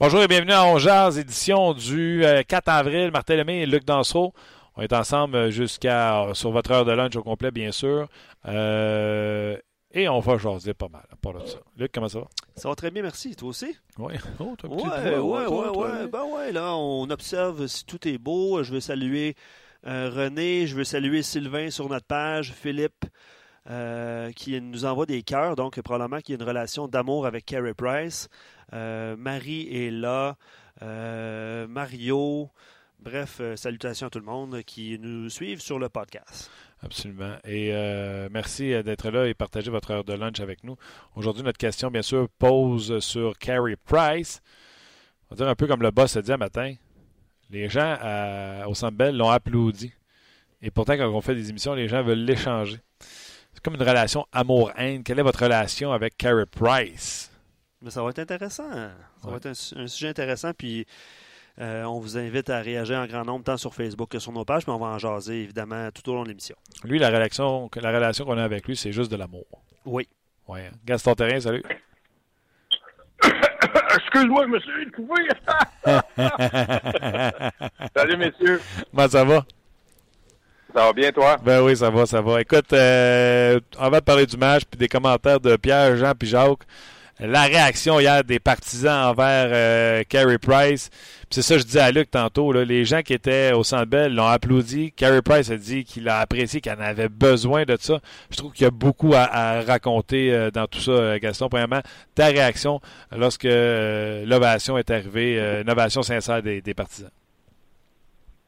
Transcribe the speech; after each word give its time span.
Bonjour 0.00 0.22
et 0.22 0.28
bienvenue 0.28 0.52
à 0.52 0.64
Ongears, 0.64 1.18
édition 1.18 1.74
du 1.74 2.24
4 2.48 2.68
euh, 2.68 2.72
avril. 2.72 3.10
Martin 3.10 3.36
Lemay 3.36 3.58
et 3.58 3.66
Luc 3.66 3.84
Dansereau. 3.84 4.32
On 4.74 4.80
est 4.80 4.94
ensemble 4.94 5.50
jusqu'à 5.50 6.26
sur 6.32 6.52
votre 6.52 6.70
heure 6.70 6.86
de 6.86 6.92
lunch 6.92 7.14
au 7.16 7.22
complet, 7.22 7.50
bien 7.50 7.70
sûr. 7.70 8.08
Euh, 8.48 9.58
et 9.92 10.08
on 10.08 10.20
va 10.20 10.38
jaser 10.38 10.72
pas 10.72 10.88
mal 10.88 11.02
à 11.12 11.38
de 11.38 11.46
ça. 11.46 11.58
Luc, 11.76 11.92
comment 11.92 12.08
ça 12.08 12.20
va? 12.20 12.28
Ça 12.56 12.70
va 12.70 12.74
très 12.76 12.90
bien, 12.90 13.02
merci. 13.02 13.36
Toi 13.36 13.50
aussi? 13.50 13.76
Oui. 13.98 14.14
Oh, 14.38 14.56
ouais, 14.64 15.18
ouais, 15.18 15.46
ouais, 15.46 15.68
ouais, 15.68 16.06
Ben 16.10 16.24
ouais, 16.24 16.50
là, 16.50 16.74
on 16.74 17.10
observe 17.10 17.66
si 17.66 17.84
tout 17.84 18.08
est 18.08 18.16
beau. 18.16 18.62
Je 18.62 18.72
veux 18.72 18.80
saluer 18.80 19.36
euh, 19.86 20.10
René, 20.10 20.66
je 20.66 20.76
veux 20.76 20.84
saluer 20.84 21.22
Sylvain 21.22 21.68
sur 21.68 21.90
notre 21.90 22.06
page, 22.06 22.54
Philippe. 22.54 23.04
Qui 24.34 24.60
nous 24.60 24.84
envoie 24.84 25.06
des 25.06 25.22
cœurs, 25.22 25.54
donc 25.54 25.80
probablement 25.80 26.20
qu'il 26.20 26.34
y 26.34 26.38
a 26.38 26.42
une 26.42 26.48
relation 26.48 26.88
d'amour 26.88 27.26
avec 27.26 27.46
Carey 27.46 27.74
Price. 27.74 28.28
Euh, 28.72 29.16
Marie 29.16 29.68
est 29.70 29.90
là. 29.90 30.36
Euh, 30.82 31.66
Mario. 31.66 32.50
Bref, 33.00 33.38
euh, 33.40 33.56
salutations 33.56 34.08
à 34.08 34.10
tout 34.10 34.18
le 34.18 34.26
monde 34.26 34.62
qui 34.62 34.98
nous 34.98 35.30
suivent 35.30 35.60
sur 35.60 35.78
le 35.78 35.88
podcast. 35.88 36.50
Absolument. 36.82 37.36
Et 37.44 37.72
merci 38.30 38.70
d'être 38.82 39.10
là 39.10 39.26
et 39.26 39.34
partager 39.34 39.70
votre 39.70 39.90
heure 39.90 40.04
de 40.04 40.14
lunch 40.14 40.40
avec 40.40 40.64
nous. 40.64 40.76
Aujourd'hui, 41.14 41.42
notre 41.42 41.58
question, 41.58 41.90
bien 41.90 42.00
sûr, 42.00 42.26
pose 42.38 43.00
sur 43.00 43.36
Carey 43.38 43.76
Price. 43.84 44.40
On 45.28 45.34
va 45.34 45.36
dire 45.36 45.48
un 45.48 45.54
peu 45.54 45.66
comme 45.66 45.82
le 45.82 45.90
boss 45.90 46.16
a 46.16 46.22
dit 46.22 46.32
un 46.32 46.38
matin. 46.38 46.74
Les 47.50 47.68
gens 47.68 47.98
au 48.66 48.72
Centre 48.72 49.10
l'ont 49.10 49.28
applaudi. 49.28 49.92
Et 50.62 50.70
pourtant, 50.70 50.94
quand 50.94 51.10
on 51.10 51.20
fait 51.20 51.34
des 51.34 51.50
émissions, 51.50 51.74
les 51.74 51.86
gens 51.86 52.02
veulent 52.02 52.24
l'échanger. 52.24 52.78
C'est 53.52 53.62
comme 53.62 53.74
une 53.74 53.82
relation 53.82 54.26
amour-haine. 54.32 55.02
Quelle 55.02 55.18
est 55.18 55.22
votre 55.22 55.42
relation 55.42 55.92
avec 55.92 56.16
Carey 56.16 56.46
Price? 56.46 57.30
Mais 57.82 57.90
ça 57.90 58.02
va 58.02 58.10
être 58.10 58.18
intéressant. 58.18 58.70
Ça 58.70 59.30
va 59.30 59.36
être 59.36 59.46
un, 59.46 59.86
sujet 59.86 60.08
intéressant. 60.08 60.52
Puis 60.52 60.86
euh, 61.58 61.84
on 61.84 61.98
vous 61.98 62.18
invite 62.18 62.50
à 62.50 62.60
réagir 62.60 62.98
en 62.98 63.06
grand 63.06 63.24
nombre, 63.24 63.44
tant 63.44 63.56
sur 63.56 63.74
Facebook 63.74 64.10
que 64.10 64.18
sur 64.18 64.32
nos 64.32 64.44
pages. 64.44 64.66
Mais 64.66 64.72
on 64.72 64.78
va 64.78 64.86
en 64.86 64.98
jaser, 64.98 65.42
évidemment, 65.42 65.90
tout 65.90 66.08
au 66.10 66.14
long 66.14 66.24
de 66.24 66.28
l'émission. 66.28 66.56
Lui, 66.84 66.98
la 66.98 67.08
relation, 67.08 67.70
la 67.74 67.92
relation 67.92 68.24
qu'on 68.24 68.38
a 68.38 68.44
avec 68.44 68.66
lui, 68.66 68.76
c'est 68.76 68.92
juste 68.92 69.10
de 69.10 69.16
l'amour. 69.16 69.46
Oui. 69.84 70.08
Ouais. 70.46 70.66
Hein. 70.66 70.76
Gaston 70.84 71.14
Terrain, 71.14 71.40
salut. 71.40 71.62
Excuse-moi, 73.22 74.46
je 74.46 74.50
me 74.50 74.60
suis 74.60 74.90
coupé. 74.92 75.28
salut, 77.96 78.16
messieurs. 78.16 78.60
Comment 78.90 79.08
ça 79.08 79.24
va? 79.24 79.44
Ça 80.74 80.86
va 80.86 80.92
bien, 80.92 81.10
toi? 81.12 81.36
Ben 81.42 81.62
oui, 81.62 81.76
ça 81.76 81.90
va, 81.90 82.06
ça 82.06 82.20
va. 82.20 82.40
Écoute, 82.40 82.72
euh, 82.72 83.58
on 83.78 83.90
va 83.90 84.00
parler 84.00 84.26
du 84.26 84.36
match, 84.36 84.62
puis 84.70 84.78
des 84.78 84.88
commentaires 84.88 85.40
de 85.40 85.56
Pierre, 85.56 85.96
Jean, 85.96 86.12
puis 86.18 86.28
Jacques 86.28 86.64
la 87.20 87.42
réaction 87.44 88.00
hier 88.00 88.24
des 88.24 88.38
partisans 88.38 89.10
envers 89.10 89.50
euh, 89.52 90.02
Carey 90.08 90.38
Price. 90.38 90.90
C'est 91.30 91.42
ça 91.42 91.54
que 91.54 91.60
je 91.60 91.66
disais 91.66 91.80
à 91.80 91.92
Luc 91.92 92.10
tantôt. 92.10 92.52
les 92.52 92.84
gens 92.84 93.02
qui 93.02 93.12
étaient 93.12 93.52
au 93.52 93.62
Centre 93.62 93.84
Bell 93.84 94.14
l'ont 94.14 94.26
applaudi. 94.26 94.92
Carey 94.92 95.22
Price 95.22 95.50
a 95.50 95.56
dit 95.56 95.84
qu'il 95.84 96.08
a 96.08 96.18
apprécié, 96.18 96.60
qu'il 96.60 96.72
en 96.72 96.80
avait 96.80 97.08
besoin 97.08 97.64
de 97.64 97.76
ça. 97.78 98.00
Je 98.30 98.36
trouve 98.38 98.52
qu'il 98.52 98.64
y 98.64 98.66
a 98.66 98.70
beaucoup 98.70 99.12
à, 99.14 99.62
raconter 99.62 100.32
euh, 100.32 100.50
dans 100.50 100.66
tout 100.66 100.80
ça, 100.80 100.90
euh, 100.90 101.18
Gaston. 101.18 101.48
Premièrement, 101.48 101.82
ta 102.14 102.26
réaction 102.26 102.80
lorsque 103.16 103.44
l'ovation 103.44 104.78
est 104.78 104.90
arrivée, 104.90 105.62
l'ovation 105.64 106.02
sincère 106.02 106.42
des, 106.42 106.74
partisans. 106.74 107.10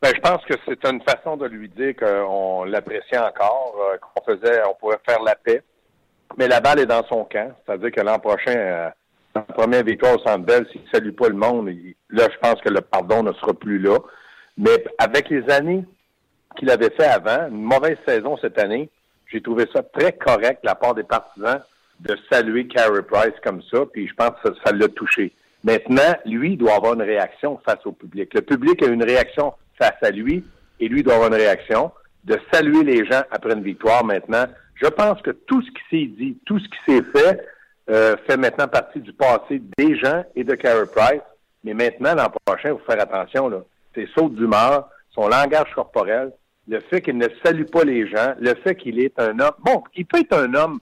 Ben, 0.03 0.13
je 0.15 0.21
pense 0.21 0.45
que 0.45 0.55
c'est 0.67 0.85
une 0.85 1.01
façon 1.03 1.37
de 1.37 1.47
lui 1.47 1.69
dire 1.69 1.95
qu'on 1.97 2.65
l'appréciait 2.65 3.19
encore, 3.19 3.77
qu'on 4.01 4.25
faisait, 4.25 4.61
on 4.69 4.75
pourrait 4.75 5.01
faire 5.07 5.23
la 5.23 5.37
paix 5.37 5.63
mais 6.37 6.49
la 6.49 6.61
balle 6.61 6.81
est 6.81 6.87
dans 6.87 7.05
son 7.07 7.25
camp. 7.25 7.53
C'est-à-dire 7.65 7.91
que 7.91 8.01
l'an 8.01 8.19
prochain, 8.19 8.57
euh, 8.57 8.91
la 9.35 9.41
première 9.43 9.85
victoire 9.85 10.15
au 10.15 10.19
Centre 10.19 10.45
Bell, 10.45 10.67
s'il 10.71 10.83
ne 10.83 10.89
salue 10.89 11.13
pas 11.13 11.29
le 11.29 11.35
monde, 11.35 11.71
là, 12.11 12.29
je 12.31 12.39
pense 12.39 12.61
que 12.61 12.69
le 12.69 12.81
pardon 12.81 13.23
ne 13.23 13.33
sera 13.35 13.55
plus 13.55 13.79
là. 13.79 13.99
Mais 14.59 14.85
avec 14.99 15.29
les 15.31 15.49
années 15.51 15.85
qu'il 16.57 16.71
avait 16.71 16.91
fait 16.91 17.07
avant, 17.07 17.49
une 17.49 17.63
mauvaise 17.63 17.97
saison 18.07 18.37
cette 18.39 18.59
année, 18.59 18.91
j'ai 19.27 19.41
trouvé 19.41 19.67
ça 19.73 19.83
très 19.83 20.13
correct 20.13 20.63
de 20.63 20.69
la 20.69 20.75
part 20.75 20.95
des 20.95 21.05
partisans 21.05 21.63
de 22.01 22.17
saluer 22.31 22.67
Carey 22.67 23.03
Price 23.03 23.35
comme 23.45 23.63
ça, 23.71 23.85
puis 23.93 24.09
je 24.09 24.15
pense 24.15 24.33
que 24.45 24.51
ça 24.65 24.73
l'a 24.73 24.89
touché. 24.89 25.33
Maintenant, 25.65 26.15
lui 26.27 26.57
doit 26.57 26.75
avoir 26.75 26.95
une 26.95 27.03
réaction 27.03 27.59
face 27.65 27.87
au 27.87 27.93
public. 27.93 28.35
Le 28.35 28.43
public 28.43 28.83
a 28.83 28.89
une 28.89 29.05
réaction 29.05 29.55
face 29.79 29.97
à 30.03 30.11
lui, 30.11 30.45
et 30.81 30.89
lui 30.89 31.03
doit 31.03 31.15
avoir 31.15 31.29
une 31.29 31.37
réaction 31.37 31.93
de 32.25 32.39
saluer 32.53 32.85
les 32.85 33.05
gens 33.07 33.23
après 33.31 33.53
une 33.53 33.63
victoire 33.63 34.05
maintenant. 34.05 34.45
Je 34.75 34.87
pense 34.89 35.21
que 35.23 35.31
tout 35.31 35.63
ce 35.63 35.71
qui 35.71 35.83
s'est 35.91 36.13
dit, 36.17 36.39
tout 36.47 36.59
ce 36.59 36.65
qui 36.65 36.79
s'est 36.87 37.05
fait, 37.15 37.47
euh, 37.91 38.17
fait 38.27 38.37
maintenant 38.37 38.69
partie 38.69 39.01
du 39.01 39.13
passé 39.13 39.61
des 39.77 39.97
gens 39.97 40.25
et 40.37 40.45
de 40.45 40.55
Carey 40.55 40.87
Price. 40.95 41.23
Mais 41.65 41.75
maintenant, 41.75 42.15
l'an 42.15 42.31
prochain, 42.45 42.71
il 42.71 42.79
faut 42.79 42.93
faire 42.93 43.01
attention, 43.01 43.49
là. 43.49 43.59
Ses 43.95 44.09
sautes 44.17 44.35
d'humeur, 44.35 44.89
son 45.11 45.29
langage 45.29 45.73
corporel, 45.75 46.33
le 46.69 46.81
fait 46.81 47.03
qu'il 47.03 47.19
ne 47.19 47.29
salue 47.45 47.65
pas 47.65 47.85
les 47.85 48.09
gens, 48.09 48.35
le 48.41 48.55
fait 48.55 48.77
qu'il 48.77 49.01
est 49.01 49.19
un 49.21 49.39
homme. 49.39 49.55
Bon, 49.61 49.83
il 49.95 50.07
peut 50.07 50.21
être 50.21 50.37
un 50.37 50.55
homme 50.55 50.79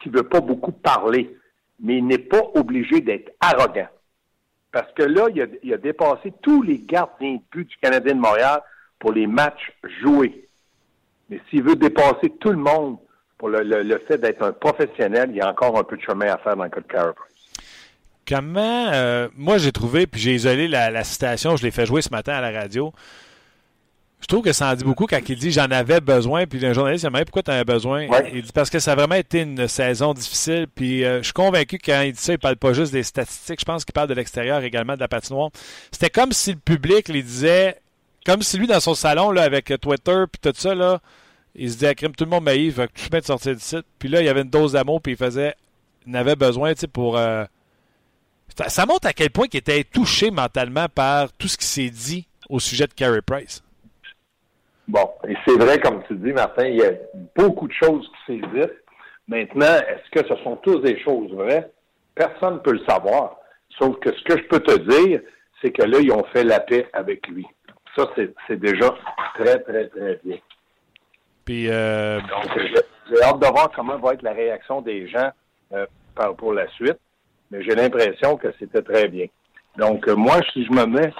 qui 0.00 0.08
veut 0.08 0.22
pas 0.22 0.40
beaucoup 0.40 0.72
parler, 0.72 1.34
mais 1.80 1.96
il 1.98 2.06
n'est 2.06 2.18
pas 2.18 2.42
obligé 2.54 3.00
d'être 3.00 3.32
arrogant. 3.40 3.88
Parce 4.78 4.92
que 4.92 5.02
là, 5.02 5.26
il 5.34 5.72
a, 5.74 5.76
dépassé 5.76 6.32
tous 6.40 6.62
les 6.62 6.78
gardiens 6.78 7.34
de 7.34 7.40
but 7.50 7.68
du 7.68 7.76
Canadien 7.78 8.14
de 8.14 8.20
Montréal 8.20 8.62
pour 9.00 9.10
les 9.10 9.26
matchs 9.26 9.72
joués. 10.00 10.44
Mais 11.28 11.40
s'il 11.50 11.64
veut 11.64 11.74
dépasser 11.74 12.30
tout 12.38 12.50
le 12.50 12.58
monde 12.58 12.96
pour 13.38 13.48
le, 13.48 13.98
fait 14.06 14.18
d'être 14.18 14.40
un 14.40 14.52
professionnel, 14.52 15.30
il 15.30 15.38
y 15.38 15.40
a 15.40 15.50
encore 15.50 15.76
un 15.76 15.82
peu 15.82 15.96
de 15.96 16.02
chemin 16.02 16.26
à 16.26 16.38
faire 16.38 16.56
dans 16.56 16.62
le 16.62 16.70
cas 16.70 16.80
de 16.80 16.86
Carey 16.86 17.12
Comment, 18.28 18.92
euh, 18.92 19.26
moi 19.36 19.58
j'ai 19.58 19.72
trouvé, 19.72 20.06
puis 20.06 20.20
j'ai 20.20 20.34
isolé 20.36 20.68
la, 20.68 21.02
citation, 21.02 21.56
je 21.56 21.64
l'ai 21.64 21.72
fait 21.72 21.84
jouer 21.84 22.00
ce 22.00 22.10
matin 22.10 22.34
à 22.34 22.40
la 22.40 22.52
radio. 22.60 22.92
Je 24.20 24.26
trouve 24.26 24.42
que 24.42 24.52
ça 24.52 24.72
en 24.72 24.74
dit 24.74 24.84
beaucoup 24.84 25.06
quand 25.06 25.20
il 25.28 25.36
dit 25.36 25.52
j'en 25.52 25.70
avais 25.70 26.00
besoin, 26.00 26.46
puis 26.46 26.64
un 26.66 26.72
journaliste 26.72 27.04
il 27.04 27.10
m'a 27.10 27.18
dit 27.18 27.24
pourquoi 27.26 27.42
tu 27.44 27.50
en 27.50 27.54
as 27.54 27.64
besoin? 27.64 28.08
Il 28.32 28.42
dit 28.42 28.52
parce 28.52 28.68
que 28.68 28.78
ça 28.78 28.92
a 28.92 28.94
vraiment 28.96 29.14
été 29.14 29.42
une 29.42 29.68
saison 29.68 30.12
difficile, 30.12 30.66
puis 30.74 31.04
euh, 31.04 31.18
je 31.18 31.24
suis 31.24 31.32
convaincu 31.32 31.78
que 31.78 31.86
quand 31.86 32.00
il 32.02 32.12
dit 32.12 32.20
ça, 32.20 32.32
il 32.32 32.38
parle 32.38 32.56
pas 32.56 32.72
juste 32.72 32.92
des 32.92 33.04
statistiques, 33.04 33.60
je 33.60 33.64
pense 33.64 33.84
qu'il 33.84 33.92
parle 33.92 34.08
de 34.08 34.14
l'extérieur 34.14 34.62
également, 34.62 34.94
de 34.94 35.00
la 35.00 35.08
patinoire. 35.08 35.50
C'était 35.92 36.10
comme 36.10 36.32
si 36.32 36.52
le 36.52 36.58
public 36.58 37.08
lui 37.08 37.22
disait 37.22 37.76
comme 38.28 38.42
si 38.42 38.58
lui, 38.58 38.66
dans 38.66 38.80
son 38.80 38.94
salon, 38.94 39.30
là, 39.30 39.42
avec 39.42 39.72
Twitter 39.80 40.24
puis 40.30 40.38
tout 40.42 40.52
ça, 40.54 40.74
là, 40.74 41.00
il 41.54 41.72
se 41.72 41.84
à 41.86 41.94
crime, 41.94 42.14
tout 42.14 42.24
le 42.24 42.30
monde 42.30 42.48
il 42.54 42.70
fait 42.72 42.86
que 42.86 43.00
je 43.00 43.08
de 43.08 43.24
sortir 43.24 43.54
du 43.54 43.60
site. 43.60 43.86
Puis 43.98 44.10
là, 44.10 44.20
il 44.20 44.26
y 44.26 44.28
avait 44.28 44.42
une 44.42 44.50
dose 44.50 44.72
d'amour, 44.72 45.00
puis 45.00 45.12
il 45.12 45.18
faisait. 45.18 45.54
Il 46.06 46.14
avait 46.14 46.36
besoin, 46.36 46.74
tu 46.74 46.80
sais, 46.80 46.86
pour. 46.88 47.16
Euh, 47.16 47.44
ça, 48.66 48.84
montre 48.84 49.06
à 49.06 49.14
quel 49.14 49.30
point 49.30 49.46
il 49.50 49.56
était 49.56 49.82
touché 49.82 50.30
mentalement 50.30 50.88
par 50.88 51.32
tout 51.32 51.48
ce 51.48 51.56
qui 51.56 51.66
s'est 51.66 51.90
dit 51.90 52.28
au 52.48 52.60
sujet 52.60 52.86
de 52.86 52.92
Carey 52.92 53.22
Price. 53.22 53.62
Bon, 54.88 55.10
et 55.28 55.36
c'est 55.46 55.58
vrai, 55.58 55.78
comme 55.78 56.02
tu 56.04 56.14
dis, 56.16 56.32
Martin, 56.32 56.66
il 56.66 56.76
y 56.76 56.84
a 56.84 56.92
beaucoup 57.36 57.68
de 57.68 57.72
choses 57.74 58.10
qui 58.26 58.40
dites. 58.40 58.72
Maintenant, 59.28 59.66
est-ce 59.66 60.10
que 60.10 60.26
ce 60.26 60.42
sont 60.42 60.56
tous 60.56 60.80
des 60.80 60.98
choses 61.02 61.30
vraies? 61.32 61.70
Personne 62.14 62.54
ne 62.54 62.58
peut 62.60 62.72
le 62.72 62.84
savoir. 62.88 63.36
Sauf 63.78 63.98
que 64.00 64.10
ce 64.10 64.24
que 64.24 64.38
je 64.38 64.44
peux 64.44 64.60
te 64.60 64.78
dire, 64.88 65.20
c'est 65.60 65.70
que 65.70 65.82
là, 65.82 65.98
ils 66.00 66.10
ont 66.10 66.24
fait 66.32 66.42
la 66.42 66.60
paix 66.60 66.88
avec 66.94 67.26
lui. 67.28 67.46
Ça, 67.96 68.08
c'est 68.16 68.58
déjà 68.58 68.94
très, 69.34 69.58
très, 69.60 69.88
très 69.88 70.18
bien. 70.24 70.38
Puis, 71.44 71.68
euh... 71.68 72.20
Donc, 72.20 72.58
j'ai 72.58 73.22
hâte 73.22 73.40
de 73.40 73.46
voir 73.46 73.70
comment 73.74 73.98
va 73.98 74.14
être 74.14 74.22
la 74.22 74.32
réaction 74.32 74.80
des 74.80 75.06
gens 75.08 75.30
euh, 75.72 75.86
pour 76.38 76.54
la 76.54 76.66
suite, 76.68 76.98
mais 77.50 77.62
j'ai 77.62 77.74
l'impression 77.74 78.36
que 78.36 78.48
c'était 78.58 78.82
très 78.82 79.08
bien. 79.08 79.26
Donc, 79.76 80.08
euh, 80.08 80.14
moi, 80.14 80.40
si 80.52 80.64
je 80.64 80.72
me 80.72 80.86
mets 80.86 81.12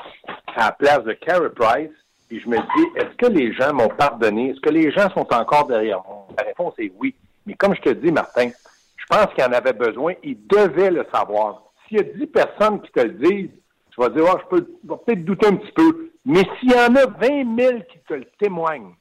à 0.57 0.67
la 0.67 0.73
place 0.73 1.05
de 1.05 1.13
Carey 1.13 1.51
Price, 1.55 1.91
et 2.31 2.41
je 2.41 2.49
me 2.49 2.57
dis, 2.57 2.87
est-ce 2.97 3.17
que 3.17 3.27
les 3.33 3.53
gens 3.55 3.73
m'ont 3.73 3.89
pardonné? 3.89 4.51
Est-ce 4.51 4.61
que 4.61 4.71
les 4.71 4.91
gens 4.91 5.09
sont 5.11 5.33
encore 5.33 5.67
derrière 5.67 6.03
moi? 6.07 6.27
La 6.37 6.45
réponse 6.45 6.75
est 6.79 6.93
oui. 6.99 7.15
Mais 7.47 7.55
comme 7.55 7.75
je 7.75 7.81
te 7.81 7.91
dis, 7.91 8.13
Martin, 8.13 8.51
je 8.97 9.07
pense 9.09 9.33
qu'il 9.35 9.45
en 9.45 9.53
avait 9.53 9.73
besoin. 9.73 10.13
Il 10.23 10.47
devait 10.47 10.91
le 10.91 11.07
savoir. 11.13 11.63
S'il 11.87 11.97
y 11.97 12.01
a 12.01 12.03
dix 12.03 12.27
personnes 12.27 12.83
qui 12.83 12.93
te 12.93 13.01
le 13.01 13.13
disent, 13.13 13.51
tu 13.91 14.01
vas 14.01 14.11
dire, 14.11 14.25
oh, 14.27 14.39
je 14.43 14.57
peux 14.57 14.63
peut-être 14.63 15.25
douter 15.25 15.47
un 15.47 15.57
petit 15.57 15.73
peu. 15.73 16.11
Mais 16.27 16.43
s'il 16.59 16.71
y 16.71 16.75
en 16.75 16.95
a 16.95 17.07
20 17.07 17.59
000 17.59 17.79
qui 17.91 17.99
te 18.07 18.13
le 18.13 18.27
témoignent, 18.39 18.95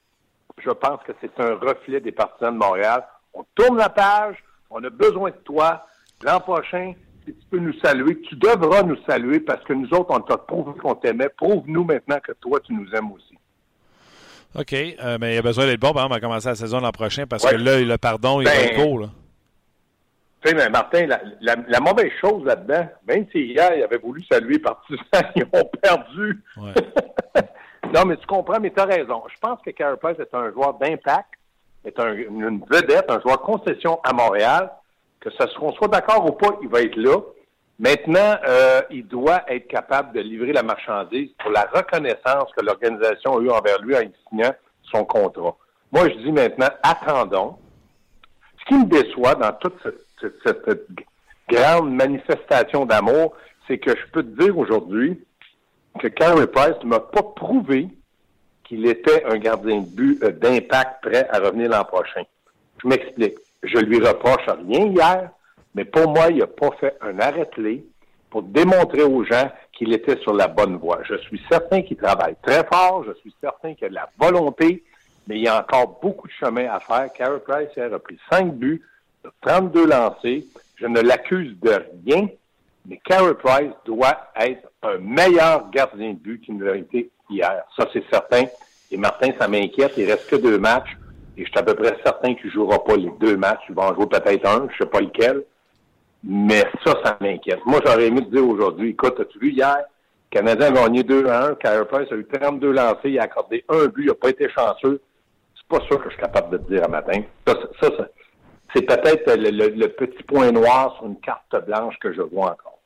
je 0.60 0.72
pense 0.72 1.04
que 1.04 1.12
c'est 1.20 1.38
un 1.40 1.56
reflet 1.56 2.00
des 2.00 2.14
partisans 2.14 2.54
de 2.54 2.58
Montréal. 2.58 3.06
On 3.34 3.46
tourne 3.54 3.78
la 3.78 3.90
page, 3.90 4.38
on 4.70 4.82
a 4.84 4.90
besoin 4.90 5.32
de 5.32 5.36
toi. 5.44 5.86
L'an 6.24 6.40
prochain, 6.40 6.94
si 7.28 7.34
tu 7.34 7.46
peux 7.50 7.60
nous 7.60 7.78
saluer, 7.80 8.22
tu 8.22 8.36
devras 8.36 8.84
nous 8.84 8.98
saluer 9.08 9.42
parce 9.42 9.64
que 9.66 9.74
nous 9.74 9.90
autres, 9.94 10.08
on 10.10 10.22
t'a 10.22 10.38
prouvé 10.38 10.72
qu'on 10.80 10.96
t'aimait. 10.96 11.30
Prouve-nous 11.30 11.84
maintenant 11.84 12.20
que 12.26 12.32
toi, 12.34 12.60
tu 12.62 12.74
nous 12.74 12.90
aimes 12.96 13.12
aussi. 13.12 13.38
OK, 14.56 14.74
euh, 14.74 15.18
mais 15.20 15.34
il 15.34 15.36
y 15.36 15.38
a 15.38 15.42
besoin 15.42 15.66
d'être 15.66 15.80
bon, 15.80 15.92
par 15.92 16.04
exemple, 16.04 16.16
à 16.16 16.20
commencer 16.22 16.48
la 16.48 16.56
saison 16.56 16.80
l'an 16.80 16.92
prochain 16.92 17.28
parce 17.28 17.46
que 17.46 17.56
là, 17.56 17.82
le 17.82 17.98
pardon, 17.98 18.40
il 18.40 18.46
va 18.46 18.56
être 18.56 18.82
court. 18.82 19.00
Là. 19.00 19.08
Tu 20.42 20.58
sais, 20.58 20.70
Martin, 20.70 21.08
la, 21.42 21.80
mauvaise 21.82 22.12
chose 22.22 22.46
là-dedans, 22.46 22.88
même 23.08 23.26
si 23.32 23.40
hier, 23.40 23.76
il 23.76 23.84
avait 23.84 23.98
voulu 23.98 24.24
saluer 24.32 24.60
partisans, 24.60 25.02
ils 25.36 25.44
ont 25.52 25.70
perdu. 25.82 26.42
non, 27.94 28.06
mais 28.06 28.16
tu 28.18 28.26
comprends, 28.26 28.60
mais 28.62 28.72
tu 28.72 28.80
as 28.80 28.86
raison. 28.86 29.24
Je 29.34 29.40
pense 29.42 29.60
que 29.66 29.72
Carey 29.72 29.98
est 30.18 30.34
un 30.34 30.52
joueur 30.54 30.76
d'impact, 30.76 31.34
est 31.84 32.00
un, 32.00 32.14
une 32.14 32.64
vedette, 32.70 33.06
un 33.10 33.20
joueur 33.20 33.40
de 33.40 33.44
concession 33.44 34.00
à 34.04 34.14
Montréal. 34.14 34.72
Que 35.20 35.30
ce 35.32 35.58
qu'on 35.58 35.74
soit 35.74 35.88
d'accord 35.88 36.26
ou 36.26 36.34
pas, 36.34 36.58
il 36.62 36.70
va 36.70 36.82
être 36.82 36.96
là. 36.96 37.18
Maintenant, 37.80 38.38
euh, 38.48 38.82
il 38.90 39.08
doit 39.08 39.44
être 39.48 39.68
capable 39.68 40.14
de 40.14 40.22
livrer 40.22 40.52
la 40.52 40.64
marchandise 40.64 41.30
pour 41.38 41.52
la 41.52 41.70
reconnaissance 41.72 42.50
que 42.58 42.66
l'organisation 42.66 43.38
a 43.38 43.42
eue 43.42 43.52
envers 43.52 43.80
lui 43.82 43.96
en 43.96 44.02
signant 44.30 44.54
son 44.92 45.06
contrat. 45.06 45.56
Moi, 45.92 46.10
je 46.10 46.16
dis 46.16 46.32
maintenant, 46.32 46.70
attendons. 46.82 47.58
Ce 48.60 48.66
qui 48.66 48.74
me 48.76 48.86
déçoit 48.86 49.36
dans 49.36 49.54
toute 49.54 49.76
cette, 50.44 50.88
grande 51.50 51.94
manifestation 51.94 52.86
d'amour, 52.86 53.34
c'est 53.68 53.78
que 53.78 53.92
je 53.92 54.12
peux 54.12 54.22
te 54.22 54.44
dire 54.44 54.58
aujourd'hui 54.58 55.24
que 56.00 56.08
Carey 56.10 56.48
Price 56.48 56.76
ne 56.84 56.90
m'a 56.90 57.00
pas 57.00 57.24
prouvé 57.24 57.88
qu'il 58.66 58.86
était 58.86 59.24
un 59.24 59.38
gardien 59.38 59.80
de 59.80 59.88
but 59.88 60.22
euh, 60.24 60.32
d'impact 60.32 61.04
prêt 61.04 61.26
à 61.32 61.40
revenir 61.40 61.70
l'an 61.70 61.86
prochain. 61.86 62.24
Je 62.84 62.88
m'explique. 62.88 63.38
Je 63.64 63.78
lui 63.78 64.00
reproche 64.00 64.46
rien 64.48 64.86
hier, 64.88 65.30
mais 65.76 65.86
pour 65.86 66.10
moi, 66.10 66.30
il 66.30 66.38
n'a 66.38 66.48
pas 66.48 66.72
fait 66.80 66.98
un 67.02 67.20
arrêt-clé 67.20 67.86
pour 68.30 68.44
démontrer 68.44 69.04
aux 69.04 69.24
gens 69.24 69.50
qu'il 69.74 69.94
était 69.94 70.18
sur 70.18 70.34
la 70.34 70.48
bonne 70.48 70.78
voie. 70.78 71.00
Je 71.04 71.16
suis 71.18 71.42
certain 71.50 71.82
qu'il 71.82 71.98
travaille 71.98 72.36
très 72.42 72.66
fort, 72.66 73.04
je 73.06 73.14
suis 73.20 73.34
certain 73.42 73.74
qu'il 73.74 73.86
a 73.86 73.90
de 73.90 73.96
la 73.96 74.10
volonté, 74.20 74.84
mais 75.28 75.36
il 75.38 75.44
y 75.44 75.48
a 75.48 75.60
encore 75.60 76.00
beaucoup 76.02 76.28
de 76.28 76.34
chemin 76.34 76.68
à 76.70 76.80
faire. 76.80 77.12
Carey 77.14 77.40
Price 77.46 77.78
a 77.78 78.00
pris 78.00 78.18
5 78.32 78.54
buts, 78.54 78.82
32 79.42 79.88
lancés. 79.88 80.48
Je 80.76 80.86
ne 80.86 81.02
l'accuse 81.02 81.56
de 81.60 81.84
rien, 82.06 82.28
mais 82.86 83.00
Carey 83.04 83.34
Price 83.36 83.74
doit 83.86 84.32
être 84.36 84.70
un 84.84 84.98
meilleur 85.00 85.70
gardien 85.72 86.14
de 86.14 86.20
but 86.20 86.42
qu'il 86.42 86.58
ne 86.58 86.66
l'a 86.66 86.78
été 86.78 87.10
hier. 87.30 87.64
Ça, 87.76 87.88
c'est 87.92 88.04
certain. 88.10 88.46
Et 88.92 88.98
Martin, 88.98 89.32
ça 89.40 89.48
m'inquiète. 89.48 89.94
Il 89.98 90.10
reste 90.10 90.30
que 90.30 90.36
deux 90.36 90.58
matchs. 90.60 90.96
Et 91.38 91.46
je 91.46 91.50
suis 91.50 91.60
à 91.60 91.64
peu 91.64 91.76
près 91.76 91.96
certain 92.04 92.34
qu'il 92.34 92.48
ne 92.48 92.52
jouera 92.52 92.84
pas 92.84 92.96
les 92.96 93.12
deux 93.20 93.38
matchs. 93.38 93.62
Il 93.70 93.76
va 93.76 93.92
en 93.92 93.96
jouer 93.96 94.08
peut-être 94.08 94.46
un. 94.48 94.68
Je 94.70 94.74
ne 94.74 94.78
sais 94.80 94.90
pas 94.90 95.02
lequel. 95.02 95.44
Mais 96.24 96.64
ça, 96.84 96.94
ça 97.04 97.18
m'inquiète. 97.22 97.60
Moi, 97.66 97.80
j'aurais 97.86 98.08
aimé 98.08 98.22
te 98.22 98.32
dire 98.32 98.48
aujourd'hui, 98.48 98.90
écoute, 98.90 99.20
as-tu 99.20 99.40
vu 99.40 99.52
hier? 99.52 99.78
Le 99.78 100.40
Canadien 100.40 100.68
a 100.68 100.72
gagné 100.72 101.04
2 101.04 101.28
à 101.28 101.46
1. 101.50 101.56
Carey 101.56 101.86
Price 101.86 102.12
a 102.12 102.16
eu 102.16 102.26
32 102.26 102.72
lancés. 102.72 102.98
Il 103.06 103.20
a 103.20 103.24
accordé 103.24 103.64
un 103.70 103.86
but. 103.86 104.04
Il 104.04 104.08
n'a 104.08 104.16
pas 104.16 104.30
été 104.30 104.50
chanceux. 104.50 105.00
C'est 105.56 105.68
pas 105.68 105.86
ça 105.88 105.96
que 105.96 106.04
je 106.06 106.10
suis 106.10 106.22
capable 106.22 106.58
de 106.58 106.58
te 106.58 106.74
dire 106.74 106.84
à 106.84 106.88
matin. 106.88 107.22
Ça, 107.46 107.54
ça, 107.82 107.90
c'est 108.76 108.82
peut-être 108.82 109.36
le, 109.38 109.88
petit 109.88 110.24
point 110.24 110.52
noir 110.52 110.96
sur 110.98 111.06
une 111.06 111.20
carte 111.20 111.56
blanche 111.66 111.96
que 112.02 112.14
je 112.14 112.22
vois 112.22 112.52
encore. 112.52 112.80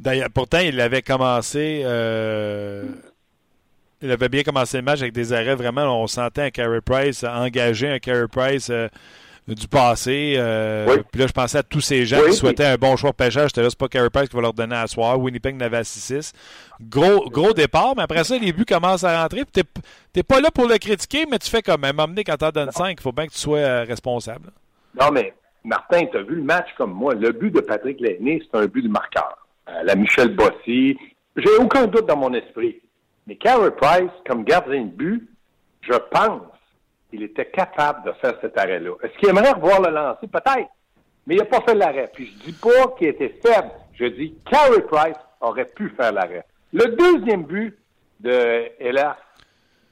D'ailleurs, 0.00 0.30
pourtant, 0.34 0.58
il 0.58 0.80
avait 0.80 1.02
commencé. 1.02 1.82
Euh, 1.84 2.84
il 4.02 4.10
avait 4.10 4.28
bien 4.28 4.42
commencé 4.42 4.76
le 4.78 4.82
match 4.82 5.00
avec 5.00 5.12
des 5.12 5.32
arrêts. 5.32 5.54
Vraiment, 5.54 6.02
on 6.02 6.06
sentait 6.06 6.42
un 6.42 6.50
Carey 6.50 6.80
Price 6.80 7.24
engagé, 7.24 7.88
un 7.88 7.98
Carey 7.98 8.28
Price. 8.28 8.68
Euh, 8.70 8.88
du 9.48 9.66
passé. 9.66 10.34
Euh, 10.36 10.98
puis 11.10 11.20
là, 11.20 11.26
je 11.26 11.32
pensais 11.32 11.58
à 11.58 11.62
tous 11.62 11.80
ces 11.80 12.06
gens 12.06 12.22
qui 12.24 12.32
souhaitaient 12.32 12.64
un 12.64 12.76
bon 12.76 12.96
choix 12.96 13.10
de 13.10 13.16
pêcheur. 13.16 13.48
J'étais 13.48 13.62
là, 13.62 13.70
c'est 13.70 13.78
pas 13.78 13.88
Carey 13.88 14.10
Price 14.10 14.28
qui 14.28 14.36
va 14.36 14.42
leur 14.42 14.52
donner 14.52 14.76
à 14.76 14.86
soir. 14.86 15.18
Winnipeg 15.18 15.56
n'avait 15.56 15.78
à 15.78 15.82
6-6. 15.82 16.32
Gros, 16.80 17.28
gros 17.28 17.52
départ, 17.52 17.94
mais 17.96 18.02
après 18.02 18.24
ça, 18.24 18.38
les 18.38 18.52
buts 18.52 18.64
commencent 18.64 19.04
à 19.04 19.22
rentrer. 19.22 19.42
Tu 19.52 19.62
n'es 20.14 20.22
pas 20.22 20.40
là 20.40 20.50
pour 20.50 20.68
le 20.68 20.78
critiquer, 20.78 21.26
mais 21.30 21.38
tu 21.38 21.50
fais 21.50 21.62
comme 21.62 21.80
même 21.80 21.96
m'emmener 21.96 22.24
quand 22.24 22.36
t'en 22.36 22.50
donnes 22.50 22.70
5. 22.70 22.96
Il 22.98 23.02
faut 23.02 23.12
bien 23.12 23.26
que 23.26 23.32
tu 23.32 23.38
sois 23.38 23.58
euh, 23.58 23.84
responsable. 23.84 24.50
Non, 24.98 25.10
mais 25.10 25.34
Martin, 25.64 26.06
tu 26.06 26.16
as 26.16 26.22
vu 26.22 26.36
le 26.36 26.44
match 26.44 26.68
comme 26.76 26.92
moi. 26.92 27.14
Le 27.14 27.32
but 27.32 27.50
de 27.50 27.60
Patrick 27.60 28.00
Lainé, 28.00 28.42
c'est 28.44 28.58
un 28.58 28.66
but 28.66 28.82
de 28.82 28.88
marqueur. 28.88 29.36
Euh, 29.68 29.82
la 29.84 29.94
Michel 29.96 30.34
Bossy. 30.34 30.96
J'ai 31.36 31.56
aucun 31.58 31.86
doute 31.86 32.06
dans 32.06 32.16
mon 32.16 32.32
esprit. 32.34 32.81
Mais 33.26 33.36
Carey 33.36 33.70
Price, 33.70 34.10
comme 34.26 34.44
gardien 34.44 34.82
de 34.82 34.90
but, 34.90 35.28
je 35.82 35.94
pense 36.10 36.42
il 37.12 37.22
était 37.22 37.46
capable 37.46 38.04
de 38.04 38.12
faire 38.12 38.34
cet 38.40 38.58
arrêt-là. 38.58 38.92
Est-ce 39.02 39.16
qu'il 39.18 39.28
aimerait 39.28 39.52
revoir 39.52 39.80
le 39.82 39.90
lancer? 39.90 40.26
Peut-être. 40.26 40.70
Mais 41.26 41.34
il 41.34 41.38
n'a 41.38 41.44
pas 41.44 41.60
fait 41.60 41.74
l'arrêt. 41.74 42.10
Puis 42.12 42.26
je 42.26 42.50
dis 42.50 42.52
pas 42.52 42.88
qu'il 42.98 43.08
était 43.08 43.34
faible. 43.44 43.70
Je 43.94 44.06
dis 44.06 44.34
Carey 44.50 44.80
Price 44.90 45.16
aurait 45.40 45.66
pu 45.66 45.90
faire 45.90 46.12
l'arrêt. 46.12 46.44
Le 46.72 46.86
deuxième 46.96 47.44
but 47.44 47.76
de 48.20 48.70
Ella, 48.80 49.18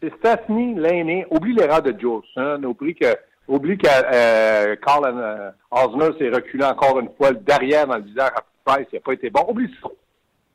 c'est 0.03 0.15
Stastny, 0.17 0.75
l'aîné. 0.75 1.27
Oublie 1.31 1.55
l'erreur 1.55 1.82
de 1.82 1.94
Jolson. 1.99 2.62
Oublie 2.65 2.94
que, 2.94 3.15
oublie 3.47 3.77
que 3.77 3.87
euh, 3.87 4.77
Carl 4.77 5.05
euh, 5.05 6.19
s'est 6.19 6.31
reculé 6.31 6.65
encore 6.65 6.99
une 6.99 7.11
fois 7.17 7.32
derrière 7.32 7.87
dans 7.87 7.97
le 7.97 8.05
visage 8.05 8.31
à 8.35 8.43
Price. 8.65 8.87
Il 8.93 8.97
n'a 8.97 9.00
pas 9.03 9.12
été 9.12 9.31
bon. 9.31 9.44
Oublie 9.49 9.73
ça. 9.82 9.88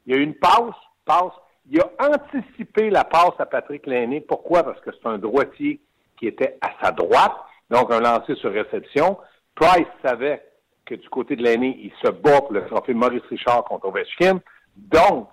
Il 0.08 0.16
y 0.16 0.18
a 0.18 0.20
eu 0.20 0.24
une 0.24 0.36
passe, 0.36 0.76
passe. 1.06 1.34
Il 1.70 1.82
a 1.82 1.90
anticipé 2.00 2.90
la 2.90 3.04
passe 3.04 3.40
à 3.40 3.46
Patrick 3.46 3.86
Lainé. 3.88 4.22
Pourquoi? 4.22 4.64
Parce 4.64 4.80
que 4.82 4.92
c'est 4.92 5.08
un 5.08 5.18
droitier 5.18 5.80
qui 6.18 6.28
était 6.28 6.58
à 6.62 6.72
sa 6.82 6.92
droite, 6.92 7.36
donc 7.70 7.92
un 7.92 8.00
lancer 8.00 8.36
sur 8.36 8.52
réception. 8.52 9.18
Price 9.56 9.88
savait 10.04 10.44
que 10.86 10.96
du 10.96 11.10
côté 11.10 11.36
de 11.36 11.44
l'aîné, 11.44 11.78
il 11.82 11.92
se 12.04 12.12
bat 12.12 12.42
pour 12.42 12.54
le 12.54 12.66
trophée 12.68 12.94
Maurice 12.94 13.24
Richard 13.30 13.64
contre 13.64 13.88
Ovechkin. 13.88 14.40
Donc, 14.76 15.30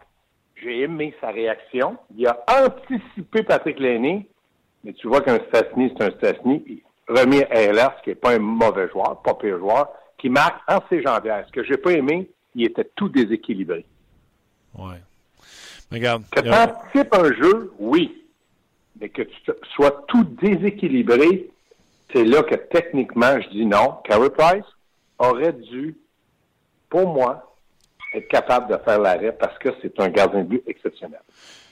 j'ai 0.57 0.81
aimé 0.81 1.15
sa 1.21 1.29
réaction. 1.29 1.99
Il 2.17 2.27
a 2.27 2.43
anticipé 2.49 3.43
Patrick 3.43 3.79
Lainé, 3.79 4.29
mais 4.85 4.93
tu 4.95 5.09
vois 5.09 5.21
qu'un 5.21 5.39
Stasny, 5.49 5.93
c'est 5.97 6.05
un 6.05 6.11
Stasny. 6.13 6.83
Remis 7.09 7.43
à 7.51 7.73
LR, 7.73 8.01
qui 8.03 8.11
n'est 8.11 8.17
pas 8.17 8.35
un 8.35 8.39
mauvais 8.39 8.89
joueur, 8.89 9.21
pas 9.23 9.35
pire 9.35 9.59
joueur, 9.59 9.89
qui 10.19 10.31
marque 10.31 10.63
en 10.69 10.79
ses 10.89 11.03
jambières. 11.03 11.45
Ce 11.47 11.53
que 11.53 11.65
j'ai 11.65 11.77
pas 11.77 11.93
aimé, 11.93 12.31
il 12.55 12.65
était 12.65 12.89
tout 12.97 13.09
déséquilibré. 13.09 13.85
Ouais. 14.79 15.03
Regarde. 15.93 16.25
Que 16.31 16.41
tu 16.41 16.51
anticipes 16.51 17.15
un 17.15 17.33
jeu, 17.35 17.73
oui 17.79 18.23
mais 19.03 19.09
que 19.09 19.23
tu 19.23 19.53
sois 19.75 20.05
tout 20.07 20.25
déséquilibré, 20.41 21.51
c'est 22.13 22.25
là 22.25 22.43
que 22.45 22.55
techniquement, 22.55 23.41
je 23.41 23.49
dis 23.49 23.67
non. 23.67 23.97
Carey 24.05 24.31
Price 24.31 24.65
aurait 25.19 25.53
dû, 25.53 25.97
pour 26.89 27.13
moi, 27.13 27.57
être 28.15 28.29
capable 28.29 28.73
de 28.73 28.79
faire 28.85 29.01
l'arrêt 29.01 29.33
parce 29.33 29.59
que 29.59 29.71
c'est 29.83 29.99
un 29.99 30.09
gardien 30.09 30.43
de 30.43 30.49
but 30.49 30.63
exceptionnel. 30.69 31.21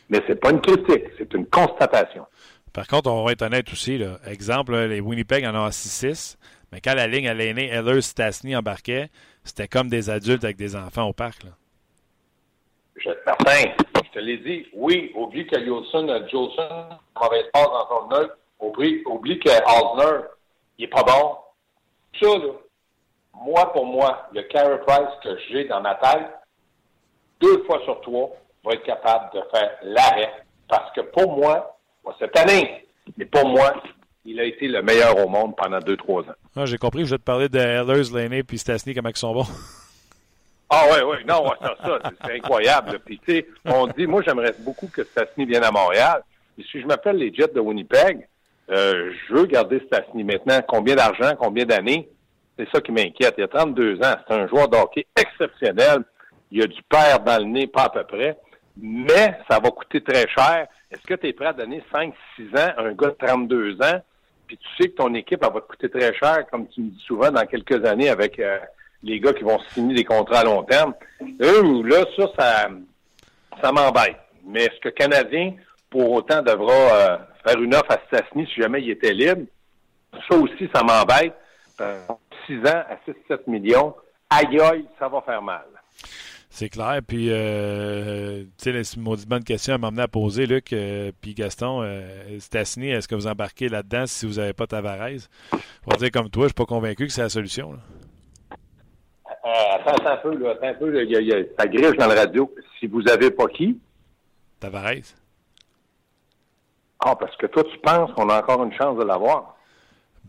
Mais 0.09 0.21
c'est 0.27 0.41
pas 0.41 0.51
une 0.51 0.61
critique, 0.61 1.05
c'est 1.17 1.33
une 1.33 1.47
constatation. 1.47 2.27
Par 2.73 2.89
contre, 2.89 3.11
on 3.11 3.25
va 3.25 3.33
être 3.33 3.43
honnête 3.43 3.71
aussi. 3.73 3.97
Là. 3.97 4.19
Exemple, 4.27 4.75
les 4.75 5.01
Winnipeg 5.01 5.45
en 5.45 5.55
ont 5.55 5.69
6-6, 5.69 6.37
mais 6.73 6.81
quand 6.81 6.95
la 6.95 7.07
ligne 7.07 7.29
à 7.29 7.35
l'aîné 7.35 7.69
Heller 7.69 8.03
Stasny 8.03 8.57
embarquait, 8.57 9.09
c'était 9.45 9.69
comme 9.69 9.89
des 9.89 10.11
adultes 10.11 10.43
avec 10.43 10.57
des 10.57 10.75
enfants 10.75 11.05
au 11.05 11.13
parc. 11.13 11.45
Là. 11.45 11.51
Je, 12.97 13.11
Martin, 13.25 13.71
je 14.15 14.21
l'ai 14.21 14.39
dit, 14.39 14.67
oui, 14.73 15.13
oublie 15.15 15.47
que 15.47 15.65
Jolson, 15.65 16.07
Jolson, 16.31 16.89
mauvaise 17.21 17.47
passe 17.53 17.67
dans 17.67 17.89
son 17.89 18.13
œil. 18.13 18.29
Oublie, 18.61 19.03
oublie 19.07 19.39
que 19.39 19.49
Osner, 19.49 20.27
il 20.79 20.85
est 20.85 20.89
pas 20.89 21.03
bon. 21.03 21.37
Ça, 22.21 22.39
là, 22.39 22.53
moi, 23.35 23.73
pour 23.73 23.87
moi, 23.87 24.29
le 24.35 24.43
carry 24.43 24.79
price 24.87 25.15
que 25.23 25.31
j'ai 25.49 25.65
dans 25.65 25.81
ma 25.81 25.95
tête, 25.95 26.29
deux 27.41 27.63
fois 27.65 27.81
sur 27.85 28.01
trois, 28.03 28.31
va 28.65 28.73
être 28.75 28.83
capable 28.83 29.33
de 29.35 29.43
faire 29.51 29.71
l'arrêt. 29.83 30.45
Parce 30.69 30.93
que 30.93 31.01
pour 31.01 31.37
moi, 31.37 31.79
cette 32.19 32.37
année, 32.39 32.87
mais 33.17 33.25
pour 33.25 33.49
moi, 33.49 33.73
il 34.25 34.39
a 34.39 34.45
été 34.45 34.69
le 34.69 34.83
meilleur 34.83 35.17
au 35.25 35.29
monde 35.29 35.57
pendant 35.57 35.79
deux, 35.79 35.97
trois 35.97 36.23
ans. 36.23 36.35
Ah, 36.55 36.67
j'ai 36.67 36.79
compris, 36.79 37.05
je 37.07 37.11
vais 37.11 37.19
te 37.19 37.25
parler 37.25 37.49
de 37.49 37.59
Ehlers, 37.59 38.13
Laney 38.13 38.43
puis 38.43 38.59
Stasny, 38.59 38.95
comment 38.95 39.09
ils 39.09 39.17
sont 39.17 39.33
bons. 39.33 39.47
Ah 40.73 40.85
ouais, 40.93 41.03
ouais, 41.03 41.25
non, 41.25 41.45
ça, 41.61 41.75
ça 41.83 41.99
c'est 42.25 42.37
incroyable. 42.37 43.01
Puis 43.05 43.19
tu 43.19 43.33
sais, 43.33 43.47
on 43.65 43.89
dit, 43.89 44.07
moi 44.07 44.23
j'aimerais 44.25 44.55
beaucoup 44.61 44.87
que 44.87 45.03
Stasny 45.03 45.45
vienne 45.45 45.65
à 45.65 45.73
Montréal. 45.73 46.23
Et 46.57 46.63
si 46.63 46.81
je 46.81 46.87
m'appelle 46.87 47.17
les 47.17 47.35
Jets 47.35 47.53
de 47.53 47.59
Winnipeg, 47.59 48.29
euh, 48.71 49.13
je 49.29 49.35
veux 49.35 49.47
garder 49.47 49.83
Stasny 49.87 50.23
maintenant. 50.23 50.61
Combien 50.69 50.95
d'argent, 50.95 51.33
combien 51.37 51.65
d'années? 51.65 52.09
C'est 52.57 52.69
ça 52.71 52.81
qui 52.81 52.93
m'inquiète. 52.93 53.35
Il 53.37 53.41
y 53.41 53.45
a 53.45 53.49
32 53.49 53.97
ans, 53.97 54.15
c'est 54.29 54.35
un 54.35 54.47
joueur 54.47 54.69
d'hockey 54.69 55.07
exceptionnel. 55.17 56.05
Il 56.53 56.63
a 56.63 56.67
du 56.69 56.83
père 56.85 57.19
dans 57.19 57.39
le 57.39 57.47
nez, 57.47 57.67
pas 57.67 57.85
à 57.85 57.89
peu 57.89 58.05
près. 58.05 58.39
Mais 58.81 59.39
ça 59.51 59.59
va 59.59 59.71
coûter 59.71 60.01
très 60.03 60.29
cher. 60.29 60.69
Est-ce 60.89 61.03
que 61.03 61.15
tu 61.15 61.27
es 61.27 61.33
prêt 61.33 61.47
à 61.47 61.53
donner 61.53 61.83
5-6 61.93 62.13
ans 62.55 62.73
à 62.77 62.83
un 62.83 62.93
gars 62.93 63.09
de 63.09 63.27
32 63.27 63.75
ans? 63.83 64.01
Puis 64.47 64.57
tu 64.57 64.69
sais 64.79 64.89
que 64.91 64.97
ton 64.97 65.15
équipe, 65.15 65.41
elle 65.43 65.53
va 65.53 65.61
te 65.61 65.67
coûter 65.67 65.91
très 65.91 66.15
cher, 66.15 66.45
comme 66.49 66.69
tu 66.69 66.81
me 66.81 66.91
dis 66.91 67.05
souvent, 67.07 67.33
dans 67.33 67.47
quelques 67.47 67.85
années 67.85 68.09
avec... 68.09 68.39
Euh, 68.39 68.59
les 69.03 69.21
gars 69.21 69.33
qui 69.33 69.45
vont 69.45 69.59
signer 69.73 69.95
des 69.95 70.05
contrats 70.05 70.41
à 70.41 70.45
long 70.45 70.63
terme. 70.63 70.95
Eux, 71.41 71.83
là, 71.85 72.05
ça, 72.17 72.69
ça, 73.63 73.73
m'embête. 73.73 74.17
Mais 74.47 74.65
est-ce 74.65 74.81
que 74.81 74.89
le 74.89 74.93
Canadien, 74.93 75.55
pour 75.89 76.11
autant, 76.13 76.43
devra 76.43 76.73
euh, 76.73 77.17
faire 77.47 77.61
une 77.61 77.75
offre 77.75 77.91
à 77.93 77.99
Stassny 78.07 78.47
si 78.47 78.61
jamais 78.61 78.83
il 78.83 78.91
était 78.91 79.15
libre? 79.15 79.43
Ça 80.29 80.37
aussi, 80.37 80.69
ça 80.75 80.83
m'embête. 80.83 81.35
6 82.47 82.59
ans 82.59 82.83
à 82.89 82.99
6-7 83.33 83.41
millions, 83.47 83.95
aïe 84.29 84.61
aïe, 84.61 84.85
ça 84.99 85.09
va 85.09 85.23
faire 85.23 85.41
mal. 85.41 85.65
C'est 86.53 86.69
clair. 86.69 87.01
Puis, 87.07 87.29
euh, 87.31 88.43
tu 88.61 88.83
sais, 88.83 88.97
une 88.97 89.05
bonne 89.05 89.45
question 89.45 89.75
à 89.75 89.79
m'emmener 89.79 90.03
à 90.03 90.09
poser, 90.09 90.47
Luc. 90.47 90.73
Euh, 90.73 91.13
puis 91.21 91.35
Gaston, 91.35 91.83
euh, 91.83 92.37
est-ce 92.37 93.09
que 93.09 93.15
vous 93.15 93.29
embarquez 93.29 93.69
là-dedans 93.69 94.07
si 94.07 94.27
vous 94.27 94.35
n'avez 94.35 94.53
pas 94.53 94.67
Tavares? 94.67 95.29
Pour 95.83 95.97
dire 95.97 96.11
comme 96.11 96.29
toi, 96.29 96.43
je 96.43 96.47
ne 96.47 96.49
suis 96.49 96.55
pas 96.55 96.67
convaincu 96.67 97.07
que 97.07 97.13
c'est 97.13 97.23
la 97.23 97.29
solution. 97.29 97.79
Euh, 99.45 99.49
attends, 99.87 100.07
un 100.07 100.17
peu, 100.19 100.37
là, 100.37 100.51
attends 100.51 100.69
un 100.69 100.75
peu. 100.75 100.91
Là, 100.91 101.03
il 101.03 101.11
y 101.11 101.17
a, 101.17 101.21
il 101.21 101.29
y 101.29 101.33
a, 101.33 101.39
ça 101.59 101.67
griche 101.67 101.97
dans 101.97 102.09
le 102.09 102.15
radio. 102.15 102.53
Si 102.79 102.87
vous 102.87 103.03
n'avez 103.03 103.31
pas 103.31 103.47
qui? 103.47 103.79
Tavares. 104.59 105.15
Ah, 107.03 107.17
parce 107.17 107.35
que 107.37 107.47
toi, 107.47 107.65
tu 107.65 107.79
penses 107.79 108.13
qu'on 108.13 108.29
a 108.29 108.41
encore 108.41 108.63
une 108.63 108.75
chance 108.75 108.99
de 108.99 109.05
l'avoir. 109.05 109.57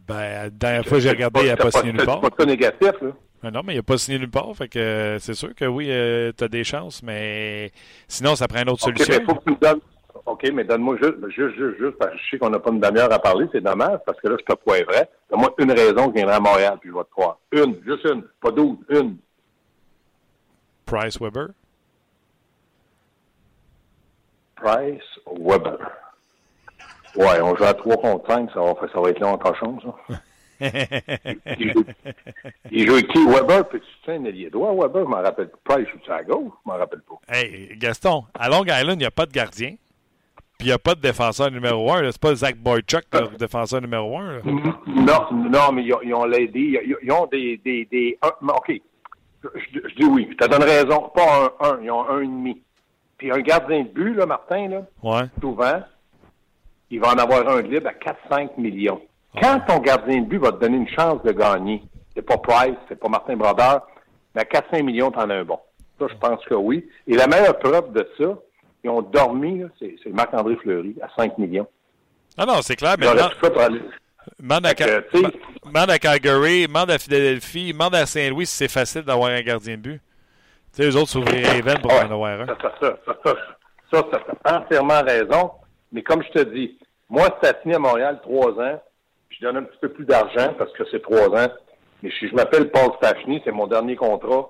Ben, 0.07 0.43
la 0.43 0.49
dernière 0.49 0.85
fois 0.85 0.97
que 0.97 1.03
j'ai 1.03 1.09
regardé, 1.09 1.41
il 1.41 1.47
n'a 1.47 1.57
pas, 1.57 1.71
signé 1.71 1.91
nulle 1.91 2.05
part. 2.05 2.21
C'est 2.23 2.35
pas 2.35 2.45
négatif, 2.45 2.91
là. 3.01 3.11
Ben 3.43 3.49
non, 3.49 3.61
mais 3.65 3.73
il 3.73 3.77
n'a 3.77 3.83
pas 3.83 3.97
signé 3.97 4.19
nulle 4.19 4.29
part. 4.29 4.55
Fait 4.55 4.67
que 4.67 4.79
euh, 4.79 5.19
c'est 5.19 5.33
sûr 5.33 5.53
que 5.55 5.65
oui, 5.65 5.87
euh, 5.89 6.31
tu 6.37 6.43
as 6.43 6.47
des 6.47 6.63
chances, 6.63 7.01
mais 7.03 7.71
sinon, 8.07 8.35
ça 8.35 8.47
prend 8.47 8.61
une 8.61 8.69
autre 8.69 8.87
okay, 8.87 9.03
solution. 9.03 9.19
Mais 9.19 9.33
faut 9.33 9.39
que 9.39 9.43
tu 9.45 9.51
me 9.51 9.57
donnes... 9.59 9.81
OK, 10.25 10.49
mais 10.53 10.63
donne-moi 10.63 10.97
juste, 11.01 11.15
juste, 11.29 11.55
juste, 11.55 11.77
juste, 11.79 11.97
parce 11.97 12.11
que 12.11 12.17
je 12.17 12.29
sais 12.29 12.37
qu'on 12.37 12.49
n'a 12.49 12.59
pas 12.59 12.71
une 12.71 12.79
demi-heure 12.79 13.11
à 13.11 13.19
parler, 13.19 13.47
c'est 13.51 13.61
dommage, 13.61 13.99
parce 14.05 14.19
que 14.19 14.27
là, 14.27 14.37
je 14.39 14.45
te 14.45 14.59
vrai. 14.65 15.09
Donne-moi 15.29 15.53
une 15.57 15.71
raison 15.71 16.07
qui 16.07 16.17
viendrait 16.17 16.35
à 16.35 16.39
Montréal, 16.39 16.77
puis 16.79 16.89
je 16.89 16.95
vais 16.95 17.03
te 17.03 17.09
croire. 17.09 17.39
Une, 17.51 17.81
juste 17.83 18.05
une, 18.05 18.23
pas 18.39 18.51
douze, 18.51 18.77
une. 18.89 19.17
Price 20.85 21.19
Weber? 21.19 21.49
Price 24.55 25.19
Weber. 25.39 25.77
Ouais, 27.15 27.41
on 27.41 27.55
joue 27.55 27.63
à 27.63 27.73
3 27.73 27.97
contre 27.97 28.27
5, 28.27 28.51
ça 28.53 28.61
va, 28.61 28.73
ça 28.93 29.01
va 29.01 29.09
être 29.09 29.19
long 29.19 29.31
en 29.31 29.37
cochon, 29.37 29.79
ça. 29.81 30.15
il, 31.59 31.73
joue, 31.73 31.83
il 32.69 32.87
joue 32.87 33.01
qui? 33.01 33.25
Weber, 33.25 33.67
puis 33.67 33.79
tu 33.81 33.87
sais, 34.05 34.15
un 34.15 34.23
ailier 34.25 34.51
droit, 34.51 34.71
Weber, 34.73 35.03
je 35.03 35.09
m'en 35.09 35.21
rappelle 35.21 35.49
pas. 35.49 35.75
Price, 35.75 35.87
joue 35.87 36.13
à 36.13 36.23
gauche? 36.23 36.51
Je 36.63 36.71
m'en 36.71 36.77
rappelle 36.77 37.01
pas. 37.01 37.15
Hey, 37.27 37.75
Gaston, 37.77 38.25
à 38.33 38.47
Long 38.47 38.63
Island, 38.63 38.97
il 38.97 38.99
n'y 38.99 39.05
a 39.05 39.11
pas 39.11 39.25
de 39.25 39.31
gardien. 39.31 39.75
Puis 40.61 40.67
il 40.67 40.73
n'y 40.73 40.75
a 40.75 40.77
pas 40.77 40.93
de 40.93 41.01
défenseur 41.01 41.49
numéro 41.49 41.91
1. 41.91 42.11
C'est 42.11 42.21
pas 42.21 42.35
Zach 42.35 42.55
Boychuk, 42.55 43.05
le 43.13 43.35
défenseur 43.35 43.81
numéro 43.81 44.15
1. 44.15 44.33
Là. 44.33 44.41
Non, 44.85 45.49
non, 45.49 45.71
mais 45.73 45.83
ils 45.83 46.13
ont, 46.13 46.23
l'aidé. 46.25 46.79
Ils, 47.01 47.11
ont 47.11 47.25
des. 47.25 47.59
des, 47.65 47.85
des 47.85 48.19
un, 48.21 48.47
OK. 48.47 48.79
Je, 49.43 49.49
je, 49.73 49.95
dis 49.95 50.05
oui. 50.05 50.27
Je 50.29 50.35
te 50.35 50.47
donne 50.47 50.61
raison. 50.61 51.09
Pas 51.15 51.51
un 51.61 51.79
1. 51.79 51.81
Ils 51.81 51.89
ont 51.89 52.07
un 52.07 52.21
et 52.21 52.27
demi. 52.27 52.61
Puis 53.17 53.31
un 53.31 53.39
gardien 53.39 53.81
de 53.81 53.87
but, 53.87 54.13
là, 54.13 54.27
Martin, 54.27 54.67
là, 54.67 54.81
ouais. 55.01 55.23
souvent, 55.41 55.81
il 56.91 56.99
va 56.99 57.07
en 57.07 57.17
avoir 57.17 57.49
un 57.49 57.63
libre 57.63 57.87
à 57.87 57.93
4-5 58.39 58.51
millions. 58.59 59.01
Quand 59.41 59.61
ton 59.67 59.79
gardien 59.79 60.21
de 60.21 60.27
but 60.27 60.37
va 60.37 60.51
te 60.51 60.59
donner 60.59 60.77
une 60.77 60.89
chance 60.89 61.23
de 61.23 61.31
gagner, 61.31 61.81
c'est 62.13 62.21
pas 62.21 62.37
Price, 62.37 62.77
c'est 62.87 62.99
pas 62.99 63.09
Martin 63.09 63.35
Brodeur, 63.35 63.87
mais 64.35 64.41
à 64.41 64.45
4-5 64.45 64.83
millions, 64.83 65.09
t'en 65.09 65.27
as 65.31 65.37
un 65.37 65.43
bon. 65.43 65.57
Ça, 65.97 66.05
je 66.07 66.15
pense 66.19 66.45
que 66.45 66.53
oui. 66.53 66.87
Et 67.07 67.15
la 67.15 67.25
meilleure 67.25 67.57
preuve 67.57 67.91
de 67.93 68.07
ça, 68.19 68.37
ils 68.83 68.89
ont 68.89 69.01
dormi, 69.01 69.63
c'est 69.79 70.09
Marc-André 70.11 70.55
Fleury, 70.57 70.95
à 71.01 71.09
5 71.15 71.37
millions. 71.37 71.67
Ah 72.37 72.45
non, 72.45 72.61
c'est 72.61 72.75
clair, 72.75 72.95
mais 72.99 73.07
Mande 74.39 74.67
à, 74.67 74.73
mande 75.65 75.89
à 75.89 75.97
Calgary, 75.97 76.67
mande 76.67 76.91
à 76.91 76.99
Philadelphie, 76.99 77.73
mande 77.73 77.95
à 77.95 78.05
Saint-Louis 78.05 78.45
si 78.45 78.55
c'est 78.55 78.71
facile 78.71 79.01
d'avoir 79.01 79.31
un 79.31 79.41
gardien 79.41 79.77
de 79.77 79.81
but. 79.81 80.01
Tu 80.75 80.83
sais, 80.83 80.89
eux 80.89 80.95
autres 80.95 81.09
s'ouvriraient 81.09 81.55
les 81.55 81.61
veines 81.61 81.81
pour 81.81 81.91
ouais, 81.91 82.03
en 82.03 82.11
avoir 82.11 82.41
un. 82.41 82.45
Ça, 82.45 82.57
ça, 82.61 82.71
ça, 82.79 82.97
ça, 83.05 83.35
ça, 83.91 84.03
ça, 84.11 84.19
ça, 84.45 84.59
entièrement 84.59 85.01
raison. 85.01 85.51
Mais 85.91 86.03
comme 86.03 86.23
je 86.23 86.39
te 86.39 86.49
dis, 86.49 86.77
moi, 87.09 87.27
signé 87.61 87.75
à 87.75 87.79
Montréal 87.79 88.19
trois 88.23 88.51
ans. 88.51 88.81
Je 89.29 89.45
donne 89.45 89.57
un 89.57 89.63
petit 89.63 89.77
peu 89.81 89.89
plus 89.89 90.05
d'argent 90.05 90.53
parce 90.57 90.71
que 90.73 90.83
c'est 90.91 91.01
trois 91.01 91.27
ans. 91.29 91.51
Mais 92.01 92.11
si 92.11 92.27
je 92.29 92.35
m'appelle 92.35 92.71
Paul 92.71 92.91
Stachny, 92.97 93.41
c'est 93.43 93.51
mon 93.51 93.67
dernier 93.67 93.95
contrat. 93.95 94.49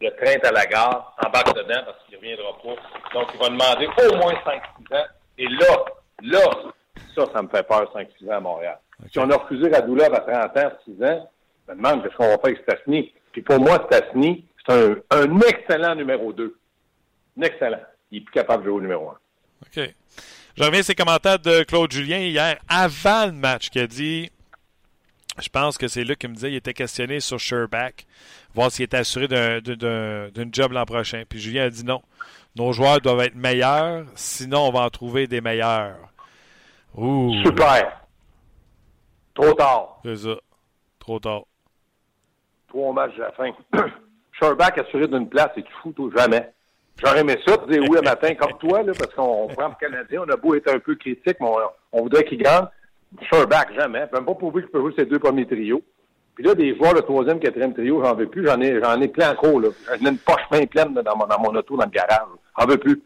Le 0.00 0.10
train 0.10 0.32
est 0.32 0.46
à 0.46 0.52
la 0.52 0.66
gare, 0.66 1.16
embarque 1.24 1.54
dedans 1.54 1.82
parce 1.86 1.98
qu'il 2.04 2.14
ne 2.14 2.20
reviendra 2.20 2.58
pas. 2.62 3.14
Donc, 3.14 3.28
il 3.32 3.40
va 3.40 3.48
demander 3.48 3.86
au 3.86 4.16
moins 4.16 4.34
5-6 4.34 4.94
ans. 4.94 5.06
Et 5.38 5.48
là, 5.48 5.84
là, 6.22 6.72
ça, 7.14 7.24
ça 7.32 7.42
me 7.42 7.48
fait 7.48 7.66
peur, 7.66 7.90
5-6 7.94 8.30
ans 8.30 8.36
à 8.36 8.40
Montréal. 8.40 8.78
Okay. 9.00 9.10
Si 9.12 9.18
on 9.18 9.30
a 9.30 9.36
refusé 9.36 9.70
Radulov 9.70 10.14
à 10.14 10.20
30 10.20 10.56
ans, 10.58 10.72
6 10.84 11.04
ans, 11.04 11.30
je 11.66 11.72
me 11.72 11.76
demande 11.76 12.02
qu'est-ce 12.02 12.16
qu'on 12.16 12.28
va 12.28 12.38
faire 12.38 12.44
avec 12.44 12.58
Stachny. 12.58 13.12
Puis 13.32 13.42
pour 13.42 13.58
moi, 13.58 13.86
Stachny, 13.90 14.44
c'est 14.66 14.74
un, 14.74 14.96
un, 15.10 15.40
excellent 15.40 15.94
numéro 15.94 16.32
2. 16.32 16.56
Un 17.38 17.42
excellent. 17.42 17.82
Il 18.10 18.18
est 18.18 18.20
plus 18.22 18.32
capable 18.32 18.64
de 18.64 18.68
jouer 18.68 18.78
au 18.78 18.80
numéro 18.80 19.10
1. 19.10 19.12
OK. 19.66 19.90
Je 20.56 20.62
reviens 20.62 20.80
à 20.80 20.82
ces 20.82 20.94
commentaires 20.94 21.38
de 21.38 21.64
Claude 21.64 21.92
Julien 21.92 22.18
hier, 22.18 22.56
avant 22.68 23.26
le 23.26 23.32
match, 23.32 23.68
qui 23.68 23.78
a 23.78 23.86
dit 23.86 24.30
je 25.38 25.48
pense 25.48 25.78
que 25.78 25.88
c'est 25.88 26.04
Luc 26.04 26.18
qui 26.18 26.28
me 26.28 26.34
disait 26.34 26.48
qu'il 26.48 26.56
était 26.56 26.74
questionné 26.74 27.20
sur 27.20 27.38
Sherback, 27.38 28.06
voir 28.54 28.70
s'il 28.70 28.84
était 28.84 28.96
assuré 28.96 29.28
d'un 29.28 30.48
job 30.52 30.72
l'an 30.72 30.84
prochain. 30.84 31.24
Puis 31.28 31.38
Julien 31.38 31.64
a 31.64 31.70
dit 31.70 31.84
non. 31.84 32.02
Nos 32.56 32.72
joueurs 32.72 33.00
doivent 33.00 33.20
être 33.20 33.34
meilleurs, 33.34 34.06
sinon 34.14 34.68
on 34.68 34.72
va 34.72 34.80
en 34.80 34.90
trouver 34.90 35.26
des 35.26 35.42
meilleurs. 35.42 35.98
Ouh. 36.96 37.34
Super. 37.44 38.00
Trop 39.34 39.52
tard. 39.52 40.00
C'est 40.04 40.16
ça. 40.16 40.36
Trop 40.98 41.18
tard. 41.18 41.42
Trois 42.68 42.94
matchs 42.94 43.18
à 43.18 43.24
la 43.24 43.32
fin. 43.32 43.50
Sherback 44.40 44.78
assuré 44.78 45.06
d'une 45.06 45.28
place, 45.28 45.50
et 45.56 45.62
tu 45.62 45.72
fous, 45.82 45.92
toi, 45.92 46.10
jamais? 46.16 46.50
J'aurais 46.98 47.20
aimé 47.20 47.36
ça, 47.46 47.58
dire 47.68 47.82
oui 47.88 47.98
un 47.98 48.02
matin 48.02 48.34
comme 48.34 48.56
toi, 48.58 48.82
là, 48.82 48.92
parce 48.98 49.14
qu'on 49.14 49.48
prend 49.48 49.68
le 49.68 49.74
Canadien, 49.78 50.22
on 50.26 50.32
a 50.32 50.36
beau 50.36 50.54
être 50.54 50.72
un 50.72 50.78
peu 50.78 50.94
critique, 50.94 51.36
mais 51.40 51.46
on, 51.46 51.56
on 51.92 52.02
voudrait 52.02 52.24
qu'il 52.24 52.38
gagne. 52.38 52.66
Sherback, 53.30 53.74
jamais. 53.74 54.06
Même 54.12 54.24
pas 54.24 54.34
prouver 54.34 54.62
que 54.62 54.68
je 54.68 54.72
peux 54.72 54.80
jouer 54.80 54.94
ces 54.96 55.06
deux 55.06 55.18
premiers 55.18 55.46
trios. 55.46 55.82
Puis 56.34 56.44
là, 56.44 56.54
des 56.54 56.76
joueurs, 56.76 56.94
le 56.94 57.00
troisième, 57.00 57.40
quatrième 57.40 57.72
trio, 57.72 58.02
j'en 58.04 58.14
veux 58.14 58.28
plus. 58.28 58.46
J'en 58.46 58.60
ai, 58.60 58.78
j'en 58.82 59.00
ai 59.00 59.08
plein 59.08 59.32
encore, 59.32 59.58
là. 59.58 59.68
J'en 59.88 60.06
ai 60.06 60.10
une 60.10 60.18
poche 60.18 60.46
plein 60.50 60.66
pleine 60.66 60.94
là, 60.94 61.02
dans, 61.02 61.16
mon, 61.16 61.26
dans 61.26 61.40
mon 61.40 61.54
auto, 61.56 61.76
dans 61.76 61.84
le 61.84 61.90
garage. 61.90 62.28
J'en 62.58 62.66
veux 62.66 62.76
plus. 62.76 63.02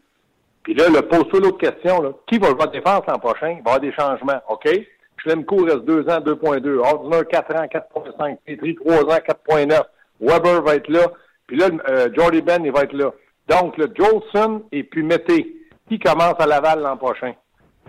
Puis 0.63 0.73
là, 0.73 0.89
le 0.89 1.01
pose-toi 1.01 1.39
l'autre 1.39 1.57
question, 1.57 2.01
là. 2.01 2.11
Qui 2.27 2.37
va 2.39 2.49
jouer 2.49 2.63
en 2.63 2.67
défense 2.67 3.01
l'an 3.07 3.19
prochain? 3.19 3.51
Il 3.51 3.63
va 3.63 3.71
y 3.71 3.75
avoir 3.75 3.79
des 3.79 3.93
changements, 3.93 4.41
OK? 4.49 4.69
Schlemko 5.17 5.63
reste 5.63 5.85
2 5.85 6.09
ans, 6.09 6.19
2.2. 6.19 6.77
Ordinaire, 6.79 7.27
4 7.27 7.55
ans, 7.55 7.65
4.5. 7.65 8.37
Petri, 8.45 8.75
3 8.75 8.95
ans, 9.03 9.19
4.9. 9.47 9.81
Weber 10.19 10.61
va 10.63 10.75
être 10.75 10.89
là. 10.89 11.07
Puis 11.47 11.57
là, 11.57 11.69
euh, 11.89 12.09
Jordy 12.13 12.41
Ben, 12.41 12.63
il 12.65 12.71
va 12.71 12.83
être 12.83 12.93
là. 12.93 13.11
Donc, 13.47 13.77
le 13.77 13.91
Jolson 13.95 14.63
et 14.71 14.83
puis 14.83 15.03
Mété, 15.03 15.55
qui 15.87 15.99
commence 15.99 16.35
à 16.39 16.45
Laval 16.45 16.81
l'an 16.81 16.97
prochain? 16.97 17.33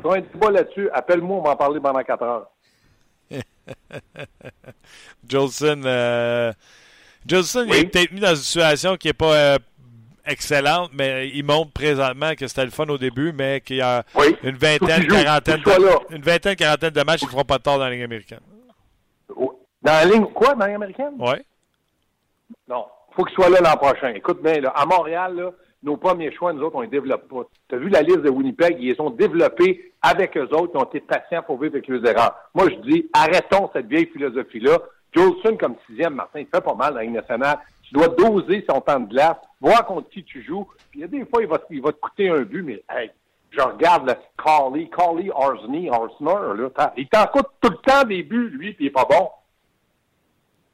On 0.04 0.14
est 0.14 0.22
pas 0.22 0.50
là-dessus, 0.50 0.88
appelle-moi, 0.92 1.38
on 1.38 1.42
va 1.42 1.50
en 1.50 1.56
parler 1.56 1.80
pendant 1.80 2.02
4 2.02 2.22
heures. 2.22 2.50
Jolson, 5.28 5.82
euh... 5.84 6.52
Jolson 7.26 7.66
oui. 7.68 7.76
il 7.76 7.76
est 7.76 7.86
peut-être 7.86 8.12
mis 8.12 8.20
dans 8.20 8.30
une 8.30 8.36
situation 8.36 8.96
qui 8.96 9.08
n'est 9.08 9.12
pas 9.12 9.34
euh, 9.34 9.58
excellente, 10.26 10.90
mais 10.92 11.28
il 11.28 11.44
montre 11.44 11.72
présentement 11.72 12.34
que 12.34 12.46
c'était 12.46 12.64
le 12.64 12.70
fun 12.70 12.88
au 12.88 12.98
début, 12.98 13.32
mais 13.32 13.60
qu'il 13.60 13.76
y 13.76 13.80
a 13.80 14.02
oui. 14.14 14.36
une 14.42 14.56
vingtaine, 14.56 15.06
quarantaine 15.06 15.62
de, 15.62 16.14
une 16.14 16.22
vingtaine, 16.22 16.56
quarantaine 16.56 16.90
de 16.90 17.02
matchs 17.02 17.20
qui 17.20 17.26
ne 17.26 17.30
feront 17.30 17.44
pas 17.44 17.58
de 17.58 17.62
tort 17.62 17.78
dans 17.78 17.84
la 17.84 17.90
Ligue 17.90 18.02
américaine. 18.02 18.40
Dans 19.28 19.92
la 19.92 20.04
ligne, 20.04 20.26
quoi, 20.26 20.54
dans 20.54 20.60
la 20.60 20.66
Ligue 20.66 20.76
américaine? 20.76 21.14
Oui. 21.18 21.34
Non. 22.68 22.86
Il 23.10 23.14
faut 23.14 23.24
qu'il 23.24 23.34
soit 23.34 23.50
là 23.50 23.60
l'an 23.60 23.76
prochain. 23.76 24.08
Écoute 24.14 24.42
bien, 24.42 24.60
là, 24.60 24.70
à 24.70 24.86
Montréal, 24.86 25.36
là, 25.36 25.50
nos 25.82 25.96
premiers 25.96 26.32
choix, 26.32 26.52
nous 26.52 26.62
autres, 26.62 26.76
on 26.76 26.82
les 26.82 26.88
développe 26.88 27.28
pas. 27.28 27.42
Tu 27.68 27.74
as 27.74 27.78
vu 27.78 27.88
la 27.88 28.02
liste 28.02 28.20
de 28.20 28.30
Winnipeg, 28.30 28.76
ils 28.78 28.92
les 28.92 29.00
ont 29.00 29.10
développés 29.10 29.92
avec 30.00 30.36
eux 30.36 30.48
autres, 30.52 30.72
ils 30.74 30.78
ont 30.78 30.84
été 30.84 31.00
patients 31.00 31.42
pour 31.42 31.60
vivre 31.60 31.74
avec 31.74 31.88
les 31.88 32.08
erreurs. 32.08 32.36
Moi, 32.54 32.68
je 32.70 32.76
dis, 32.88 33.08
arrêtons 33.12 33.70
cette 33.72 33.86
vieille 33.86 34.06
philosophie-là. 34.06 34.78
Jolson, 35.12 35.56
comme 35.58 35.74
sixième, 35.86 36.14
Martin, 36.14 36.40
il 36.40 36.46
fait 36.46 36.60
pas 36.60 36.74
mal 36.74 36.90
dans 36.90 36.98
la 36.98 37.02
Ligue 37.02 37.14
nationale. 37.14 37.58
Tu 37.82 37.94
dois 37.94 38.08
doser 38.08 38.64
son 38.68 38.80
temps 38.80 39.00
de 39.00 39.08
glace, 39.08 39.36
voir 39.60 39.84
contre 39.84 40.08
qui 40.08 40.24
tu 40.24 40.42
joues. 40.42 40.66
Puis 40.90 41.00
il 41.00 41.02
y 41.02 41.04
a 41.04 41.08
des 41.08 41.24
fois, 41.26 41.42
il 41.42 41.48
va, 41.48 41.60
il 41.70 41.82
va 41.82 41.92
te 41.92 42.00
coûter 42.00 42.30
un 42.30 42.42
but, 42.42 42.62
mais 42.62 42.82
hey, 42.90 43.10
je 43.50 43.60
regarde 43.60 44.08
le 44.08 44.14
Carly, 44.42 44.88
Carly 44.88 45.30
Arsney, 45.30 45.90
Arsner, 45.90 46.56
là, 46.56 46.92
il 46.96 47.08
t'en 47.08 47.26
coûte 47.26 47.48
tout 47.60 47.70
le 47.70 47.76
temps 47.78 48.04
des 48.04 48.22
buts, 48.22 48.48
lui, 48.48 48.72
puis 48.72 48.86
il 48.86 48.88
est 48.88 48.90
pas 48.90 49.04
bon. 49.04 49.28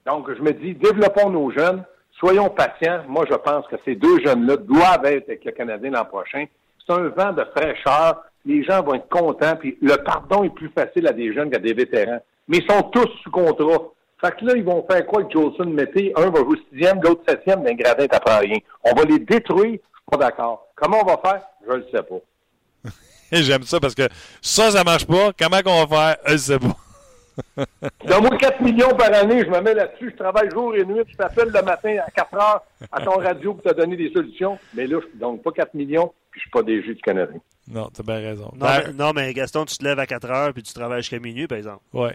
Donc, 0.06 0.32
je 0.32 0.40
me 0.40 0.52
dis, 0.52 0.74
développons 0.74 1.30
nos 1.30 1.50
jeunes, 1.50 1.84
soyons 2.18 2.50
patients. 2.50 3.02
Moi, 3.08 3.24
je 3.30 3.36
pense 3.36 3.66
que 3.68 3.76
ces 3.84 3.94
deux 3.94 4.20
jeunes-là 4.24 4.56
doivent 4.56 5.04
être 5.06 5.28
avec 5.28 5.44
le 5.44 5.52
Canadien 5.52 5.90
l'an 5.90 6.04
prochain. 6.04 6.44
C'est 6.86 6.92
un 6.92 7.08
vent 7.08 7.32
de 7.32 7.44
fraîcheur. 7.56 8.22
Les 8.44 8.62
gens 8.64 8.82
vont 8.82 8.94
être 8.94 9.08
contents. 9.08 9.56
Puis 9.56 9.76
le 9.80 9.96
pardon 9.96 10.44
est 10.44 10.54
plus 10.54 10.70
facile 10.70 11.06
à 11.06 11.12
des 11.12 11.32
jeunes 11.32 11.50
qu'à 11.50 11.58
des 11.58 11.74
vétérans. 11.74 12.20
Mais 12.48 12.58
ils 12.58 12.70
sont 12.70 12.82
tous 12.84 13.08
sous 13.22 13.30
contrat. 13.30 13.78
Fait 14.20 14.36
que 14.36 14.44
là, 14.44 14.54
ils 14.56 14.64
vont 14.64 14.84
faire 14.90 15.06
quoi 15.06 15.20
avec 15.20 15.32
Jolson 15.32 15.66
Mété? 15.66 16.12
Un 16.16 16.30
va 16.30 16.40
jouer 16.40 16.58
sixième, 16.70 17.00
l'autre 17.02 17.22
septième, 17.28 17.62
mais 17.62 17.76
Gradin 17.76 18.06
t'apprend 18.06 18.38
rien. 18.38 18.56
On 18.82 18.92
va 18.94 19.04
les 19.04 19.20
détruire? 19.20 19.74
Je 19.74 19.76
suis 19.76 20.10
pas 20.10 20.16
d'accord. 20.16 20.66
Comment 20.74 21.02
on 21.02 21.06
va 21.06 21.20
faire? 21.24 21.42
Je 21.68 21.74
le 21.74 21.86
sais 21.92 22.02
pas. 22.02 22.90
J'aime 23.32 23.62
ça 23.62 23.78
parce 23.78 23.94
que 23.94 24.08
ça, 24.40 24.70
ça 24.72 24.82
marche 24.82 25.06
pas. 25.06 25.30
Comment 25.38 25.60
qu'on 25.62 25.84
va 25.84 26.16
faire? 26.16 26.16
Je 26.26 26.36
sais 26.36 26.58
pas. 26.58 26.76
Donne-moi 28.06 28.36
4 28.36 28.62
millions 28.62 28.94
par 28.96 29.12
année, 29.12 29.44
je 29.44 29.50
me 29.50 29.60
mets 29.60 29.74
là-dessus, 29.74 30.10
je 30.10 30.16
travaille 30.16 30.50
jour 30.50 30.74
et 30.74 30.84
nuit, 30.84 31.02
je 31.06 31.16
t'appelle 31.16 31.48
le 31.48 31.62
matin 31.62 31.96
à 32.06 32.10
4 32.10 32.34
heures 32.34 32.62
à 32.90 33.00
ton 33.00 33.18
radio 33.18 33.54
pour 33.54 33.62
te 33.62 33.76
donner 33.76 33.96
des 33.96 34.10
solutions. 34.12 34.58
Mais 34.74 34.86
là, 34.86 34.98
je 35.00 35.24
ne 35.24 35.36
pas 35.36 35.52
4 35.52 35.74
millions, 35.74 36.12
puis 36.30 36.40
je 36.40 36.42
suis 36.42 36.50
pas 36.50 36.62
des 36.62 36.82
jus 36.82 36.94
du 36.94 37.02
Canadien. 37.02 37.40
Non, 37.70 37.88
tu 37.94 38.00
as 38.00 38.04
bien 38.04 38.16
raison. 38.16 38.50
Non, 38.56 38.66
mais, 38.66 38.92
non, 38.92 39.12
mais 39.12 39.32
Gaston, 39.34 39.64
tu 39.64 39.76
te 39.76 39.84
lèves 39.84 39.98
à 39.98 40.06
4 40.06 40.30
heures 40.30 40.52
puis 40.54 40.62
tu 40.62 40.72
travailles 40.72 41.02
jusqu'à 41.02 41.18
minuit, 41.18 41.46
par 41.46 41.58
exemple. 41.58 41.82
Oui. 41.92 42.10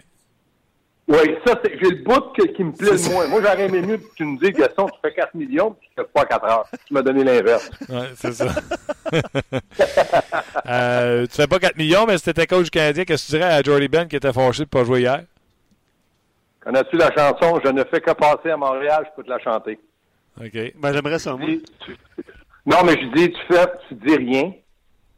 Oui, 1.06 1.36
ça, 1.46 1.60
c'est, 1.62 1.78
j'ai 1.82 1.90
le 1.90 2.02
bout 2.02 2.32
qui 2.32 2.64
me 2.64 2.72
plaît 2.72 2.92
le 2.92 3.12
moins. 3.12 3.28
Moi, 3.28 3.42
j'aurais 3.42 3.66
aimé 3.66 3.82
mieux 3.82 3.98
que 3.98 4.14
tu 4.16 4.24
me 4.24 4.38
dises, 4.38 4.52
Gaston, 4.52 4.86
tu 4.86 4.98
fais 5.02 5.12
4 5.12 5.34
millions, 5.34 5.72
puis 5.72 5.88
tu 5.88 6.02
fais 6.02 6.08
pas 6.08 6.24
4 6.24 6.44
heures. 6.44 6.66
Tu 6.86 6.94
m'as 6.94 7.02
donné 7.02 7.24
l'inverse. 7.24 7.70
Oui, 7.90 8.06
c'est 8.14 8.32
ça. 8.32 8.46
euh, 10.66 11.26
tu 11.26 11.34
fais 11.34 11.46
pas 11.46 11.58
4 11.58 11.76
millions, 11.76 12.06
mais 12.06 12.16
si 12.16 12.24
t'étais 12.24 12.46
coach 12.46 12.70
canadien, 12.70 13.04
qu'est-ce 13.04 13.26
que 13.26 13.32
tu 13.32 13.36
dirais 13.36 13.52
à 13.52 13.62
Jordy 13.62 13.88
Ben 13.88 14.08
qui 14.08 14.16
était 14.16 14.32
fâché 14.32 14.64
de 14.64 14.68
pas 14.68 14.84
jouer 14.84 15.00
hier? 15.00 15.24
Connais-tu 16.60 16.96
la 16.96 17.14
chanson 17.14 17.60
Je 17.62 17.70
ne 17.70 17.84
fais 17.84 18.00
que 18.00 18.12
passer 18.12 18.50
à 18.50 18.56
Montréal, 18.56 19.06
je 19.06 19.14
peux 19.14 19.22
te 19.22 19.30
la 19.30 19.38
chanter. 19.40 19.78
OK. 20.40 20.72
Ben, 20.76 20.92
j'aimerais 20.94 21.18
ça, 21.18 21.36
moi. 21.36 21.48
Non, 22.64 22.78
mais 22.82 22.92
je 22.98 23.06
dis, 23.14 23.30
tu 23.30 23.40
fais, 23.52 23.66
tu 23.88 23.94
dis 23.94 24.16
rien, 24.16 24.52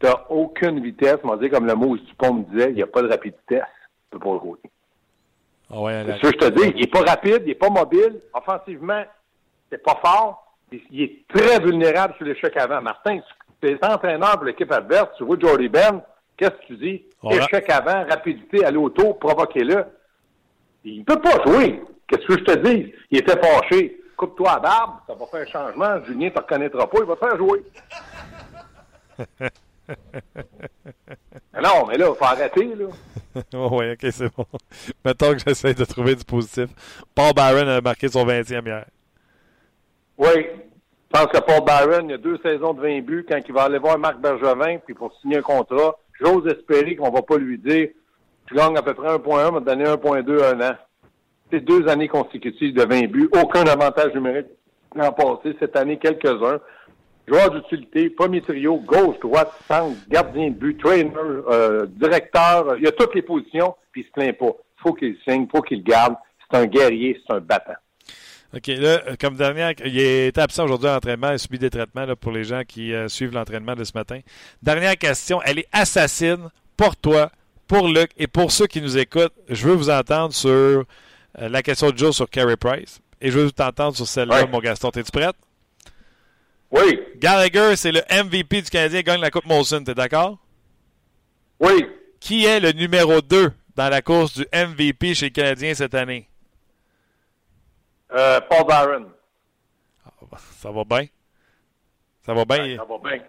tu 0.01 0.07
n'as 0.07 0.25
aucune 0.31 0.83
vitesse. 0.83 1.19
On 1.23 1.37
dit, 1.37 1.49
comme 1.49 1.67
le 1.67 1.75
mot 1.77 1.97
du 1.97 2.15
pont 2.19 2.35
me 2.35 2.45
disait, 2.51 2.71
il 2.71 2.75
n'y 2.75 2.83
a 2.83 2.89
pas 2.89 3.03
de 3.03 3.09
rapidité. 3.09 3.61
Tu 3.61 4.11
peux 4.11 4.19
pas 4.19 4.33
le 4.33 4.39
rouler. 4.39 4.61
Ah 5.73 5.81
ouais, 5.81 6.05
c'est 6.07 6.27
ça 6.27 6.33
que 6.33 6.45
je 6.45 6.49
te 6.49 6.61
dis. 6.61 6.73
Il 6.77 6.81
n'est 6.81 6.87
pas 6.87 7.03
rapide, 7.03 7.43
il 7.43 7.49
n'est 7.49 7.55
pas 7.55 7.71
mobile. 7.71 8.21
Offensivement, 8.33 9.03
c'est 9.71 9.83
pas 9.83 9.99
fort. 10.05 10.55
Il 10.91 11.03
est 11.03 11.27
très 11.29 11.61
vulnérable 11.61 12.15
sur 12.17 12.27
l'échec 12.27 12.57
avant. 12.57 12.81
Martin, 12.81 13.21
tu 13.61 13.69
es 13.69 13.85
entraîneur 13.85 14.37
pour 14.37 14.45
l'équipe 14.45 14.71
adverse, 14.71 15.11
tu 15.17 15.25
vois 15.25 15.37
Jordy 15.39 15.69
Ben, 15.69 16.03
qu'est-ce 16.37 16.51
que 16.51 16.67
tu 16.67 16.77
dis? 16.77 17.05
Échec 17.31 17.69
avant, 17.71 18.05
rapidité, 18.09 18.65
aller 18.65 18.77
autour, 18.77 19.19
provoquer-le. 19.19 19.85
Il 20.85 21.01
ne 21.01 21.05
peut 21.05 21.21
pas 21.21 21.43
jouer. 21.45 21.83
Qu'est-ce 22.07 22.27
que 22.27 22.39
je 22.39 22.45
te 22.45 22.59
dis? 22.59 22.93
Il 23.11 23.19
était 23.19 23.41
fâché. 23.41 24.01
Coupe-toi 24.17 24.51
à 24.51 24.61
barbe, 24.61 24.93
ça 25.07 25.15
va 25.15 25.27
faire 25.27 25.41
un 25.41 25.47
changement. 25.47 26.05
Julien 26.07 26.27
ne 26.27 26.31
te 26.31 26.39
reconnaîtra 26.39 26.89
pas, 26.89 26.99
il 27.01 27.05
va 27.05 27.17
te 27.17 27.27
faire 27.27 27.37
jouer. 27.37 27.65
non, 31.63 31.87
mais 31.87 31.97
là, 31.97 32.07
il 32.11 32.17
faut 32.17 32.25
arrêter, 32.25 32.75
là. 32.75 32.87
oui, 33.71 33.93
ok, 33.93 34.07
c'est 34.11 34.35
bon. 34.35 34.47
Mettons 35.05 35.33
que 35.33 35.39
j'essaie 35.47 35.75
de 35.75 35.85
trouver 35.85 36.15
du 36.15 36.25
positif. 36.25 36.69
Paul 37.15 37.33
Byron 37.35 37.69
a 37.69 37.81
marqué 37.81 38.09
son 38.09 38.27
20e 38.27 38.67
hier. 38.67 38.87
Oui. 40.19 40.47
Je 41.13 41.21
pense 41.21 41.27
que 41.27 41.39
Paul 41.39 41.65
Byron, 41.65 42.09
il 42.09 42.11
y 42.11 42.15
a 42.15 42.19
deux 42.19 42.39
saisons 42.43 42.75
de 42.75 42.83
20 42.83 43.01
buts. 43.03 43.27
Quand 43.29 43.41
il 43.47 43.55
va 43.55 43.65
aller 43.65 43.79
voir 43.79 43.99
Marc 43.99 44.19
Bergevin, 44.19 44.79
puis 44.85 44.95
pour 44.95 45.15
signer 45.21 45.39
un 45.39 45.43
contrat, 45.43 45.97
j'ose 46.21 46.47
espérer 46.47 46.97
qu'on 46.97 47.11
va 47.11 47.23
pas 47.23 47.39
lui 47.39 47.59
dire 47.59 47.89
tu 48.47 48.55
gagnes 48.55 48.77
à 48.77 48.83
peu 48.83 48.95
près 48.95 49.09
1.1, 49.09 49.19
on 49.49 49.53
va 49.53 49.61
te 49.61 49.65
donner 49.65 49.85
1.2 49.85 50.45
un 50.45 50.71
an. 50.71 50.75
C'est 51.51 51.61
deux 51.61 51.89
années 51.89 52.09
consécutives 52.09 52.75
de 52.75 52.83
20 52.83 53.07
buts. 53.11 53.29
Aucun 53.33 53.65
avantage 53.67 54.15
numérique 54.15 54.47
l'an 54.95 55.13
passé. 55.13 55.57
Cette 55.61 55.77
année, 55.77 55.99
quelques-uns. 55.99 56.61
Joueur 57.29 57.51
d'utilité, 57.51 58.09
premier 58.11 58.41
trio, 58.41 58.77
gauche, 58.79 59.19
droite, 59.21 59.51
centre, 59.67 59.97
gardien 60.09 60.51
de 60.51 60.55
but, 60.55 60.79
trainer, 60.79 61.11
euh, 61.17 61.87
directeur. 61.87 62.77
Il 62.79 62.85
y 62.85 62.87
a 62.87 62.93
toutes 62.93 63.15
les 63.15 63.23
positions, 63.23 63.75
puis 63.93 64.03
il 64.03 64.07
se 64.07 64.13
plaint 64.13 64.37
pas. 64.39 64.47
Il 64.79 64.83
faut 64.83 64.93
qu'il 64.95 65.17
signe, 65.29 65.43
il 65.43 65.49
faut 65.51 65.63
qu'il 65.63 65.83
garde. 65.83 66.15
C'est 66.49 66.57
un 66.59 66.67
guerrier, 66.67 67.21
c'est 67.27 67.35
un 67.35 67.41
battant. 67.41 67.75
OK. 68.55 68.69
Là, 68.69 69.01
comme 69.21 69.35
dernière, 69.35 69.73
il 69.85 69.99
est 69.99 70.39
absent 70.39 70.65
aujourd'hui 70.65 70.89
à 70.89 70.95
l'entraînement. 70.95 71.31
Il 71.31 71.35
a 71.35 71.39
subi 71.39 71.59
des 71.59 71.69
traitements 71.71 72.07
là, 72.07 72.15
pour 72.15 72.31
les 72.31 72.45
gens 72.45 72.63
qui 72.67 72.95
euh, 72.95 73.09
suivent 73.09 73.33
l'entraînement 73.35 73.75
de 73.75 73.83
ce 73.83 73.93
matin. 73.95 74.21
Dernière 74.63 74.97
question. 74.97 75.41
Elle 75.45 75.59
est 75.59 75.69
assassine 75.73 76.49
pour 76.77 76.95
toi, 76.97 77.33
pour 77.67 77.89
Luc 77.89 78.11
et 78.17 78.29
pour 78.29 78.53
ceux 78.53 78.69
qui 78.69 78.81
nous 78.81 78.97
écoutent. 78.97 79.35
Je 79.49 79.67
veux 79.67 79.75
vous 79.75 79.91
entendre 79.91 80.33
sur 80.33 80.51
euh, 80.51 80.85
la 81.35 81.63
question 81.63 81.91
de 81.91 81.99
jour 81.99 82.15
sur 82.15 82.31
Carey 82.31 82.57
Price. 82.57 83.01
Et 83.21 83.31
je 83.33 83.39
veux 83.41 83.51
t'entendre 83.51 83.97
sur 83.97 84.07
celle-là, 84.07 84.43
Ouais. 84.45 84.49
mon 84.49 84.61
Gaston. 84.61 84.91
Es-tu 84.91 85.11
prête? 85.11 85.35
Oui, 86.71 87.01
Gallagher, 87.17 87.77
c'est 87.77 87.93
le 87.93 88.01
MVP 88.11 88.63
du 88.63 88.71
Canadien, 88.71 89.01
gagne 89.03 89.21
la 89.21 89.31
Coupe 89.31 89.47
Molson. 89.47 89.83
T'es 89.85 89.95
d'accord? 89.95 90.39
oui. 91.61 91.87
Qui 92.19 92.45
est 92.47 92.59
le 92.61 92.73
numéro 92.73 93.21
2 93.21 93.53
dans 93.77 93.89
la 93.89 94.03
course 94.03 94.35
du 94.39 94.47
MVP 94.53 95.15
chez 95.15 95.27
le 95.27 95.31
Canadien 95.31 95.75
cette 95.75 95.95
année? 95.95 96.29
Euh, 98.13 98.41
Paul 98.49 98.67
Byron. 98.67 99.07
Ça 100.59 100.71
va 100.73 100.83
bien? 100.85 101.07
Ça 102.25 102.33
va 102.35 102.45
bien? 102.45 102.65
Ouais, 102.65 102.77
ça 102.77 102.85
va 102.85 102.99
bien. 102.99 103.23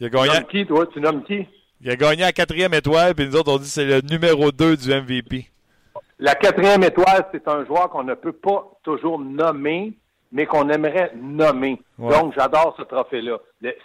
il, 0.00 0.06
a 0.06 0.08
Tu 0.08 0.16
gagné, 0.16 0.28
nommes 0.34 0.46
qui, 0.48 0.66
toi? 0.66 0.86
Tu 0.86 1.00
nommes 1.00 1.22
qui? 1.24 1.46
il 1.80 1.90
a 1.90 1.96
gagné 1.96 2.24
à 2.24 2.32
quatrième 2.32 2.74
étoile, 2.74 3.14
puis 3.14 3.26
nous 3.26 3.36
autres, 3.36 3.52
on 3.52 3.58
dit 3.58 3.64
que 3.64 3.70
c'est 3.70 3.84
le 3.84 4.00
numéro 4.00 4.50
2 4.50 4.76
du 4.76 4.88
MVP. 4.88 5.48
La 6.18 6.34
quatrième 6.34 6.82
étoile, 6.82 7.28
c'est 7.30 7.46
un 7.46 7.64
joueur 7.66 7.88
qu'on 7.90 8.02
ne 8.04 8.14
peut 8.14 8.32
pas 8.32 8.64
toujours 8.82 9.18
nommer, 9.20 9.92
mais 10.32 10.46
qu'on 10.46 10.68
aimerait 10.68 11.12
nommer. 11.16 11.80
Ouais. 11.98 12.10
Donc, 12.10 12.34
j'adore 12.36 12.74
ce 12.76 12.82
trophée-là. 12.82 13.38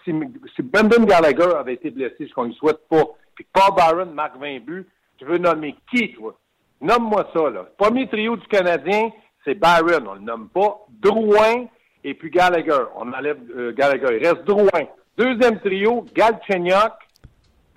Si, 0.04 0.14
si 0.56 0.62
Brendan 0.62 1.06
Gallagher 1.06 1.56
avait 1.58 1.76
été 1.76 1.90
blessé, 1.90 2.28
ce 2.28 2.34
qu'on 2.34 2.44
ne 2.44 2.50
lui 2.50 2.56
souhaite 2.56 2.88
pas, 2.90 3.04
puis 3.36 3.46
Paul 3.52 3.76
Byron 3.76 4.14
marque 4.14 4.38
20 4.38 4.60
buts, 4.60 4.88
tu 5.18 5.26
veux 5.26 5.38
nommer 5.38 5.76
qui, 5.90 6.14
toi? 6.14 6.36
Nomme-moi 6.82 7.30
ça, 7.34 7.50
là. 7.50 7.66
Premier 7.78 8.08
trio 8.08 8.36
du 8.36 8.46
Canadien, 8.48 9.10
c'est 9.46 9.56
Byron. 9.56 10.08
On 10.08 10.14
le 10.16 10.20
nomme 10.20 10.50
pas. 10.50 10.86
Drouin 10.90 11.66
et 12.04 12.14
puis 12.14 12.30
Gallagher. 12.30 12.84
On 12.96 13.12
enlève 13.14 13.40
euh, 13.56 13.72
Gallagher. 13.72 14.18
Il 14.20 14.28
reste 14.28 14.44
Drouin. 14.44 14.88
Deuxième 15.18 15.60
trio, 15.60 16.06
Galchenyuk, 16.14 16.92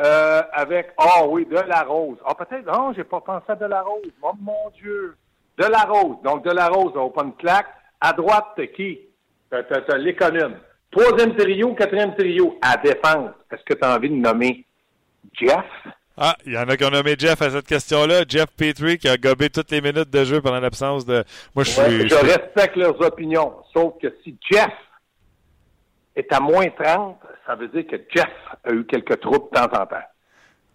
euh, 0.02 0.42
avec, 0.52 0.88
ah 0.98 1.26
oui, 1.28 1.46
de 1.46 1.56
la 1.56 1.82
rose. 1.82 2.18
Ah, 2.26 2.34
peut-être, 2.34 2.66
non, 2.66 2.92
j'ai 2.94 3.04
pas 3.04 3.20
pensé 3.20 3.44
à 3.48 3.54
de 3.54 3.66
la 3.66 3.82
rose. 3.82 4.10
Oh, 4.22 4.32
mon 4.40 4.70
Dieu. 4.74 5.14
De 5.58 5.66
la 5.66 5.82
rose. 5.82 6.16
Donc, 6.24 6.44
de 6.44 6.50
la 6.50 6.68
rose, 6.68 6.92
on 6.96 7.06
va 7.06 7.10
pas 7.10 7.24
une 7.24 7.34
claque. 7.34 7.66
À 8.00 8.12
droite, 8.12 8.46
t'as 8.56 8.66
qui? 8.66 9.00
T'as, 9.50 9.62
t'as, 9.62 9.96
l'économe. 9.96 10.56
Troisième 10.90 11.36
trio, 11.36 11.74
quatrième 11.74 12.14
trio. 12.14 12.58
À 12.62 12.76
défense. 12.76 13.30
Est-ce 13.50 13.62
que 13.64 13.74
tu 13.74 13.84
as 13.84 13.96
envie 13.96 14.10
de 14.10 14.14
nommer 14.14 14.64
Jeff? 15.32 15.64
Ah, 16.18 16.34
il 16.46 16.54
y 16.54 16.58
en 16.58 16.68
a 16.68 16.76
qui 16.76 16.84
ont 16.84 16.90
nommé 16.90 17.14
Jeff 17.18 17.40
à 17.42 17.50
cette 17.50 17.66
question-là. 17.66 18.24
Jeff 18.26 18.46
Petrie 18.56 18.96
qui 18.96 19.08
a 19.08 19.18
gobé 19.18 19.50
toutes 19.50 19.70
les 19.70 19.82
minutes 19.82 20.10
de 20.10 20.24
jeu 20.24 20.40
pendant 20.40 20.60
l'absence 20.60 21.04
de. 21.04 21.24
Moi, 21.54 21.64
je 21.64 21.70
suis. 21.70 21.80
Ouais, 21.80 22.08
je 22.08 22.14
respecte 22.14 22.76
leurs 22.76 22.98
opinions. 23.02 23.52
Sauf 23.74 23.94
que 24.00 24.08
si 24.24 24.36
Jeff 24.50 24.72
est 26.14 26.32
à 26.32 26.40
moins 26.40 26.68
30, 26.70 27.18
ça 27.46 27.54
veut 27.54 27.68
dire 27.68 27.86
que 27.86 27.96
Jeff 28.14 28.32
a 28.64 28.72
eu 28.72 28.86
quelques 28.86 29.20
troubles 29.20 29.46
de 29.52 29.58
temps 29.58 29.64
en 29.64 29.86
temps. 29.86 30.06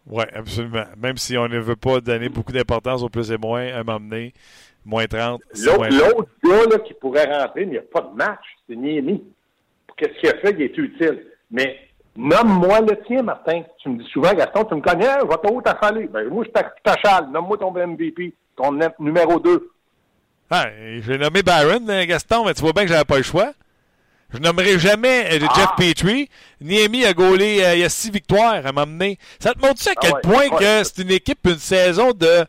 Oui, 0.08 0.24
absolument. 0.34 0.86
Même 0.98 1.18
si 1.18 1.38
on 1.38 1.48
ne 1.48 1.60
veut 1.60 1.76
pas 1.76 2.02
donner 2.02 2.30
beaucoup 2.30 2.52
d'importance 2.52 3.02
au 3.02 3.10
plus 3.10 3.32
et 3.32 3.38
moins, 3.38 3.74
à 3.74 3.84
m'emmener, 3.84 4.34
moins 4.86 5.06
30. 5.06 5.42
c'est 5.54 5.76
moins 5.78 5.90
L'autre, 5.90 6.28
gars 6.44 6.66
là, 6.70 6.80
qui 6.80 6.94
pourrait 6.96 7.26
rentrer, 7.26 7.62
mais 7.62 7.64
il 7.64 7.70
n'y 7.72 7.78
a 7.78 7.82
pas 7.82 8.02
de 8.02 8.16
match, 8.16 8.44
c'est 8.68 8.76
Niemi. 8.76 9.24
Qu'est-ce 9.98 10.20
qu'il 10.20 10.30
a 10.30 10.38
fait? 10.40 10.52
Il 10.58 10.62
est 10.64 10.78
utile. 10.78 11.26
Mais 11.52 11.78
nomme-moi 12.16 12.82
le 12.82 12.98
tien, 13.06 13.22
Martin. 13.22 13.62
Tu 13.82 13.90
me 13.90 13.98
dis 14.02 14.10
souvent, 14.12 14.34
Gaston, 14.34 14.66
tu 14.66 14.76
me 14.76 14.82
connais, 14.82 15.06
je 15.22 15.28
vais 15.28 15.38
t'en 15.38 15.62
t'achaler. 15.62 16.08
Ben, 16.08 16.28
moi, 16.30 16.44
je 16.46 16.62
t'achale. 16.84 17.30
Nomme-moi 17.32 17.58
ton 17.58 17.72
MVP, 17.72 18.34
ton 18.56 18.72
numéro 19.00 19.40
2. 19.40 19.70
Ah, 20.50 20.66
j'ai 21.00 21.18
nommé 21.18 21.44
Byron, 21.44 21.90
euh, 21.90 22.06
Gaston, 22.06 22.46
mais 22.46 22.54
tu 22.54 22.62
vois 22.62 22.74
bien 22.74 22.84
que 22.84 22.90
j'avais 22.90 23.06
pas 23.06 23.18
le 23.18 23.24
choix. 23.24 23.54
Je 24.34 24.40
nommerai 24.40 24.80
jamais 24.80 25.28
euh, 25.34 25.46
Ah! 25.50 25.54
Jeff 25.56 25.70
Petrie. 25.78 26.30
Niemi 26.60 27.06
a 27.06 27.14
gaulé, 27.14 27.64
euh, 27.64 27.76
il 27.76 27.80
y 27.82 27.84
a 27.84 27.90
six 27.90 28.10
victoires 28.12 28.66
à 28.66 28.72
m'emmener. 28.72 29.18
Ça 29.40 29.54
te 29.54 29.60
montre 29.60 29.82
à 29.88 29.92
Ah 29.96 30.00
quel 30.02 30.14
ouais, 30.14 30.22
point 30.22 30.48
ouais. 30.50 30.60
que 30.60 30.84
c'est 30.84 31.02
une 31.04 31.12
équipe, 31.12 31.40
une 31.46 31.58
saison 31.58 32.12
de... 32.12 32.46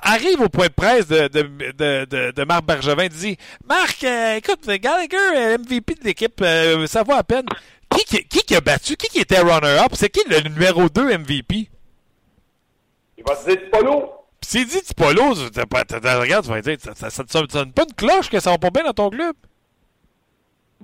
Arrive 0.00 0.40
au 0.40 0.48
point 0.48 0.68
de 0.68 0.72
presse 0.72 1.08
de, 1.08 1.28
de, 1.28 2.30
de, 2.30 2.44
Marc 2.44 2.64
Bergevin, 2.64 3.06
dit 3.08 3.36
Marc, 3.66 4.02
euh, 4.04 4.36
écoute, 4.36 4.66
Gallagher, 4.66 5.58
MVP 5.58 5.94
de 5.96 6.04
l'équipe, 6.04 6.40
euh, 6.40 6.86
ça 6.86 7.02
va 7.02 7.18
à 7.18 7.22
peine. 7.22 7.44
Qui, 7.90 8.04
qui, 8.04 8.24
qui 8.26 8.40
qui 8.40 8.54
a 8.54 8.60
battu? 8.60 8.96
Qui, 8.96 9.08
qui 9.08 9.20
était 9.20 9.40
runner-up? 9.40 9.92
C'est 9.92 10.08
qui 10.08 10.22
le 10.28 10.40
numéro 10.48 10.88
2 10.88 11.18
MVP? 11.18 11.68
Il 13.18 13.24
va 13.26 13.36
te 13.36 13.50
dire 13.50 13.70
Polo. 13.70 14.10
Puis 14.40 14.50
s'il 14.50 14.66
dit 14.66 14.82
Tipolo, 14.82 15.34
regarde, 15.34 16.44
tu 16.44 16.50
vas 16.50 16.60
dire, 16.60 16.76
ça, 16.80 16.94
ça, 16.94 17.10
ça 17.10 17.24
sonne 17.26 17.72
pas 17.72 17.84
une 17.88 17.94
cloche 17.94 18.28
que 18.28 18.40
ça 18.40 18.50
va 18.50 18.58
pas 18.58 18.70
bien 18.70 18.84
dans 18.84 18.92
ton 18.92 19.10
club? 19.10 19.34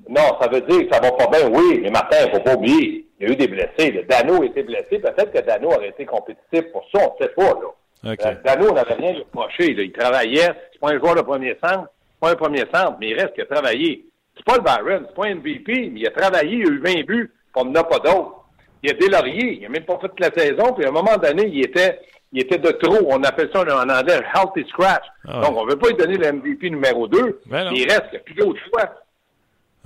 Non, 0.08 0.38
ça 0.40 0.48
veut 0.48 0.60
dire 0.62 0.88
que 0.88 0.94
ça 0.94 1.00
va 1.00 1.12
pas 1.12 1.26
bien, 1.26 1.48
oui, 1.50 1.80
mais 1.82 1.90
Martin, 1.90 2.16
il 2.26 2.30
faut 2.30 2.40
pas 2.40 2.54
oublier. 2.54 3.06
Il 3.18 3.26
y 3.26 3.30
a 3.30 3.32
eu 3.32 3.36
des 3.36 3.48
blessés. 3.48 3.92
là. 3.92 4.02
Dano 4.08 4.42
été 4.42 4.62
blessé. 4.62 4.98
Peut-être 4.98 5.30
que 5.30 5.40
Dano 5.40 5.68
aurait 5.72 5.90
été 5.90 6.06
compétitif 6.06 6.72
pour 6.72 6.84
ça, 6.90 7.00
on 7.06 7.14
ne 7.20 7.26
sait 7.26 7.34
pas. 7.34 7.42
Là. 7.42 7.68
OK. 8.04 8.18
Euh, 8.24 8.34
Dano 8.44 8.72
n'avait 8.72 8.94
rien 8.94 9.14
reproché. 9.18 9.72
Il 9.72 9.92
travaillait. 9.92 10.50
C'est 10.72 10.80
pas 10.80 10.90
un 10.92 10.98
joueur 10.98 11.14
de 11.16 11.22
premier 11.22 11.56
centre. 11.62 11.88
C'est 12.12 12.20
pas 12.20 12.30
un 12.32 12.36
premier 12.36 12.64
centre, 12.72 12.96
mais 13.00 13.10
il 13.10 13.14
reste 13.14 13.34
qu'il 13.34 13.42
a 13.42 13.46
travaillé. 13.46 14.04
C'est 14.36 14.44
pas 14.44 14.56
le 14.56 14.62
Byron, 14.62 15.04
c'est 15.08 15.14
pas 15.14 15.26
un 15.26 15.34
MVP, 15.34 15.90
mais 15.92 16.00
il 16.00 16.06
a 16.06 16.10
travaillé, 16.10 16.56
il 16.58 16.66
a 16.66 16.70
eu 16.70 16.78
20 16.78 16.92
buts, 17.06 17.30
puis 17.52 17.52
on 17.56 17.64
n'en 17.66 17.80
a 17.80 17.84
pas 17.84 17.98
d'autres. 17.98 18.36
Il 18.82 18.90
a 18.90 18.94
délaurié, 18.94 19.58
il 19.60 19.66
a 19.66 19.68
même 19.68 19.84
pas 19.84 19.98
fait 20.00 20.08
toute 20.08 20.20
la 20.20 20.30
saison, 20.32 20.72
puis 20.72 20.86
à 20.86 20.88
un 20.88 20.92
moment 20.92 21.16
donné, 21.18 21.46
il 21.48 21.62
était, 21.62 21.98
il 22.32 22.40
était 22.40 22.56
de 22.58 22.70
trop. 22.70 22.96
On 23.10 23.22
appelle 23.22 23.50
ça 23.52 23.60
en 23.60 23.88
anglais 23.88 24.14
un 24.14 24.40
healthy 24.40 24.66
scratch. 24.70 25.04
Ah 25.28 25.40
Donc, 25.42 25.58
on 25.58 25.66
ne 25.66 25.70
veut 25.72 25.78
pas 25.78 25.88
lui 25.88 25.96
donner 25.96 26.16
le 26.16 26.32
MVP 26.32 26.70
numéro 26.70 27.06
2, 27.06 27.40
Ben 27.46 27.70
mais 27.70 27.78
il 27.80 27.84
reste 27.90 28.04
qu'il 28.04 28.12
n'y 28.12 28.16
a 28.16 28.20
plus 28.20 28.34
d'autre 28.34 28.60
choix. 28.70 28.94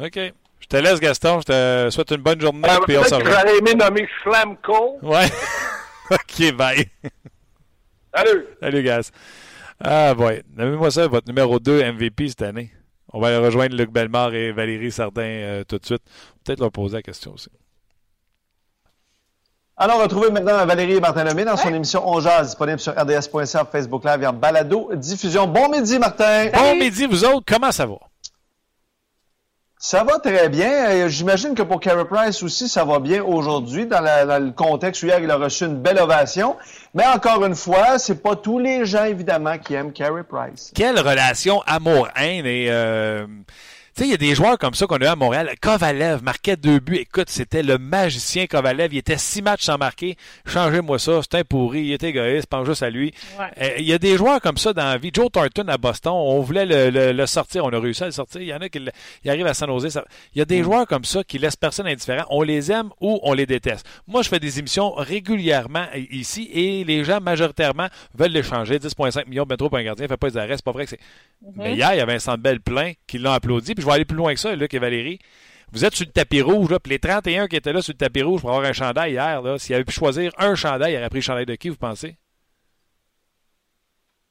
OK. 0.07 0.19
Je 0.61 0.67
te 0.69 0.77
laisse, 0.77 1.01
Gaston. 1.01 1.41
Je 1.41 1.47
te 1.47 1.91
souhaite 1.91 2.11
une 2.13 2.23
bonne 2.23 2.41
journée, 2.41 2.69
Euh, 2.69 2.79
puis 2.87 2.97
on 2.97 3.03
se 3.03 3.11
Peut-être 3.11 3.23
que 3.23 3.29
revoit. 3.29 3.41
j'aurais 3.41 3.59
aimé 3.59 3.75
nommer 3.75 4.09
Schlemko. 4.23 4.99
Ouais. 5.03 5.27
OK, 6.13 6.53
bye. 6.57 6.87
Salut! 8.15 8.47
Salut, 8.61 8.83
Gaz. 8.83 9.11
Ah, 9.83 10.15
boy. 10.15 10.43
Nommez-moi 10.57 10.91
ça, 10.91 11.07
votre 11.09 11.27
numéro 11.27 11.59
2 11.59 11.93
MVP 11.93 12.29
cette 12.29 12.43
année. 12.43 12.71
On 13.13 13.21
va 13.21 13.29
aller 13.29 13.37
rejoindre 13.39 13.77
Luc 13.77 13.91
Bellemare 13.91 14.35
et 14.35 14.53
Valérie 14.53 14.91
Sardin 14.91 15.23
euh, 15.23 15.65
tout 15.65 15.79
de 15.79 15.87
suite. 15.87 16.03
Peut-être 16.45 16.61
leur 16.61 16.73
poser 16.73 16.97
la 16.97 17.03
question 17.03 17.33
aussi. 17.33 17.49
Alors, 19.77 20.01
retrouvez 20.01 20.31
maintenant 20.31 20.65
Valérie 20.65 21.01
Martin-Lemay 21.01 21.45
dans 21.45 21.57
son 21.57 21.75
émission 21.75 22.09
On 22.09 22.21
Jazz, 22.21 22.47
disponible 22.47 22.79
sur 22.79 22.93
rds.ca, 22.93 23.65
Facebook 23.65 24.05
Live 24.05 24.23
et 24.23 24.27
en 24.27 24.33
balado 24.33 24.91
diffusion. 24.95 25.49
Bon 25.49 25.69
midi, 25.69 25.99
Martin. 25.99 26.51
Bon 26.53 26.77
midi, 26.77 27.07
vous 27.07 27.25
autres. 27.25 27.45
Comment 27.47 27.73
ça 27.73 27.85
va? 27.87 27.97
Ça 29.87 30.03
va 30.03 30.19
très 30.19 30.49
bien. 30.49 31.09
J'imagine 31.09 31.55
que 31.55 31.61
pour 31.61 31.79
Carey 31.79 32.07
Price 32.07 32.43
aussi, 32.43 32.71
ça 32.71 32.87
va 32.87 33.01
bien 33.01 33.23
aujourd'hui, 33.23 33.85
dans, 33.85 34.01
le 34.01 34.51
contexte 34.51 35.03
où 35.03 35.07
hier, 35.07 35.19
il 35.19 35.31
a 35.31 35.37
reçu 35.37 35.67
une 35.67 35.77
belle 35.77 35.99
ovation. 35.99 36.57
Mais 36.95 37.05
encore 37.07 37.45
une 37.45 37.55
fois, 37.55 37.99
c'est 37.99 38.23
pas 38.23 38.35
tous 38.35 38.59
les 38.59 38.87
gens, 38.87 39.05
évidemment, 39.05 39.59
qui 39.59 39.75
aiment 39.75 39.93
Carey 39.93 40.23
Price. 40.27 40.73
Quelle 40.75 40.99
relation 40.99 41.61
amour-haine. 41.67 42.47
Euh 42.47 43.27
sais, 43.97 44.09
il 44.09 44.11
y 44.11 44.15
a 44.15 44.17
des 44.17 44.35
joueurs 44.35 44.59
comme 44.59 44.75
ça 44.75 44.87
qu'on 44.87 44.97
a 44.97 45.05
eu 45.05 45.07
à 45.07 45.17
Montréal. 45.17 45.51
Kovalev 45.61 46.23
marquait 46.23 46.57
deux 46.57 46.79
buts. 46.79 46.97
Écoute, 46.97 47.29
c'était 47.29 47.63
le 47.63 47.79
magicien 47.79 48.47
Kovalev. 48.47 48.93
Il 48.93 48.99
était 48.99 49.19
six 49.19 49.43
matchs 49.43 49.65
sans 49.65 49.79
marquer. 49.79 50.17
Changez-moi 50.47 50.99
ça. 50.99 51.23
C'était 51.23 51.39
un 51.39 51.45
pourri. 51.45 51.83
Il 51.83 51.93
était 51.93 52.09
égoïste. 52.09 52.47
Pense 52.47 52.67
juste 52.67 52.83
à 52.83 52.91
lui. 52.91 53.13
Euh, 53.61 53.69
il 53.79 53.85
y 53.85 53.93
a 53.93 53.99
des 53.99 54.17
joueurs 54.17 54.41
comme 54.41 54.57
ça 54.57 54.73
dans 54.73 54.85
la 54.85 54.99
vie. 54.99 55.11
Joe 55.13 55.31
Thornton 55.31 55.69
à 55.69 55.79
Boston, 55.79 56.13
on 56.15 56.41
voulait 56.41 56.67
le, 56.67 57.27
sortir. 57.27 57.65
On 57.65 57.71
a 57.71 57.79
réussi 57.79 58.03
à 58.03 58.07
le 58.07 58.13
sortir. 58.13 58.41
Il 58.41 58.49
y 58.49 58.55
en 58.55 58.61
a 58.61 58.69
qui 58.69 58.81
arrivent 59.27 59.47
à 59.47 59.55
San 59.55 59.69
Jose. 59.69 60.01
Il 60.35 60.39
y 60.39 60.43
a 60.43 60.45
des 60.45 60.61
mm. 60.61 60.65
joueurs 60.65 60.87
comme 60.87 61.05
ça 61.05 61.23
qui 61.23 61.39
laissent 61.39 61.57
personne 61.57 61.87
indifférent. 61.87 62.27
On 62.31 62.43
les 62.43 62.73
aime 62.73 62.91
ou 63.01 63.21
on 63.23 63.33
les 63.33 63.47
déteste. 63.47 63.87
Moi, 64.07 64.23
je 64.23 64.29
fais 64.29 64.41
des 64.41 64.59
émissions 64.59 64.93
régulièrement 64.95 65.87
ici 66.11 66.51
et 66.53 66.85
les 66.85 67.05
gens 67.05 67.21
majoritairement 67.21 67.89
veulent 68.15 68.33
les 68.33 68.43
changer. 68.43 68.79
10,5 68.79 69.29
millions, 69.29 69.45
ben 69.45 69.57
trop 69.57 69.69
pour 69.69 69.79
un 69.79 69.85
gardien. 69.85 70.09
Fait 70.09 70.17
pas 70.17 70.29
les 70.29 70.37
arrêts. 70.37 70.57
C'est 70.57 70.65
pas 70.65 70.73
vrai 70.73 70.85
que 70.85 70.91
c'est. 70.91 71.01
Mm-hmm. 71.45 71.53
Mais 71.57 71.75
hier, 71.75 71.95
il 71.95 71.99
y 71.99 72.01
avait 72.01 72.15
un 72.15 72.19
centre 72.19 72.43
belle 72.43 72.61
plein 72.61 72.93
qui 73.07 73.19
l'ont 73.19 73.33
applaudi 73.33 73.75
je 73.85 73.89
vais 73.89 73.95
aller 73.95 74.05
plus 74.05 74.17
loin 74.17 74.33
que 74.33 74.41
ça, 74.41 74.57
Luc 74.57 74.73
et 74.73 74.79
Valérie. 74.79 75.19
Vous 75.73 75.85
êtes 75.85 75.95
sur 75.95 76.07
le 76.07 76.13
tapis 76.13 76.41
rouge, 76.41 76.71
là, 76.71 76.79
puis 76.81 76.91
les 76.91 76.99
31 76.99 77.47
qui 77.49 77.57
étaient 77.57 77.73
là 77.73 77.83
sur 77.83 77.93
le 77.93 77.99
tapis 77.99 78.23
rouge 78.23 78.41
pour 78.41 78.51
avoir 78.51 78.65
un 78.65 78.73
chandail 78.73 79.13
hier, 79.13 79.43
s'il 79.59 79.75
avait 79.75 79.85
pu 79.85 79.93
choisir 79.93 80.33
un 80.39 80.55
chandail, 80.55 80.95
il 80.95 80.97
aurait 80.97 81.11
pris 81.11 81.19
le 81.19 81.23
chandail 81.23 81.47
de 81.47 81.55
qui, 81.55 81.69
vous 81.69 81.77
pensez? 81.77 82.17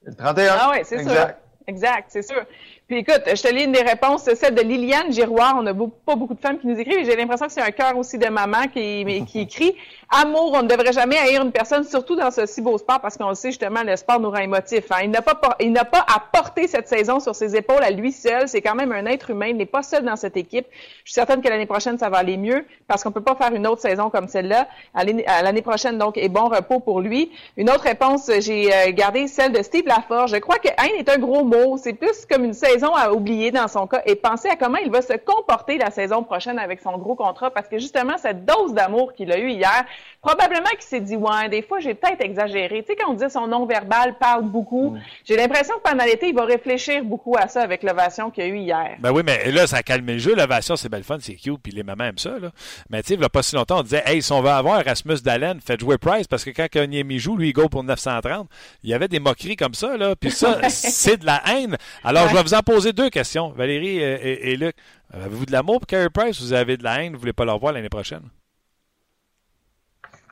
Le 0.02 0.16
31. 0.16 0.56
Ah 0.60 0.72
oui, 0.74 0.80
c'est 0.84 1.04
sûr. 1.04 1.28
Exact, 1.68 2.08
c'est 2.10 2.24
sûr. 2.24 2.46
Puis 2.94 3.02
écoute, 3.02 3.24
je 3.26 3.42
te 3.42 3.52
lis 3.52 3.64
une 3.64 3.72
des 3.72 3.82
réponses, 3.82 4.22
c'est 4.26 4.36
celle 4.36 4.54
de 4.54 4.62
Liliane 4.62 5.12
Giroir. 5.12 5.56
On 5.58 5.64
n'a 5.64 5.74
pas 5.74 6.16
beaucoup 6.16 6.36
de 6.36 6.40
femmes 6.40 6.60
qui 6.60 6.68
nous 6.68 6.78
écrivent. 6.78 7.04
J'ai 7.04 7.16
l'impression 7.16 7.48
que 7.48 7.52
c'est 7.52 7.60
un 7.60 7.72
cœur 7.72 7.98
aussi 7.98 8.20
de 8.20 8.28
maman 8.28 8.68
qui, 8.72 9.04
qui 9.26 9.40
écrit 9.40 9.76
Amour, 10.16 10.52
on 10.54 10.62
ne 10.62 10.68
devrait 10.68 10.94
jamais 10.94 11.18
haïr 11.18 11.42
une 11.42 11.52
personne, 11.52 11.84
surtout 11.84 12.16
dans 12.16 12.30
ce 12.30 12.46
si 12.46 12.62
beau 12.62 12.78
sport, 12.78 13.00
parce 13.00 13.18
qu'on 13.18 13.34
sait 13.34 13.50
justement, 13.50 13.82
le 13.82 13.96
sport 13.96 14.20
nous 14.20 14.30
rend 14.30 14.38
émotifs. 14.38 14.92
Hein. 14.92 15.00
Il 15.06 15.10
n'a 15.10 15.24
pas, 15.24 15.40
il 15.60 15.72
n'a 15.72 15.86
pas 15.86 16.06
à 16.08 16.20
porter 16.20 16.68
cette 16.68 16.88
saison 16.88 17.20
sur 17.20 17.34
ses 17.34 17.56
épaules 17.56 17.82
à 17.82 17.90
lui 17.90 18.12
seul. 18.12 18.48
C'est 18.48 18.62
quand 18.62 18.76
même 18.76 18.92
un 18.92 19.08
être 19.08 19.32
humain. 19.32 19.48
Il 19.48 19.58
n'est 19.58 19.66
pas 19.66 19.82
seul 19.82 20.06
dans 20.06 20.16
cette 20.16 20.38
équipe. 20.38 20.68
Je 21.04 21.12
suis 21.12 21.14
certaine 21.14 21.42
que 21.42 21.50
l'année 21.50 21.66
prochaine, 21.66 21.98
ça 21.98 22.10
va 22.10 22.18
aller 22.18 22.38
mieux, 22.38 22.64
parce 22.88 23.04
qu'on 23.04 23.12
peut 23.12 23.24
pas 23.24 23.34
faire 23.34 23.56
une 23.56 23.66
autre 23.66 23.82
saison 23.82 24.12
comme 24.12 24.28
celle-là. 24.28 24.68
L'année 24.94 25.64
prochaine, 25.64 25.98
donc, 25.98 26.16
et 26.18 26.30
bon 26.30 26.48
repos 26.48 26.80
pour 26.80 27.02
lui. 27.02 27.32
Une 27.58 27.72
autre 27.72 27.84
réponse, 27.84 28.30
j'ai 28.40 28.72
euh, 28.72 28.92
gardé 28.92 29.28
celle 29.28 29.52
de 29.52 29.64
Steve 29.64 29.88
Laforge. 29.88 30.30
Je 30.30 30.38
crois 30.38 30.60
que 30.60 30.68
haine 30.68 31.00
est 31.00 31.10
un 31.10 31.18
gros 31.18 31.44
mot. 31.44 31.78
C'est 31.78 31.94
plus 31.94 32.28
comme 32.30 32.44
une 32.44 32.54
saison 32.54 32.83
à 32.91 33.13
oublier 33.13 33.52
dans 33.52 33.67
son 33.67 33.88
cas 33.88 34.02
et 34.06 34.15
penser 34.15 34.50
à 34.50 34.56
comment 34.56 34.78
il 34.78 34.91
va 34.91 35.02
se 35.02 35.13
comporter 35.13 35.78
la 35.78 35.91
saison 35.91 36.24
prochaine 36.24 36.60
avec 36.60 36.82
son 36.82 36.98
gros 36.98 37.15
contrat 37.15 37.52
parce 37.52 37.67
que 37.67 37.80
justement, 37.80 38.17
cette 38.17 38.46
dose 38.46 38.74
d'amour 38.74 39.13
qu'il 39.13 39.32
a 39.32 39.38
eu 39.38 39.50
hier, 39.50 39.86
probablement 40.22 40.69
qu'il 40.72 40.82
s'est 40.82 41.02
dit, 41.02 41.15
ouais, 41.15 41.50
des 41.50 41.62
fois, 41.62 41.80
j'ai 41.80 41.93
peut-être 41.93 42.22
exagéré. 42.22 42.84
Tu 42.84 42.93
sais, 42.93 42.96
quand 42.96 43.12
on 43.12 43.13
dit 43.13 43.30
son 43.30 43.48
non-verbal 43.48 44.17
parle 44.17 44.43
beaucoup, 44.43 44.91
mm. 44.91 45.02
j'ai 45.26 45.36
l'impression 45.36 45.76
que 45.76 45.89
pendant 45.89 46.06
l'été, 46.06 46.30
il 46.30 46.36
va 46.36 46.46
réfléchir 46.46 47.04
beaucoup 47.04 47.36
à 47.38 47.48
ça 47.48 47.62
avec 47.62 47.84
l'ovation 47.84 48.32
qu'il 48.32 48.43
a 48.43 48.48
eu 48.48 48.58
hier. 48.58 48.96
Ben 49.00 49.12
oui, 49.12 49.22
mais 49.26 49.52
là, 49.52 49.67
ça 49.67 49.78
a 49.78 49.84
calmé 49.84 50.13
le 50.13 50.19
jeu. 50.19 50.36
L'ovation, 50.36 50.76
c'est 50.76 50.89
belle 50.89 51.04
fun, 51.04 51.17
c'est 51.22 51.36
cute, 51.36 51.60
puis 51.62 51.72
les 51.72 51.84
mamans 51.84 52.06
aiment 52.06 52.17
ça, 52.17 52.39
là. 52.39 52.52
Mais 52.89 53.02
tu 53.02 53.10
sais, 53.10 53.13
il 53.15 53.19
n'y 53.19 53.26
a 53.26 53.30
pas 53.30 53.43
si 53.43 53.56
longtemps, 53.56 53.80
on 53.80 53.84
disait, 53.84 54.04
hey, 54.06 54.22
si 54.22 54.32
on 54.32 54.41
veut 54.41 54.50
avoir 54.50 54.84
Rasmus 54.84 55.22
Dallin, 55.24 55.58
faites 55.63 55.80
jouer 55.80 55.98
Price, 55.98 56.28
parce 56.28 56.43
que 56.43 56.50
quand 56.50 56.67
Kanyemi 56.69 57.19
joue, 57.19 57.38
lui, 57.38 57.50
il 57.50 57.54
go 57.54 57.69
pour 57.69 57.84
930. 57.84 58.48
Il 58.84 58.89
y 58.89 58.93
avait 58.93 59.08
des 59.08 59.19
moqueries 59.19 59.56
comme 59.56 59.74
ça, 59.74 59.98
là. 59.98 60.15
Puis 60.15 60.32
ça, 60.32 60.58
c'est 60.69 61.17
de 61.17 61.26
la 61.26 61.41
haine. 61.52 61.78
Alors, 62.04 62.30
je 62.30 62.36
vais 62.36 62.43
vous 62.43 62.54
en 62.54 62.62
poser 62.63 62.93
deux 62.93 63.10
questions. 63.10 63.49
Valérie 63.52 63.99
et, 63.99 64.56
Luc, 64.58 64.76
avez-vous 65.12 65.45
de 65.45 65.52
l'amour 65.52 65.80
pour 65.80 65.88
Carey 65.88 66.10
Price 66.10 66.39
ou 66.39 66.45
vous 66.45 66.54
avez 66.54 66.78
de 66.78 66.84
la 66.84 67.04
haine, 67.04 67.10
vous 67.10 67.17
ne 67.17 67.19
voulez 67.19 67.34
pas 67.34 67.45
le 67.45 67.52
revoir 67.52 67.73
l'année 67.73 67.89
prochaine? 67.89 68.23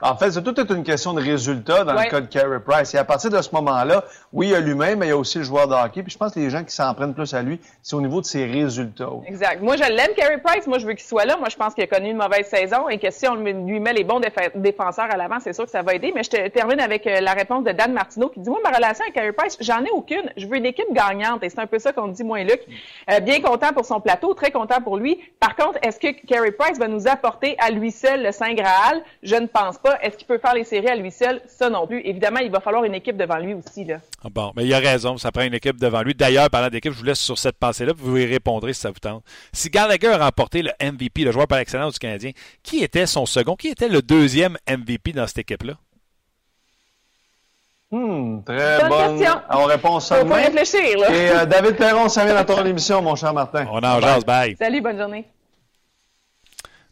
En 0.01 0.15
fait, 0.15 0.31
c'est 0.31 0.41
tout 0.41 0.59
est 0.59 0.69
une 0.71 0.83
question 0.83 1.13
de 1.13 1.21
résultat 1.21 1.83
dans 1.83 1.93
le 1.93 2.09
cas 2.09 2.21
de 2.21 2.25
Carey 2.25 2.59
Price. 2.65 2.93
Et 2.95 2.97
à 2.97 3.03
partir 3.03 3.29
de 3.29 3.39
ce 3.41 3.53
moment-là, 3.53 4.03
oui, 4.33 4.47
il 4.47 4.51
y 4.51 4.55
a 4.55 4.59
lui-même, 4.59 4.99
mais 4.99 5.07
il 5.07 5.09
y 5.09 5.13
a 5.13 5.17
aussi 5.17 5.37
le 5.37 5.43
joueur 5.43 5.67
de 5.67 5.75
hockey. 5.75 6.01
Puis 6.01 6.11
je 6.11 6.17
pense 6.17 6.33
que 6.33 6.39
les 6.39 6.49
gens 6.49 6.63
qui 6.63 6.73
s'en 6.73 6.91
prennent 6.95 7.13
plus 7.13 7.33
à 7.35 7.41
lui, 7.43 7.59
c'est 7.83 7.95
au 7.95 8.01
niveau 8.01 8.19
de 8.19 8.25
ses 8.25 8.45
résultats. 8.45 9.09
Exact. 9.27 9.61
Moi, 9.61 9.75
je 9.77 9.83
l'aime, 9.83 10.13
Carey 10.15 10.39
Price. 10.43 10.65
Moi, 10.65 10.79
je 10.79 10.87
veux 10.87 10.93
qu'il 10.93 11.05
soit 11.05 11.25
là. 11.25 11.37
Moi, 11.37 11.49
je 11.49 11.55
pense 11.55 11.75
qu'il 11.75 11.83
a 11.83 11.87
connu 11.87 12.09
une 12.09 12.17
mauvaise 12.17 12.47
saison 12.47 12.89
et 12.89 12.97
que 12.97 13.11
si 13.11 13.27
on 13.27 13.35
lui 13.35 13.79
met 13.79 13.93
les 13.93 14.03
bons 14.03 14.19
défenseurs 14.55 15.11
à 15.11 15.17
l'avant, 15.17 15.39
c'est 15.39 15.53
sûr 15.53 15.65
que 15.65 15.71
ça 15.71 15.83
va 15.83 15.93
aider. 15.93 16.11
Mais 16.15 16.23
je 16.23 16.47
termine 16.47 16.79
avec 16.79 17.05
euh, 17.05 17.19
la 17.19 17.33
réponse 17.33 17.63
de 17.63 17.71
Dan 17.71 17.93
Martineau 17.93 18.29
qui 18.29 18.39
dit, 18.39 18.49
moi, 18.49 18.59
ma 18.63 18.71
relation 18.71 19.03
avec 19.03 19.13
Carey 19.13 19.33
Price, 19.33 19.57
j'en 19.59 19.83
ai 19.83 19.91
aucune. 19.91 20.31
Je 20.35 20.47
veux 20.47 20.57
une 20.57 20.65
équipe 20.65 20.91
gagnante. 20.91 21.43
Et 21.43 21.49
c'est 21.49 21.59
un 21.59 21.67
peu 21.67 21.77
ça 21.77 21.93
qu'on 21.93 22.07
dit, 22.07 22.23
moi 22.23 22.41
et 22.41 22.43
Luc. 22.43 22.61
Euh, 23.11 23.19
bien 23.19 23.39
content 23.39 23.71
pour 23.71 23.85
son 23.85 24.01
plateau, 24.01 24.33
très 24.33 24.49
content 24.49 24.81
pour 24.81 24.97
lui. 24.97 25.19
Par 25.39 25.55
contre, 25.55 25.77
est-ce 25.83 25.99
que 25.99 26.25
Carey 26.25 26.51
Price 26.51 26.79
va 26.79 26.87
nous 26.87 27.07
apporter 27.07 27.55
à 27.59 27.69
lui 27.69 27.91
seul 27.91 28.23
le 28.23 28.31
Saint 28.31 28.53
Graal? 28.53 29.01
Je 29.21 29.35
ne 29.35 29.45
pense 29.45 29.77
pas. 29.77 29.90
Est-ce 30.01 30.17
qu'il 30.17 30.27
peut 30.27 30.37
faire 30.37 30.53
les 30.53 30.63
séries 30.63 30.87
à 30.87 30.95
lui 30.95 31.11
seul, 31.11 31.41
ça 31.47 31.69
non 31.69 31.87
plus. 31.87 32.01
Évidemment, 32.01 32.39
il 32.39 32.51
va 32.51 32.59
falloir 32.59 32.83
une 32.83 32.93
équipe 32.93 33.17
devant 33.17 33.37
lui 33.37 33.53
aussi. 33.53 33.85
Là. 33.85 33.97
Ah 34.23 34.29
bon, 34.29 34.51
mais 34.55 34.65
il 34.65 34.73
a 34.73 34.79
raison, 34.79 35.17
ça 35.17 35.31
prend 35.31 35.43
une 35.43 35.53
équipe 35.53 35.79
devant 35.79 36.01
lui. 36.01 36.13
D'ailleurs, 36.13 36.49
parlant 36.49 36.69
d'équipe, 36.69 36.91
je 36.93 36.97
vous 36.97 37.05
laisse 37.05 37.19
sur 37.19 37.37
cette 37.37 37.57
pensée-là, 37.57 37.93
vous 37.95 38.17
y 38.17 38.25
répondrez 38.25 38.73
si 38.73 38.81
ça 38.81 38.89
vous 38.89 38.99
tente. 38.99 39.23
Si 39.53 39.69
Gallagher 39.69 40.09
a 40.09 40.25
remporté 40.25 40.61
le 40.61 40.71
MVP, 40.81 41.23
le 41.23 41.31
joueur 41.31 41.47
par 41.47 41.59
excellence 41.59 41.93
du 41.93 41.99
Canadien, 41.99 42.31
qui 42.63 42.83
était 42.83 43.05
son 43.05 43.25
second, 43.25 43.55
qui 43.55 43.69
était 43.69 43.89
le 43.89 44.01
deuxième 44.01 44.57
MVP 44.69 45.13
dans 45.13 45.27
cette 45.27 45.39
équipe-là? 45.39 45.73
Hmm, 47.91 48.41
très 48.45 48.87
bonne, 48.87 49.19
question. 49.19 49.41
On 49.49 49.65
répond 49.65 49.99
ça. 49.99 50.25
Faut 50.25 50.33
réfléchir, 50.33 50.97
là. 50.97 51.13
Et 51.13 51.29
euh, 51.29 51.45
David 51.45 51.75
Perron, 51.75 52.07
ça 52.07 52.23
vient 52.23 52.35
dans 52.41 52.55
ton 52.55 52.65
émission, 52.65 53.01
mon 53.01 53.15
cher 53.15 53.33
Martin. 53.33 53.65
On 53.69 53.79
en 53.79 53.99
jase, 53.99 54.23
bye. 54.23 54.55
Salut, 54.57 54.79
bonne 54.79 54.97
journée. 54.97 55.25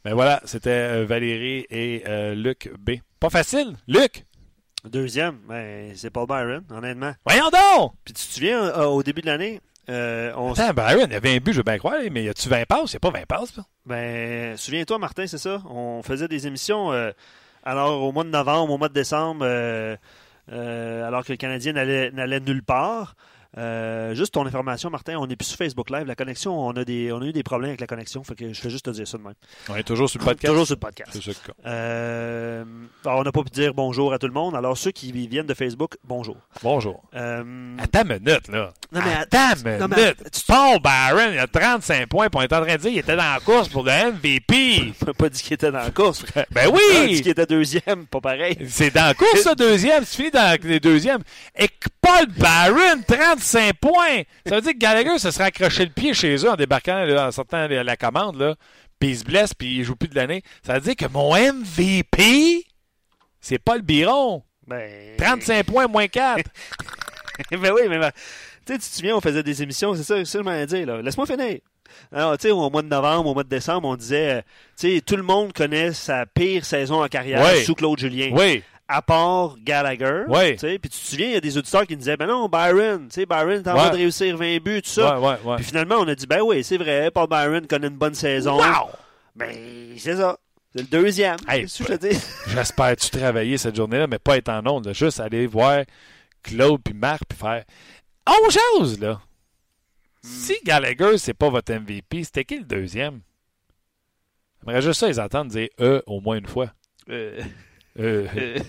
Mais 0.06 0.14
voilà, 0.14 0.42
c'était 0.46 0.70
euh, 0.70 1.06
Valérie 1.06 1.66
et 1.70 2.04
euh, 2.08 2.34
Luc 2.34 2.72
B. 2.80 2.92
Pas 3.20 3.30
facile. 3.30 3.76
Luc! 3.88 4.26
Deuxième, 4.86 5.40
ben, 5.48 5.92
c'est 5.96 6.10
Paul 6.10 6.26
Byron, 6.26 6.64
honnêtement. 6.72 7.14
Voyons 7.26 7.50
donc! 7.50 7.94
Puis 8.06 8.14
tu 8.14 8.26
te 8.26 8.34
souviens, 8.34 8.64
euh, 8.64 8.86
au 8.86 9.04
début 9.04 9.22
de 9.22 9.26
l'année, 9.26 9.60
euh, 9.90 10.32
on... 10.38 10.54
Attends, 10.54 10.74
Byron, 10.74 11.08
il 11.10 11.14
y 11.14 11.16
avait 11.16 11.36
un 11.36 11.40
but, 11.40 11.52
je 11.52 11.58
veux 11.58 11.64
bien 11.64 11.78
croire, 11.78 11.98
mais 12.12 12.24
y 12.24 12.30
a-tu 12.30 12.48
20 12.48 12.66
passes? 12.66 12.94
Il 12.94 12.96
n'y 12.96 13.08
a 13.08 13.12
pas 13.12 13.20
20 13.20 13.26
passes, 13.26 13.54
ça? 13.54 13.66
Ben, 13.86 14.56
souviens-toi, 14.56 14.98
Martin, 15.00 15.28
c'est 15.28 15.38
ça? 15.38 15.62
On 15.70 16.02
faisait 16.02 16.30
des 16.30 16.48
émissions, 16.48 16.92
alors 17.64 18.02
au 18.02 18.14
mois 18.14 18.24
de 18.24 18.30
novembre, 18.30 18.72
au 18.72 18.78
mois 18.78 18.88
de 18.88 18.94
décembre, 18.94 19.44
alors 19.44 21.26
que 21.26 21.34
le 21.34 21.38
Canadien 21.38 21.74
n'allait 21.74 22.40
nulle 22.40 22.64
part. 22.64 23.16
Euh, 23.58 24.14
juste 24.14 24.34
ton 24.34 24.46
information, 24.46 24.90
Martin, 24.90 25.18
on 25.18 25.26
n'est 25.26 25.36
plus 25.36 25.48
sur 25.48 25.58
Facebook 25.58 25.90
Live. 25.90 26.06
La 26.06 26.16
connexion, 26.16 26.60
on 26.60 26.72
a, 26.72 26.86
des, 26.86 27.12
on 27.12 27.22
a 27.22 27.26
eu 27.26 27.34
des 27.34 27.44
problèmes 27.44 27.70
avec 27.70 27.82
la 27.82 27.88
connexion. 27.88 28.24
Fait 28.24 28.36
que 28.36 28.54
je 28.54 28.62
fais 28.62 28.70
juste 28.70 28.86
te 28.86 28.92
dire 28.92 29.08
ça 29.08 29.18
de 29.18 29.24
même. 29.24 29.34
On 29.70 29.76
est 29.76 29.84
toujours 29.84 30.10
sur 30.10 30.20
le 30.20 30.26
podcast. 30.26 30.52
toujours 30.52 30.68
sur 30.68 30.76
le 30.76 30.80
podcast. 30.80 31.10
C'est 31.12 31.34
ça 31.34 31.40
euh, 31.66 32.64
on 33.06 33.24
n'a 33.24 33.32
pas 33.32 33.44
pu 33.44 33.50
dire 33.50 33.74
bonjour 33.74 34.14
à 34.14 34.20
tout 34.20 34.28
le 34.28 34.34
monde. 34.34 34.56
Alors, 34.56 34.78
ceux 34.78 34.92
qui 34.92 35.12
viennent 35.12 35.48
de 35.48 35.54
Facebook, 35.54 35.96
bonjour. 36.04 36.38
Bonjour. 36.62 37.04
Euh, 37.16 37.76
attends 37.80 38.04
une 38.04 38.20
minute, 38.20 38.48
là. 38.50 38.72
Non, 38.92 39.02
mais 39.04 39.14
attends 39.14 39.56
une 39.66 39.88
minute. 39.88 40.32
Tu 40.32 40.42
Paul 40.48 40.80
Barron, 40.82 41.32
il 41.32 41.40
a 41.40 41.48
35 41.48 42.08
points, 42.08 42.30
pour 42.30 42.42
on 42.42 42.44
est 42.44 42.54
en 42.54 42.62
train 42.62 42.76
de 42.76 42.82
dire 42.82 42.90
qu'il 42.92 43.00
était 43.00 43.16
dans 43.16 43.34
la 43.34 43.40
course 43.40 43.68
pour 43.70 43.84
le 43.84 43.92
MVP. 44.12 44.94
On 45.08 45.14
pas 45.14 45.30
dit 45.30 45.42
qu'il 45.42 45.54
était 45.54 45.72
dans 45.72 45.80
la 45.80 45.92
course. 45.92 46.24
ben 46.52 46.70
oui! 46.72 46.82
On 46.96 47.08
dit 47.08 47.22
qu'il 47.22 47.32
était 47.32 47.46
deuxième, 47.46 48.06
pas 48.10 48.22
pareil. 48.22 48.58
C'est 48.68 48.94
dans 48.94 49.06
la 49.06 49.14
course, 49.14 49.42
ça, 49.42 49.56
deuxième. 49.56 50.06
Tu 50.06 50.16
finis 50.16 50.32
dans 50.32 50.58
les 50.64 50.80
deuxièmes. 50.80 51.22
Et 51.58 51.68
Paul 52.10 52.26
Barron, 52.38 53.02
30 53.08 53.40
5 53.40 53.74
points. 53.80 54.24
Ça 54.48 54.56
veut 54.56 54.62
dire 54.62 54.74
que 54.74 54.78
Gallagher 54.78 55.20
se 55.20 55.30
serait 55.30 55.46
accroché 55.46 55.86
le 55.86 55.92
pied 55.92 56.14
chez 56.16 56.36
eux 56.38 56.50
en 56.50 56.56
débarquant, 56.56 57.06
en 57.08 57.32
sortant 57.32 57.68
de 57.68 57.76
la 57.76 57.98
commande, 57.98 58.38
là, 58.40 58.56
puis 59.00 59.10
il 59.10 59.18
se 59.18 59.24
blesse, 59.24 59.54
puis 59.54 59.78
il 59.78 59.84
joue 59.84 59.96
plus 59.96 60.08
de 60.08 60.16
l'année. 60.16 60.42
Ça 60.66 60.74
veut 60.74 60.82
dire 60.82 60.96
que 60.96 61.06
mon 61.08 61.36
MVP, 61.36 62.64
c'est 63.40 63.60
pas 63.60 63.76
le 63.76 63.84
Biron. 63.84 64.44
Ben... 64.66 65.18
35 65.18 65.66
points 65.66 65.88
moins 65.88 66.08
4. 66.08 66.50
ben 67.52 67.72
oui, 67.74 67.82
mais 67.88 68.00
ben, 68.00 68.12
tu 68.66 68.78
te 68.78 68.84
souviens, 68.84 69.16
on 69.16 69.22
faisait 69.22 69.44
des 69.44 69.62
émissions, 69.62 69.94
c'est 69.94 70.04
ça, 70.04 70.18
c'est 70.18 70.26
ça 70.26 70.40
que 70.40 70.50
je 70.50 70.66
dire. 70.66 70.88
Là. 70.88 71.02
Laisse-moi 71.04 71.28
finir. 71.28 71.60
Alors, 72.12 72.38
tu 72.38 72.48
sais, 72.48 72.52
au 72.52 72.70
mois 72.70 72.82
de 72.82 72.88
novembre, 72.88 73.30
au 73.30 73.34
mois 73.36 73.44
de 73.44 73.50
décembre, 73.50 73.88
on 73.88 73.96
disait, 73.96 74.38
euh, 74.38 74.42
tu 74.80 74.96
sais, 74.96 75.02
tout 75.02 75.16
le 75.16 75.24
monde 75.24 75.54
connaît 75.54 75.94
sa 75.94 76.26
pire 76.26 76.66
saison 76.66 77.04
en 77.04 77.08
carrière 77.08 77.56
sous 77.58 77.76
Claude 77.76 78.00
Julien. 78.00 78.32
Oui 78.34 78.64
à 78.90 79.04
part 79.04 79.56
Gallagher. 79.64 80.24
Oui. 80.28 80.56
Puis 80.56 80.80
tu 80.82 80.90
te 80.90 80.96
souviens, 80.96 81.28
il 81.28 81.34
y 81.34 81.38
a 81.38 81.42
des 81.42 81.58
auditeurs 81.58 81.86
qui 81.86 81.94
nous 81.94 82.00
disaient 82.00 82.18
Ben 82.18 82.26
non, 82.26 82.50
Byron, 82.50 83.08
tu 83.08 83.14
sais, 83.14 83.26
Byron 83.26 83.52
est 83.52 83.68
en 83.68 83.76
train 83.76 83.92
de 83.92 83.98
réussir 83.98 84.36
20 84.36 84.58
buts, 84.64 84.82
tout 84.82 84.90
ça. 84.90 85.20
Ouais, 85.20 85.38
ouais, 85.46 85.56
Puis 85.58 85.66
finalement, 85.66 85.98
on 86.00 86.08
a 86.08 86.16
dit 86.16 86.26
Ben 86.26 86.42
oui, 86.42 86.64
c'est 86.64 86.78
vrai, 86.78 87.12
Paul 87.12 87.30
Byron 87.30 87.68
connaît 87.68 87.88
une 87.88 87.98
bonne 87.98 88.16
saison. 88.16 88.58
Wow! 88.58 88.90
Ben, 89.36 89.56
c'est 89.96 90.16
ça. 90.16 90.38
C'est 90.76 90.82
le 90.82 90.88
deuxième. 90.88 91.38
Hey, 91.48 91.68
J'espère 92.48 92.96
tu 92.96 93.10
travailler 93.10 93.58
cette 93.58 93.76
journée-là, 93.76 94.08
mais 94.08 94.20
pas 94.20 94.38
être 94.38 94.50
en 94.50 94.66
onde. 94.68 94.94
Juste 94.94 95.20
aller 95.20 95.48
voir 95.48 95.84
Claude 96.44 96.82
puis 96.84 96.94
Marc 96.94 97.22
puis 97.28 97.38
faire 97.38 97.64
On 98.28 98.50
chose, 98.50 99.00
là. 99.00 99.22
Si 100.22 100.56
Gallagher, 100.64 101.18
c'est 101.18 101.34
pas 101.34 101.50
votre 101.50 101.74
MVP, 101.74 102.24
c'était 102.24 102.44
qui 102.44 102.58
le 102.58 102.66
deuxième? 102.66 103.22
J'aimerais 104.62 104.82
juste 104.82 105.00
ça, 105.00 105.08
ils 105.08 105.20
entendent 105.20 105.48
dire 105.48 105.70
E 105.80 106.04
au 106.06 106.20
moins 106.20 106.38
une 106.38 106.48
fois. 106.48 106.72
Euh, 107.10 107.40
Euh. 107.98 108.28
euh. 108.36 108.60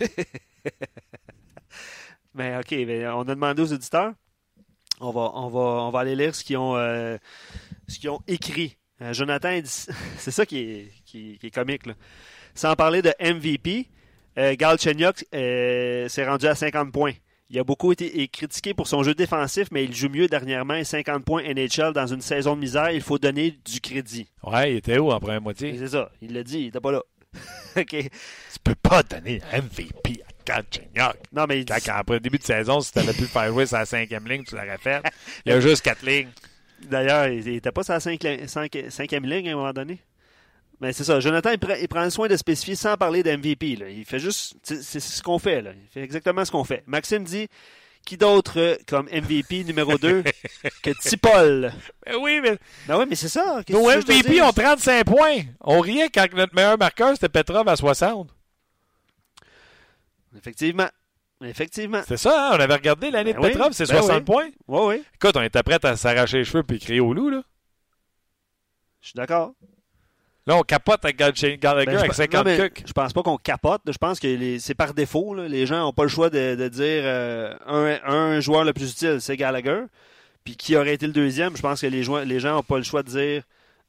mais 2.34 2.56
OK, 2.58 2.70
mais 2.70 3.06
on 3.08 3.22
a 3.22 3.34
demandé 3.34 3.62
aux 3.62 3.72
auditeurs. 3.72 4.12
On 5.00 5.10
va, 5.10 5.32
on 5.34 5.48
va, 5.48 5.60
on 5.60 5.90
va 5.90 6.00
aller 6.00 6.14
lire 6.14 6.34
ce 6.34 6.44
qu'ils 6.44 6.58
ont, 6.58 6.76
euh, 6.76 7.16
ce 7.88 7.98
qu'ils 7.98 8.10
ont 8.10 8.20
écrit. 8.28 8.76
Euh, 9.00 9.14
Jonathan, 9.14 9.60
c'est 9.64 10.30
ça 10.30 10.44
qui 10.44 10.58
est, 10.58 10.92
qui, 11.06 11.38
qui 11.38 11.46
est 11.46 11.50
comique. 11.50 11.86
Là. 11.86 11.94
Sans 12.54 12.74
parler 12.74 13.00
de 13.00 13.12
MVP, 13.20 13.88
Galchenyuk 14.36 15.24
euh, 15.34 16.08
s'est 16.08 16.26
rendu 16.26 16.46
à 16.46 16.54
50 16.54 16.92
points. 16.92 17.12
Il 17.48 17.58
a 17.58 17.64
beaucoup 17.64 17.90
été 17.90 18.28
critiqué 18.28 18.74
pour 18.74 18.86
son 18.86 19.02
jeu 19.02 19.14
défensif, 19.14 19.68
mais 19.72 19.84
il 19.84 19.94
joue 19.94 20.08
mieux 20.08 20.28
dernièrement. 20.28 20.74
et 20.74 20.84
50 20.84 21.24
points 21.24 21.42
NHL 21.42 21.92
dans 21.92 22.06
une 22.06 22.20
saison 22.20 22.54
de 22.54 22.60
misère, 22.60 22.90
il 22.92 23.00
faut 23.00 23.18
donner 23.18 23.58
du 23.64 23.80
crédit. 23.80 24.28
Ouais, 24.44 24.72
il 24.72 24.76
était 24.76 24.98
où 24.98 25.10
en 25.10 25.18
première 25.18 25.40
moitié? 25.40 25.76
C'est 25.76 25.88
ça, 25.88 26.12
il 26.22 26.32
l'a 26.32 26.44
dit, 26.44 26.58
il 26.58 26.64
n'était 26.66 26.80
pas 26.80 26.92
là. 26.92 27.02
OK. 27.76 27.86
Tu 27.88 28.58
peux 28.64 28.74
pas 28.74 29.02
donner 29.02 29.40
MVP 29.52 30.22
à 30.26 30.32
Galchenyuk. 30.44 31.16
Non, 31.32 31.46
mais 31.48 31.60
il 31.60 31.64
dit- 31.64 31.72
Quand, 31.84 31.94
après 31.94 32.14
le 32.14 32.20
début 32.20 32.38
de 32.38 32.44
saison, 32.44 32.80
si 32.80 32.92
tu 32.92 32.98
avais 32.98 33.12
pu 33.12 33.22
le 33.22 33.26
faire 33.26 33.48
jouer 33.48 33.66
sur 33.66 33.78
la 33.78 33.86
cinquième 33.86 34.26
ligne, 34.26 34.42
tu 34.44 34.54
l'aurais 34.54 34.78
fait. 34.78 35.02
Il 35.46 35.52
y 35.52 35.54
a 35.54 35.60
juste 35.60 35.82
quatre 35.82 36.04
lignes. 36.04 36.28
D'ailleurs, 36.82 37.26
il 37.28 37.44
n'était 37.44 37.72
pas 37.72 37.82
sur 37.82 37.92
la 37.92 38.00
cinq- 38.00 38.26
cinq- 38.46 38.84
cinquième 38.88 39.24
ligne 39.26 39.50
à 39.50 39.52
un 39.52 39.56
moment 39.56 39.72
donné. 39.72 39.98
Mais 40.80 40.94
c'est 40.94 41.04
ça. 41.04 41.20
Jonathan, 41.20 41.50
il, 41.50 41.58
prend- 41.58 41.74
il 41.74 41.88
prend 41.88 42.02
le 42.04 42.08
soin 42.10 42.26
de 42.26 42.36
spécifier 42.38 42.74
sans 42.74 42.96
parler 42.96 43.22
d'MVP. 43.22 43.76
Il 43.98 44.04
fait 44.06 44.18
juste. 44.18 44.54
C'est 44.62 44.82
c'est 44.82 44.98
ce 44.98 45.22
qu'on 45.22 45.38
fait. 45.38 45.60
Là. 45.60 45.72
Il 45.74 45.88
fait 45.90 46.02
exactement 46.02 46.42
ce 46.42 46.50
qu'on 46.50 46.64
fait. 46.64 46.82
Maxime 46.86 47.22
dit 47.22 47.48
qui 48.04 48.16
d'autre 48.16 48.58
euh, 48.58 48.76
comme 48.86 49.06
MVP 49.06 49.64
numéro 49.64 49.96
2 49.98 50.22
que 50.82 50.90
Tipol? 51.00 51.72
Ben 52.06 52.16
oui, 52.20 52.40
mais 52.40 52.58
Ben 52.86 52.98
oui, 52.98 53.04
mais 53.08 53.16
c'est 53.16 53.28
ça. 53.28 53.62
Nos 53.68 53.88
MVP 53.88 54.40
ont 54.42 54.52
35 54.52 55.04
points. 55.04 55.40
On 55.60 55.80
riait 55.80 56.08
quand 56.08 56.32
notre 56.34 56.54
meilleur 56.54 56.78
marqueur, 56.78 57.12
c'était 57.14 57.28
Petrov 57.28 57.68
à 57.68 57.76
60. 57.76 58.30
Effectivement. 60.36 60.88
Effectivement. 61.42 62.02
C'est 62.06 62.16
ça, 62.18 62.48
hein? 62.50 62.56
On 62.56 62.60
avait 62.60 62.74
regardé 62.74 63.10
l'année 63.10 63.32
Ben 63.32 63.40
de 63.40 63.46
oui, 63.46 63.52
Petrov, 63.52 63.72
c'est 63.72 63.88
ben 63.88 63.98
60 64.02 64.18
oui. 64.18 64.24
points. 64.24 64.48
Oui, 64.68 64.80
oui. 64.96 65.04
Écoute, 65.14 65.36
on 65.36 65.42
était 65.42 65.62
prêts 65.62 65.78
à 65.82 65.96
s'arracher 65.96 66.38
les 66.38 66.44
cheveux 66.44 66.62
puis 66.62 66.78
crier 66.78 67.00
au 67.00 67.14
loup, 67.14 67.30
là. 67.30 67.42
Je 69.00 69.08
suis 69.08 69.16
d'accord. 69.16 69.54
Là, 70.46 70.56
on 70.56 70.62
capote 70.62 71.04
avec 71.04 71.16
Gallagher 71.16 71.58
Ben, 71.58 71.92
je 71.92 71.96
avec 71.98 72.10
pe- 72.10 72.16
50 72.16 72.34
non, 72.34 72.44
mais. 72.44 72.70
Je 72.86 72.92
pense 72.92 73.12
pas 73.12 73.22
qu'on 73.22 73.36
capote. 73.36 73.82
Je 73.86 73.98
pense 73.98 74.18
que 74.18 74.58
c'est 74.58 74.74
par 74.74 74.94
défaut. 74.94 75.34
là. 75.34 75.46
Les 75.48 75.66
gens 75.66 75.80
n'ont 75.80 75.92
pas 75.92 76.02
le 76.04 76.08
choix 76.08 76.30
de, 76.30 76.54
de 76.54 76.68
dire 76.68 77.02
euh, 77.04 77.54
un, 77.66 77.98
un 78.04 78.40
joueur 78.40 78.64
le 78.64 78.72
plus 78.72 78.90
utile, 78.92 79.18
c'est 79.20 79.36
Gallagher. 79.36 79.82
Puis 80.44 80.56
qui 80.56 80.76
aurait 80.76 80.94
été 80.94 81.06
le 81.06 81.12
deuxième, 81.12 81.56
je 81.56 81.62
pense 81.62 81.82
que 81.82 81.86
les, 81.86 82.02
gens 82.02 82.54
n'ont 82.54 82.62
pas 82.62 82.78
le 82.78 82.82
choix 82.82 83.02
de 83.02 83.08
dire 83.10 83.42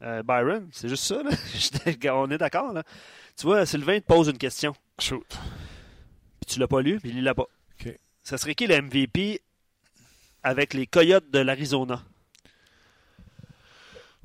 euh, 0.03 0.21
Byron. 0.23 0.67
C'est 0.71 0.89
juste 0.89 1.05
ça. 1.05 1.21
là. 1.23 1.31
On 2.15 2.29
est 2.29 2.37
d'accord. 2.37 2.73
là. 2.73 2.83
Tu 3.37 3.45
vois, 3.45 3.65
Sylvain 3.65 3.99
te 3.99 4.05
pose 4.05 4.27
une 4.27 4.37
question. 4.37 4.73
Shoot. 4.99 5.25
Puis 5.29 6.53
tu 6.55 6.59
l'as 6.59 6.67
pas 6.67 6.81
lu, 6.81 6.99
puis 6.99 7.11
il 7.15 7.23
l'a 7.23 7.33
pas. 7.33 7.45
Ça 8.23 8.37
serait 8.37 8.53
qui 8.53 8.67
le 8.67 8.79
MVP 8.79 9.41
avec 10.43 10.75
les 10.75 10.85
Coyotes 10.85 11.31
de 11.31 11.39
l'Arizona? 11.39 12.03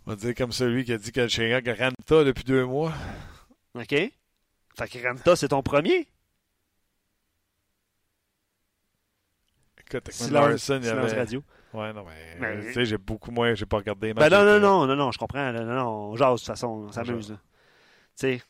On 0.06 0.10
va 0.10 0.16
dire 0.16 0.34
comme 0.36 0.52
celui 0.52 0.84
qui 0.84 0.92
a 0.92 0.98
dit 0.98 1.10
que 1.10 1.26
chien 1.26 1.60
Ranta 1.66 2.22
depuis 2.24 2.44
deux 2.44 2.64
mois. 2.64 2.92
OK? 3.74 3.88
Fait 3.90 4.12
que 4.88 5.06
Ranta, 5.06 5.34
c'est 5.34 5.48
ton 5.48 5.62
premier? 5.62 6.06
Écoute, 9.80 9.94
avec 10.06 10.30
Larson, 10.30 10.78
il 10.80 10.86
y 10.86 10.88
avait... 10.88 11.12
radio. 11.12 11.42
Ouais, 11.72 11.92
non, 11.92 12.04
mais... 12.04 12.36
Mais- 12.56 12.66
Tu 12.66 12.72
sais, 12.72 12.84
j'ai 12.84 12.98
beaucoup 12.98 13.30
moins... 13.30 13.54
J'ai 13.54 13.66
pas 13.66 13.78
regardé 13.78 14.08
les 14.08 14.14
Ben 14.14 14.22
matchs 14.22 14.32
non, 14.32 14.44
non, 14.44 14.50
euh, 14.50 14.58
non, 14.60 14.86
non, 14.86 14.96
non, 14.96 15.12
je 15.12 15.18
comprends. 15.18 15.52
Non, 15.52 15.64
non, 15.64 15.88
on 16.10 16.16
jase 16.16 16.34
de 16.34 16.36
toute 16.38 16.46
façon, 16.46 16.68
on 16.88 16.92
s'amuse. 16.92 17.28
Tu 17.28 17.34
sais, 18.14 18.42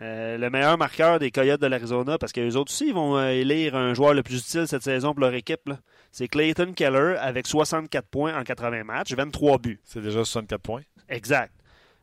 euh, 0.00 0.38
le 0.38 0.48
meilleur 0.50 0.78
marqueur 0.78 1.18
des 1.18 1.30
Coyotes 1.30 1.60
de 1.60 1.66
l'Arizona, 1.66 2.16
parce 2.16 2.32
qu'eux 2.32 2.54
autres 2.56 2.72
aussi, 2.72 2.88
ils 2.88 2.94
vont 2.94 3.16
euh, 3.18 3.28
élire 3.30 3.74
un 3.74 3.92
joueur 3.92 4.14
le 4.14 4.22
plus 4.22 4.38
utile 4.38 4.66
cette 4.66 4.82
saison 4.82 5.12
pour 5.12 5.20
leur 5.20 5.34
équipe. 5.34 5.70
C'est 6.12 6.28
Clayton 6.28 6.72
Keller 6.72 7.16
avec 7.18 7.46
64 7.46 8.06
points 8.08 8.38
en 8.38 8.42
80 8.42 8.84
matchs, 8.84 9.12
23 9.12 9.58
buts. 9.58 9.80
C'est 9.84 10.00
déjà 10.00 10.24
64 10.24 10.62
points. 10.62 10.82
Exact. 11.10 11.52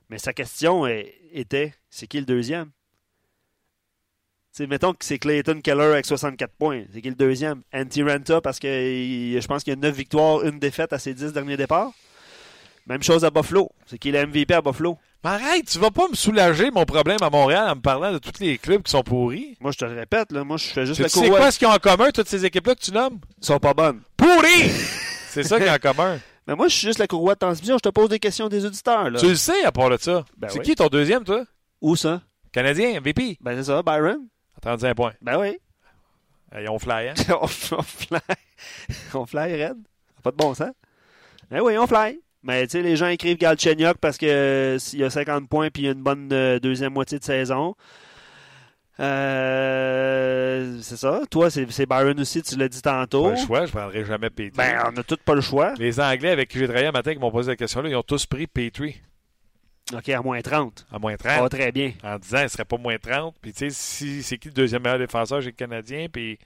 Mais 0.09 0.17
sa 0.19 0.33
question 0.33 0.85
est- 0.85 1.13
était, 1.33 1.73
c'est 1.89 2.07
qui 2.07 2.19
le 2.19 2.25
deuxième? 2.25 2.67
Tu 4.55 4.63
sais, 4.63 4.67
mettons 4.67 4.93
que 4.93 5.03
c'est 5.05 5.19
Clayton 5.19 5.61
Keller 5.61 5.83
avec 5.83 6.05
64 6.05 6.51
points. 6.53 6.83
C'est 6.93 7.01
qui 7.01 7.09
le 7.09 7.15
deuxième? 7.15 7.61
Antti 7.73 8.01
Ranta, 8.03 8.41
parce 8.41 8.59
que 8.59 8.67
il- 8.67 9.39
je 9.41 9.47
pense 9.47 9.63
qu'il 9.63 9.71
y 9.71 9.77
a 9.77 9.79
9 9.79 9.95
victoires, 9.95 10.43
une 10.43 10.59
défaite 10.59 10.93
à 10.93 10.99
ses 10.99 11.13
10 11.13 11.33
derniers 11.33 11.57
départs. 11.57 11.91
Même 12.87 13.03
chose 13.03 13.25
à 13.25 13.29
Buffalo. 13.29 13.69
C'est 13.85 13.97
qui 13.97 14.11
le 14.11 14.19
MVP 14.19 14.53
à 14.53 14.61
Buffalo? 14.61 14.97
Mais 15.23 15.31
arrête, 15.31 15.65
tu 15.65 15.77
vas 15.77 15.91
pas 15.91 16.07
me 16.07 16.15
soulager 16.15 16.71
mon 16.71 16.85
problème 16.85 17.17
à 17.21 17.29
Montréal 17.29 17.69
en 17.69 17.75
me 17.75 17.81
parlant 17.81 18.13
de 18.13 18.17
tous 18.19 18.39
les 18.39 18.57
clubs 18.57 18.81
qui 18.81 18.91
sont 18.91 19.03
pourris. 19.03 19.57
Moi, 19.59 19.71
je 19.71 19.77
te 19.77 19.85
le 19.85 19.93
répète, 19.95 20.31
là, 20.31 20.43
moi, 20.45 20.55
je 20.57 20.67
fais 20.67 20.85
juste 20.85 21.03
Tu 21.03 21.09
sais 21.09 21.27
quoi 21.29 21.51
ce 21.51 21.59
qu'ils 21.59 21.67
ont 21.67 21.71
en 21.71 21.79
commun, 21.79 22.11
toutes 22.11 22.29
ces 22.29 22.45
équipes-là 22.45 22.75
que 22.75 22.79
tu 22.81 22.91
nommes? 22.91 23.19
Ils 23.41 23.45
sont 23.45 23.59
pas 23.59 23.73
bonnes. 23.73 24.01
Pourris! 24.15 24.69
C'est 25.29 25.43
ça 25.43 25.59
qu'ils 25.59 25.69
ont 25.69 25.73
en 25.73 25.77
commun. 25.79 26.19
Mais 26.47 26.55
moi, 26.55 26.67
je 26.69 26.75
suis 26.75 26.87
juste 26.87 26.99
la 26.99 27.07
courroie 27.07 27.33
de 27.33 27.39
transmission. 27.39 27.75
Je 27.77 27.81
te 27.81 27.89
pose 27.89 28.09
des 28.09 28.19
questions 28.19 28.47
des 28.47 28.65
auditeurs. 28.65 29.09
Là. 29.09 29.19
Tu 29.19 29.27
le 29.27 29.35
sais 29.35 29.63
à 29.65 29.71
part 29.71 29.89
de 29.89 29.97
ça. 29.97 30.23
Ben 30.37 30.47
c'est 30.49 30.59
oui. 30.59 30.65
qui 30.65 30.75
ton 30.75 30.87
deuxième, 30.87 31.23
toi? 31.23 31.43
Où 31.81 31.95
ça? 31.95 32.21
Canadien, 32.51 32.99
MVP. 33.01 33.37
Ben, 33.41 33.55
c'est 33.57 33.65
ça, 33.65 33.83
Byron. 33.83 34.27
À 34.55 34.61
35 34.61 34.95
points. 34.95 35.13
Ben 35.21 35.37
oui. 35.39 35.57
Euh, 36.55 36.61
Ils 36.61 36.69
ont 36.69 36.79
fly, 36.79 37.09
hein? 37.09 37.13
on, 37.41 37.47
fly. 37.47 38.19
on 39.13 39.25
fly, 39.25 39.63
Red. 39.63 39.77
Pas 40.23 40.31
de 40.31 40.37
bon 40.37 40.53
sens. 40.53 40.71
Ben 41.51 41.61
oui, 41.61 41.77
on 41.77 41.85
fly. 41.85 42.19
Mais 42.43 42.65
tu 42.65 42.71
sais, 42.71 42.81
les 42.81 42.95
gens 42.95 43.07
écrivent 43.07 43.37
Galchenyuk 43.37 43.97
parce 43.97 44.17
que 44.17 44.25
euh, 44.25 44.79
y 44.93 45.03
a 45.03 45.09
50 45.09 45.49
points 45.49 45.69
puis 45.69 45.83
il 45.83 45.85
y 45.87 45.89
a 45.89 45.91
une 45.91 46.03
bonne 46.03 46.29
euh, 46.31 46.59
deuxième 46.59 46.93
moitié 46.93 47.19
de 47.19 47.23
saison. 47.23 47.75
Euh, 48.99 50.79
c'est 50.81 50.97
ça. 50.97 51.21
Toi, 51.29 51.49
c'est 51.51 51.85
Byron 51.85 52.19
aussi, 52.19 52.41
tu 52.41 52.57
l'as 52.57 52.67
dit 52.69 52.81
tantôt. 52.81 53.25
Pas 53.25 53.31
le 53.31 53.45
choix, 53.45 53.65
je 53.65 53.71
prendrai 53.71 54.05
jamais 54.05 54.29
Petrie. 54.29 54.51
Ben, 54.55 54.83
on 54.87 54.91
n'a 54.91 55.03
tous 55.03 55.17
pas 55.17 55.35
le 55.35 55.41
choix. 55.41 55.73
Les 55.77 55.99
Anglais 55.99 56.31
avec 56.31 56.49
qui 56.49 56.59
j'ai 56.59 56.65
travaillé 56.65 56.87
un 56.87 56.91
matin 56.91 57.13
qui 57.13 57.19
m'ont 57.19 57.31
posé 57.31 57.51
la 57.51 57.55
question-là, 57.55 57.89
ils 57.89 57.95
ont 57.95 58.03
tous 58.03 58.25
pris 58.25 58.47
Petrie 58.47 59.01
OK, 59.93 60.09
à 60.09 60.21
moins 60.21 60.41
30. 60.41 60.85
à 60.91 60.99
moins 60.99 61.15
Ça 61.17 61.29
va 61.29 61.47
30. 61.47 61.51
très 61.51 61.71
bien. 61.71 61.93
En 62.03 62.17
disant 62.19 62.39
il 62.41 62.49
serait 62.49 62.65
pas 62.65 62.77
moins 62.77 62.97
30. 62.97 63.35
Puis 63.41 63.53
tu 63.53 63.59
sais, 63.59 63.69
si 63.69 64.23
c'est 64.23 64.37
qui 64.37 64.49
le 64.49 64.53
deuxième 64.53 64.83
meilleur 64.83 64.99
défenseur 64.99 65.39
chez 65.41 65.47
le 65.47 65.51
Canadien, 65.53 66.07
puis 66.11 66.37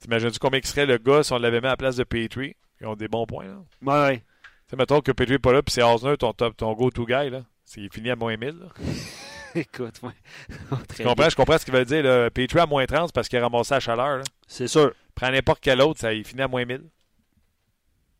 t'imagines-tu 0.00 0.38
combien 0.38 0.60
il 0.60 0.66
serait 0.66 0.86
le 0.86 0.98
gars 0.98 1.22
si 1.24 1.32
on 1.32 1.38
l'avait 1.38 1.60
mis 1.60 1.66
à 1.66 1.70
la 1.70 1.76
place 1.76 1.96
de 1.96 2.04
Petrie? 2.04 2.54
Ils 2.80 2.86
ont 2.86 2.94
des 2.94 3.08
bons 3.08 3.26
points, 3.26 3.46
là. 3.46 3.56
Ouais, 3.82 4.08
ouais. 4.08 4.16
Tu 4.18 4.70
sais, 4.70 4.76
mettons 4.76 5.00
que 5.00 5.10
Petrie 5.10 5.32
n'est 5.32 5.38
pas 5.38 5.52
là, 5.52 5.62
puis 5.62 5.72
c'est 5.72 5.82
Osner, 5.82 6.16
ton, 6.18 6.32
top, 6.32 6.56
ton 6.56 6.72
go-to 6.74 7.04
guy, 7.06 7.30
là. 7.30 7.42
C'est 7.64 7.80
il 7.80 7.90
finit 7.90 8.10
à 8.10 8.16
moins 8.16 8.36
1000, 8.36 8.48
là. 8.50 8.66
Écoute, 9.60 10.00
ouais. 10.02 10.10
Très 10.88 11.02
Je 11.02 11.08
comprends, 11.08 11.30
je 11.30 11.36
comprends 11.36 11.58
ce 11.58 11.64
qu'il 11.64 11.74
veut 11.74 11.84
dire, 11.84 12.02
là. 12.02 12.30
Petrie 12.30 12.60
à 12.60 12.66
moins 12.66 12.84
30, 12.84 13.08
c'est 13.08 13.14
parce 13.14 13.28
qu'il 13.28 13.38
a 13.38 13.42
ramassé 13.42 13.74
la 13.74 13.80
chaleur. 13.80 14.22
C'est 14.46 14.68
sûr. 14.68 14.92
Prends 15.14 15.30
n'importe 15.30 15.60
quel 15.62 15.80
autre, 15.80 16.00
ça, 16.00 16.12
il 16.12 16.24
finit 16.24 16.42
à 16.42 16.48
moins 16.48 16.64
1000. 16.64 16.82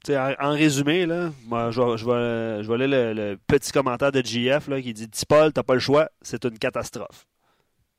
Tu 0.04 0.12
sais, 0.12 0.18
en, 0.18 0.52
résumé, 0.52 1.04
là, 1.04 1.30
moi, 1.44 1.70
je 1.70 1.80
vais, 1.80 1.98
je 1.98 2.06
vais, 2.06 2.62
je 2.62 2.72
vais 2.72 2.86
le, 2.86 3.12
le 3.12 3.38
petit 3.46 3.70
commentaire 3.70 4.12
de 4.12 4.22
GF 4.24 4.68
là, 4.68 4.80
qui 4.80 4.94
dit 4.94 5.08
Tipol, 5.08 5.52
t'as 5.52 5.62
pas 5.62 5.74
le 5.74 5.80
choix, 5.80 6.08
c'est 6.22 6.44
une 6.44 6.58
catastrophe. 6.58 7.26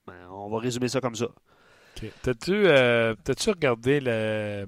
Ben, 0.08 0.16
on 0.32 0.50
va 0.50 0.60
résumer 0.60 0.88
ça 0.88 1.02
comme 1.02 1.16
ça. 1.16 1.28
T'as-tu 2.22 2.54
euh, 2.54 3.16
t'as-tu 3.24 3.50
regardé 3.50 4.00
le, 4.00 4.68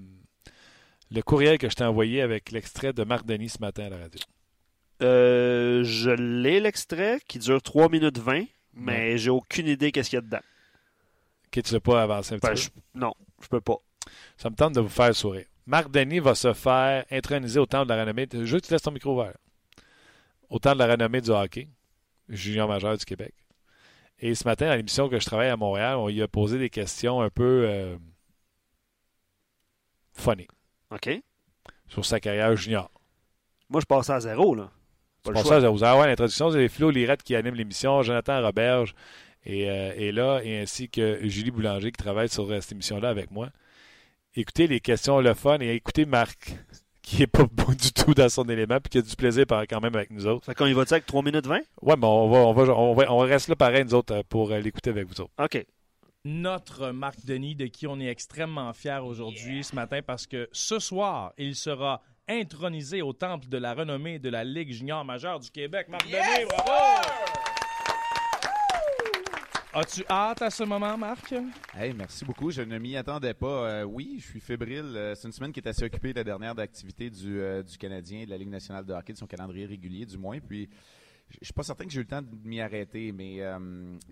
le 1.11 1.21
courriel 1.21 1.57
que 1.57 1.69
je 1.69 1.75
t'ai 1.75 1.83
envoyé 1.83 2.21
avec 2.21 2.51
l'extrait 2.51 2.91
de 2.91 3.03
Marc 3.03 3.25
Denis 3.25 3.49
ce 3.49 3.59
matin 3.61 3.85
à 3.85 3.89
la 3.89 3.97
radio? 3.97 4.19
Euh, 5.01 5.83
je 5.83 6.09
l'ai 6.09 6.59
l'extrait 6.59 7.19
qui 7.27 7.39
dure 7.39 7.61
3 7.61 7.89
minutes 7.89 8.17
20, 8.17 8.43
mais 8.79 9.17
j'ai 9.17 9.29
aucune 9.29 9.67
idée 9.67 9.91
qu'est-ce 9.91 10.09
qu'il 10.09 10.17
y 10.17 10.19
a 10.19 10.21
dedans. 10.21 10.39
Que 11.51 11.61
tu 11.61 11.73
l'as 11.73 11.79
pas 11.79 12.03
avancé 12.03 12.35
un 12.35 12.39
petit 12.39 12.47
Ben, 12.47 12.53
peu? 12.53 12.59
je- 12.61 12.99
non, 12.99 13.13
je 13.41 13.47
peux 13.47 13.61
pas. 13.61 13.77
Ça 14.37 14.49
me 14.49 14.55
tente 14.55 14.73
de 14.73 14.81
vous 14.81 14.89
faire 14.89 15.13
sourire. 15.15 15.45
Marc 15.65 15.89
Denis 15.91 16.19
va 16.19 16.33
se 16.35 16.53
faire 16.53 17.05
introniser 17.11 17.59
au 17.59 17.65
temps 17.65 17.83
de 17.83 17.89
la 17.89 17.99
renommée. 18.01 18.27
Je 18.31 18.37
veux 18.39 18.59
que 18.59 18.65
tu 18.65 18.71
laisses 18.73 18.81
ton 18.81 18.91
micro 18.91 19.13
ouvert. 19.13 19.35
Au 20.49 20.57
temps 20.59 20.73
de 20.73 20.79
la 20.79 20.87
renommée 20.87 21.21
du 21.21 21.29
hockey, 21.29 21.69
junior 22.27 22.67
majeur 22.67 22.97
du 22.97 23.05
Québec. 23.05 23.33
Et 24.19 24.33
ce 24.35 24.43
matin, 24.45 24.67
à 24.67 24.75
l'émission 24.75 25.07
que 25.09 25.19
je 25.19 25.25
travaille 25.25 25.49
à 25.49 25.57
Montréal, 25.57 25.95
on 25.97 26.07
lui 26.07 26.21
a 26.21 26.27
posé 26.27 26.57
des 26.57 26.69
questions 26.69 27.21
un 27.21 27.29
peu 27.29 27.65
euh, 27.67 27.97
funny 30.13 30.47
OK? 30.91 31.09
sur 31.87 32.05
sa 32.05 32.19
carrière 32.19 32.55
junior. 32.55 32.89
Moi, 33.69 33.81
je 33.81 33.85
passe 33.85 34.09
à 34.09 34.19
zéro, 34.19 34.55
là. 34.55 34.71
C'est 35.25 35.31
pour 35.33 35.45
ça 35.45 35.59
que 35.61 35.65
vous 35.67 35.83
avez 35.83 36.07
l'introduction, 36.07 36.51
c'est 36.51 36.67
Flo 36.69 36.89
Lirette 36.91 37.23
qui 37.23 37.35
anime 37.35 37.55
l'émission, 37.55 38.01
Jonathan 38.03 38.41
Roberge 38.41 38.95
est, 39.45 39.69
euh, 39.69 39.93
est 39.95 40.11
là, 40.11 40.39
et 40.43 40.59
ainsi 40.59 40.89
que 40.89 41.19
Julie 41.23 41.51
Boulanger 41.51 41.91
qui 41.91 41.97
travaille 42.03 42.29
sur 42.29 42.49
euh, 42.49 42.61
cette 42.61 42.71
émission-là 42.73 43.09
avec 43.09 43.31
moi. 43.31 43.49
Écoutez 44.35 44.67
les 44.67 44.79
questions, 44.79 45.19
le 45.19 45.33
fun, 45.33 45.57
et 45.59 45.69
écoutez 45.73 46.05
Marc, 46.05 46.55
qui 47.01 47.23
est 47.23 47.27
pas 47.27 47.45
bon 47.51 47.71
du 47.73 47.91
tout 47.91 48.13
dans 48.13 48.29
son 48.29 48.47
élément, 48.47 48.79
puis 48.79 48.89
qui 48.91 48.97
a 48.99 49.01
du 49.01 49.15
plaisir 49.15 49.45
par- 49.45 49.63
quand 49.63 49.81
même 49.81 49.95
avec 49.95 50.11
nous 50.11 50.27
autres. 50.27 50.45
Fait 50.45 50.53
qu'on 50.55 50.67
y 50.67 50.73
va-tu 50.73 50.93
avec 50.93 51.05
3 51.05 51.21
minutes 51.23 51.47
20? 51.47 51.59
Ouais, 51.81 51.95
mais 51.97 52.05
on 52.05 52.29
va, 52.29 52.37
on 52.37 52.53
va, 52.53 52.73
on 52.75 52.93
va, 52.93 53.11
on 53.11 53.17
reste 53.19 53.47
là 53.49 53.55
pareil, 53.55 53.83
nous 53.83 53.95
autres, 53.95 54.13
euh, 54.13 54.21
pour 54.29 54.49
l'écouter 54.51 54.91
avec 54.91 55.07
vous 55.07 55.19
autres. 55.21 55.31
OK. 55.43 55.65
notre 56.25 56.91
Marc 56.91 57.25
Denis, 57.25 57.55
de 57.55 57.65
qui 57.65 57.87
on 57.87 57.99
est 57.99 58.07
extrêmement 58.07 58.71
fier 58.73 59.03
aujourd'hui 59.05 59.63
ce 59.63 59.73
matin, 59.75 60.01
parce 60.05 60.27
que 60.27 60.47
ce 60.51 60.77
soir, 60.79 61.33
il 61.37 61.55
sera 61.55 62.01
intronisé 62.29 63.01
au 63.01 63.11
temple 63.11 63.49
de 63.49 63.57
la 63.57 63.73
renommée 63.73 64.19
de 64.19 64.29
la 64.29 64.43
Ligue 64.43 64.71
junior 64.71 65.03
majeure 65.03 65.39
du 65.39 65.49
Québec. 65.49 65.87
Marc 65.89 66.05
Denis, 66.05 66.45
bravo! 66.47 67.01
As-tu 69.73 70.03
hâte 70.09 70.41
à 70.41 70.49
ce 70.49 70.63
moment, 70.63 70.97
Marc? 70.97 71.33
Hey, 71.75 71.93
merci 71.93 72.25
beaucoup. 72.25 72.49
Je 72.49 72.61
ne 72.61 72.77
m'y 72.79 72.97
attendais 72.97 73.33
pas. 73.33 73.69
Euh, 73.69 73.83
oui, 73.83 74.17
je 74.19 74.25
suis 74.25 74.39
fébrile. 74.39 74.93
Euh, 74.95 75.15
c'est 75.15 75.27
une 75.27 75.31
semaine 75.31 75.51
qui 75.51 75.59
est 75.59 75.67
assez 75.67 75.83
occupée, 75.83 76.11
la 76.11 76.23
dernière 76.23 76.55
d'activité 76.55 77.09
du, 77.09 77.39
euh, 77.39 77.61
du 77.61 77.77
Canadien, 77.77 78.25
de 78.25 78.29
la 78.31 78.37
Ligue 78.37 78.49
nationale 78.49 78.85
de 78.85 78.93
hockey, 78.93 79.13
de 79.13 79.17
son 79.17 79.27
calendrier 79.27 79.67
régulier, 79.67 80.05
du 80.05 80.17
moins. 80.17 80.39
Puis, 80.39 80.69
je 81.29 81.45
suis 81.45 81.53
pas 81.53 81.63
certain 81.63 81.85
que 81.85 81.91
j'ai 81.91 81.99
eu 81.99 82.03
le 82.03 82.07
temps 82.07 82.21
de 82.21 82.27
m'y 82.43 82.59
arrêter, 82.59 83.11
mais 83.11 83.39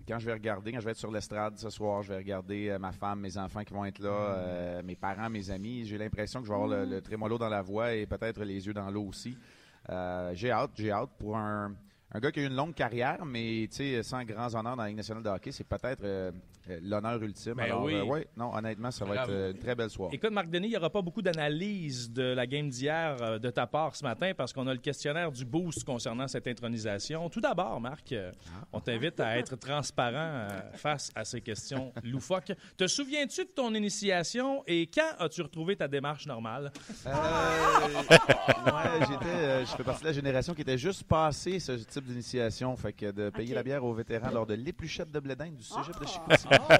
quand 0.06 0.18
je 0.18 0.26
vais 0.26 0.32
regarder, 0.32 0.72
quand 0.72 0.80
je 0.80 0.84
vais 0.84 0.92
être 0.92 0.98
sur 0.98 1.10
l'estrade 1.10 1.58
ce 1.58 1.70
soir, 1.70 2.02
je 2.02 2.12
vais 2.12 2.18
regarder 2.18 2.76
ma 2.80 2.92
femme, 2.92 3.20
mes 3.20 3.36
enfants 3.36 3.64
qui 3.64 3.74
vont 3.74 3.84
être 3.84 3.98
là, 3.98 4.82
mes 4.84 4.94
parents, 4.94 5.28
mes 5.28 5.50
amis. 5.50 5.84
J'ai 5.84 5.98
l'impression 5.98 6.40
que 6.40 6.46
je 6.46 6.52
vais 6.52 6.54
avoir 6.54 6.68
le, 6.68 6.84
le 6.84 7.00
trémolo 7.00 7.36
dans 7.36 7.48
la 7.48 7.62
voix 7.62 7.92
et 7.92 8.06
peut-être 8.06 8.44
les 8.44 8.66
yeux 8.66 8.72
dans 8.72 8.90
l'eau 8.90 9.04
aussi. 9.04 9.36
j'ai 10.34 10.50
hâte, 10.50 10.70
j'ai 10.76 10.92
hâte 10.92 11.10
pour 11.18 11.36
un 11.36 11.74
un 12.12 12.20
gars 12.20 12.32
qui 12.32 12.40
a 12.40 12.42
eu 12.42 12.46
une 12.46 12.56
longue 12.56 12.74
carrière, 12.74 13.24
mais 13.24 13.68
sans 14.02 14.24
grands 14.24 14.54
honneurs 14.54 14.76
dans 14.76 14.82
la 14.82 14.88
Ligue 14.88 14.96
nationale 14.96 15.22
de 15.22 15.28
hockey, 15.28 15.52
c'est 15.52 15.64
peut-être 15.64 16.02
euh, 16.04 16.30
euh, 16.30 16.32
l'honneur 16.82 17.22
ultime. 17.22 17.54
Ben 17.54 17.74
oui. 17.80 17.94
Euh, 17.94 18.04
ouais, 18.04 18.28
non, 18.36 18.54
honnêtement, 18.54 18.90
ça 18.90 19.04
va 19.04 19.16
être 19.16 19.30
une 19.30 19.58
très 19.58 19.74
belle 19.74 19.90
soirée. 19.90 20.14
Écoute, 20.14 20.30
Marc 20.30 20.50
Denis, 20.50 20.68
il 20.68 20.70
n'y 20.70 20.76
aura 20.76 20.90
pas 20.90 21.02
beaucoup 21.02 21.22
d'analyse 21.22 22.10
de 22.10 22.22
la 22.22 22.46
game 22.46 22.68
d'hier 22.68 23.40
de 23.40 23.50
ta 23.50 23.66
part 23.66 23.94
ce 23.96 24.04
matin 24.04 24.32
parce 24.36 24.52
qu'on 24.52 24.66
a 24.66 24.72
le 24.72 24.80
questionnaire 24.80 25.32
du 25.32 25.44
boost 25.44 25.84
concernant 25.84 26.28
cette 26.28 26.46
intronisation. 26.46 27.28
Tout 27.28 27.40
d'abord, 27.40 27.80
Marc, 27.80 28.14
ah. 28.14 28.32
on 28.72 28.80
t'invite 28.80 29.20
à 29.20 29.38
être 29.38 29.56
transparent 29.56 30.48
face 30.74 31.10
à 31.14 31.24
ces 31.24 31.40
questions 31.40 31.92
loufoques. 32.04 32.52
Te 32.76 32.86
souviens-tu 32.86 33.44
de 33.44 33.50
ton 33.50 33.74
initiation 33.74 34.62
et 34.66 34.86
quand 34.86 35.10
as-tu 35.18 35.42
retrouvé 35.42 35.76
ta 35.76 35.88
démarche 35.88 36.26
normale? 36.26 36.72
ouais, 37.06 37.12
j'étais, 39.08 39.64
je 39.64 39.76
fais 39.76 39.84
partie 39.84 40.02
de 40.02 40.08
la 40.08 40.12
génération 40.12 40.54
qui 40.54 40.62
était 40.62 40.78
juste 40.78 41.04
passée 41.04 41.58
ce 41.58 41.72
type 41.72 42.04
d'initiation. 42.04 42.76
Fait 42.76 42.92
que 42.92 43.10
de 43.10 43.30
payer 43.30 43.54
la 43.54 43.62
bière 43.62 43.84
aux 43.84 43.94
vétérans 43.94 44.30
lors 44.30 44.46
de 44.46 44.54
l'épluchette 44.54 45.10
de 45.10 45.20
blédin 45.20 45.50
du 45.50 45.62
cégep 45.62 45.98
de 45.98 46.04
ah! 46.04 46.36
Chicoutimi. 46.36 46.57
Oh, 46.58 46.74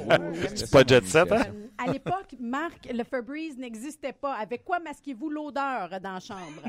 c'est 0.54 0.70
pas 0.70 0.84
jet 0.86 1.06
set, 1.06 1.32
hein? 1.32 1.42
À 1.78 1.90
l'époque, 1.90 2.34
Marc, 2.40 2.88
le 2.92 3.04
Febreze 3.04 3.56
n'existait 3.56 4.12
pas. 4.12 4.34
Avec 4.34 4.64
quoi 4.64 4.80
masquez-vous 4.80 5.30
l'odeur 5.30 5.88
dans 6.00 6.14
la 6.14 6.20
chambre? 6.20 6.62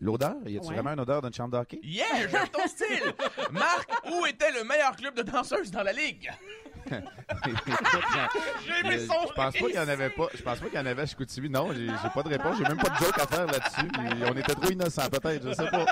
L'odeur? 0.00 0.36
Y 0.44 0.58
a-tu 0.58 0.66
vraiment 0.66 0.90
une 0.90 1.00
odeur 1.00 1.22
d'une 1.22 1.32
chambre 1.32 1.56
d'hockey? 1.56 1.78
Yeah, 1.82 2.28
j'aime 2.28 2.48
ton 2.52 2.66
style! 2.66 3.12
Marc, 3.52 3.88
où 4.10 4.26
était 4.26 4.50
le 4.52 4.64
meilleur 4.64 4.96
club 4.96 5.14
de 5.14 5.22
danseuses 5.22 5.70
dans 5.70 5.82
la 5.82 5.92
ligue? 5.92 6.30
je 7.46 9.06
pense 9.06 9.32
pas 9.34 9.50
qu'il 9.50 9.74
y 9.74 9.78
en 9.78 9.88
avait 9.88 10.10
pas. 10.10 10.26
Je 10.34 10.42
pense 10.42 10.58
pas 10.58 10.66
qu'il 10.66 10.78
y 10.78 10.78
en 10.78 10.86
avait 10.86 11.02
à 11.02 11.06
Chicoutimi. 11.06 11.48
Non, 11.48 11.72
j'ai 11.72 11.88
pas 12.14 12.22
de 12.22 12.28
réponse. 12.28 12.58
J'ai 12.58 12.64
même 12.64 12.78
pas 12.78 12.90
de 12.90 13.04
joke 13.04 13.18
à 13.18 13.26
faire 13.26 13.46
là-dessus. 13.46 13.90
On 14.24 14.36
était 14.36 14.54
trop 14.54 14.70
innocents, 14.70 15.08
peut-être. 15.10 15.48
Je 15.48 15.52
sais 15.52 15.70
pas. 15.70 15.84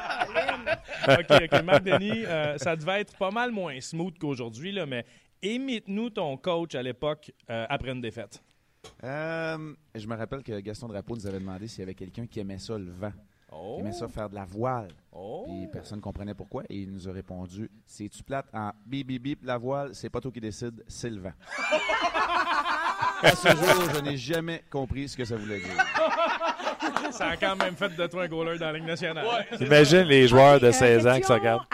OK, 1.18 1.42
OK. 1.52 1.62
Marc 1.64 1.82
Denis, 1.82 2.24
euh, 2.26 2.56
ça 2.58 2.76
devait 2.76 3.00
être 3.00 3.16
pas 3.16 3.30
mal 3.30 3.50
moins 3.50 3.80
smooth 3.80 4.18
qu'aujourd'hui, 4.18 4.72
là, 4.72 4.86
mais 4.86 5.04
imite-nous 5.44 6.10
ton 6.10 6.36
coach 6.36 6.74
à 6.74 6.82
l'époque 6.82 7.32
euh, 7.50 7.66
après 7.68 7.92
une 7.92 8.00
défaite. 8.00 8.42
Euh, 9.02 9.74
je 9.94 10.06
me 10.06 10.16
rappelle 10.16 10.42
que 10.42 10.58
Gaston 10.60 10.88
Drapeau 10.88 11.14
nous 11.14 11.26
avait 11.26 11.40
demandé 11.40 11.68
s'il 11.68 11.80
y 11.80 11.82
avait 11.82 11.94
quelqu'un 11.94 12.26
qui 12.26 12.40
aimait 12.40 12.58
ça, 12.58 12.78
le 12.78 12.90
vent. 12.90 13.12
Il 13.76 13.80
aimait 13.80 13.92
ça 13.92 14.08
faire 14.08 14.28
de 14.28 14.34
la 14.34 14.44
voile. 14.44 14.88
Oh. 15.12 15.44
Puis 15.46 15.68
personne 15.72 15.98
ne 15.98 16.02
comprenait 16.02 16.34
pourquoi. 16.34 16.64
Et 16.68 16.78
il 16.78 16.90
nous 16.90 17.08
a 17.08 17.12
répondu 17.12 17.70
Si 17.86 18.10
tu 18.10 18.22
plates 18.22 18.48
en 18.52 18.72
bip 18.84 19.06
bip 19.06 19.22
bip 19.22 19.44
la 19.44 19.58
voile, 19.58 19.94
c'est 19.94 20.10
pas 20.10 20.20
toi 20.20 20.32
qui 20.32 20.40
décide, 20.40 20.82
c'est 20.88 21.10
le 21.10 21.20
vent. 21.20 21.32
à 23.22 23.36
ce 23.36 23.48
jour, 23.48 23.90
je 23.94 24.00
n'ai 24.00 24.16
jamais 24.16 24.64
compris 24.70 25.08
ce 25.08 25.16
que 25.16 25.24
ça 25.24 25.36
voulait 25.36 25.60
dire. 25.60 25.84
Ça 27.10 27.28
a 27.28 27.36
quand 27.36 27.56
même 27.56 27.76
fait 27.76 27.94
de 27.94 28.06
toi 28.06 28.24
un 28.24 28.28
goaler 28.28 28.58
dans 28.58 28.66
la 28.66 28.72
Ligue 28.74 28.86
nationale. 28.86 29.26
Imagine 29.60 30.02
les 30.02 30.28
joueurs 30.28 30.60
de 30.60 30.70
16 30.70 31.06
ans 31.06 31.16
qui 31.16 31.24
se 31.24 31.32
regardent. 31.32 31.64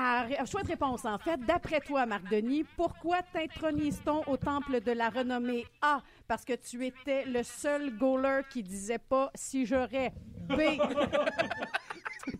choix 0.46 0.62
de 0.62 0.68
réponse, 0.68 1.04
en 1.04 1.18
fait. 1.18 1.38
D'après 1.46 1.80
toi, 1.80 2.06
Marc 2.06 2.28
Denis, 2.30 2.64
pourquoi 2.76 3.18
t'intronise-t-on 3.32 4.22
au 4.30 4.36
temple 4.36 4.80
de 4.80 4.92
la 4.92 5.08
renommée 5.08 5.66
A? 5.82 6.00
Parce 6.28 6.44
que 6.44 6.52
tu 6.52 6.86
étais 6.86 7.24
le 7.24 7.42
seul 7.42 7.96
goaler 7.96 8.42
qui 8.50 8.62
disait 8.62 8.98
pas 8.98 9.30
si 9.34 9.66
j'aurais. 9.66 10.12
B. 10.48 10.60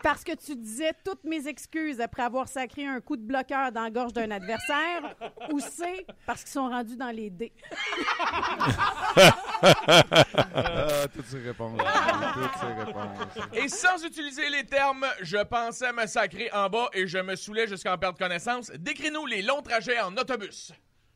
Parce 0.02 0.24
que 0.24 0.32
tu 0.34 0.56
disais 0.56 0.92
toutes 1.04 1.24
mes 1.24 1.46
excuses 1.48 2.00
après 2.00 2.22
avoir 2.22 2.48
sacré 2.48 2.86
un 2.86 3.00
coup 3.00 3.16
de 3.16 3.22
bloqueur 3.22 3.72
dans 3.72 3.82
la 3.82 3.90
gorge 3.90 4.12
d'un 4.12 4.30
adversaire. 4.30 5.16
Ou 5.52 5.60
C. 5.60 6.06
Parce 6.26 6.42
qu'ils 6.42 6.52
sont 6.52 6.68
rendus 6.68 6.96
dans 6.96 7.10
les 7.10 7.30
dés. 7.30 7.52
ah, 9.62 11.06
toutes 11.14 11.26
ces 11.26 11.40
réponses. 11.40 11.78
Toutes 12.34 12.60
ces 12.60 12.84
réponses. 12.84 13.18
Et 13.54 13.68
sans 13.68 14.04
utiliser 14.04 14.48
les 14.50 14.64
termes, 14.64 15.06
je 15.20 15.38
pensais 15.44 15.92
me 15.92 16.06
sacrer 16.06 16.50
en 16.52 16.68
bas 16.68 16.88
et 16.92 17.06
je 17.06 17.18
me 17.18 17.36
saoulais 17.36 17.66
jusqu'à 17.66 17.94
en 17.94 17.98
perdre 17.98 18.18
connaissance. 18.18 18.70
Décris-nous 18.70 19.26
les 19.26 19.42
longs 19.42 19.62
trajets 19.62 20.00
en 20.00 20.16
autobus. 20.16 20.72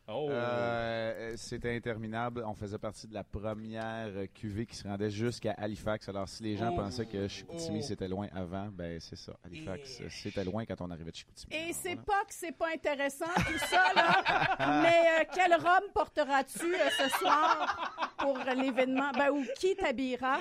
Oh. 0.07 0.29
Euh, 0.31 1.33
C'était 1.37 1.75
interminable. 1.75 2.45
On 2.47 2.55
faisait 2.55 2.79
partie 2.79 3.07
de 3.07 3.15
la 3.15 3.25
première 3.25 4.11
QV 4.35 4.67
qui 4.67 4.77
se 4.77 4.87
rendait 4.87 5.11
jusqu'à 5.11 5.53
Halifax. 5.53 6.09
Alors, 6.09 6.29
si 6.29 6.43
les 6.43 6.57
gens 6.57 6.71
oh. 6.73 6.77
pensaient 6.77 7.07
que 7.07 7.27
Chicoutimi 7.27 7.81
oh. 7.81 7.87
c'était 7.87 8.09
loin 8.09 8.29
avant, 8.35 8.69
ben 8.71 9.01
c'est 9.01 9.17
ça. 9.17 9.33
Halifax, 9.45 10.03
c'était 10.11 10.45
loin 10.45 10.67
quand 10.67 10.81
on 10.81 10.91
arrivait 10.91 11.11
de 11.11 11.17
Chicoutimi. 11.17 11.55
Et 11.55 11.73
c'est 11.73 11.97
pas 11.97 12.23
que 12.27 12.35
c'est 12.35 12.53
pas 12.53 12.69
intéressant 12.75 13.33
tout 13.35 13.59
ça, 13.59 13.93
là. 13.95 14.83
Mais 14.83 15.23
euh, 15.23 15.25
quelle 15.35 15.55
robe 15.55 15.91
porteras-tu 15.95 16.75
euh, 16.75 16.91
ce 16.99 17.09
soir 17.19 18.13
pour 18.19 18.39
l'événement? 18.39 19.11
Ben, 19.17 19.31
ou 19.31 19.43
qui 19.59 19.75
t'habillera? 19.75 20.41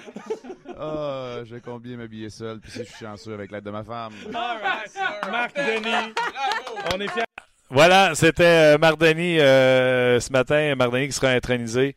Ah, 0.78 1.40
je 1.46 1.56
vais 1.56 1.62
combien 1.62 1.96
m'habiller 1.98 2.30
seul, 2.30 2.60
puis 2.60 2.72
si 2.72 2.80
je 2.80 2.84
suis 2.84 3.06
chanceux 3.06 3.34
avec 3.34 3.52
l'aide 3.52 3.64
de 3.64 3.72
ma 3.72 3.84
femme. 3.84 4.14
Marc 4.32 5.56
Denis, 5.56 6.14
on 6.94 7.00
est 7.00 7.08
fiers. 7.10 7.24
Voilà, 7.74 8.14
c'était 8.14 8.76
euh, 8.76 8.78
Mardani 8.78 9.40
euh, 9.40 10.20
ce 10.20 10.32
matin. 10.32 10.76
Mardani 10.76 11.08
qui 11.08 11.14
sera 11.14 11.30
intronisé. 11.30 11.96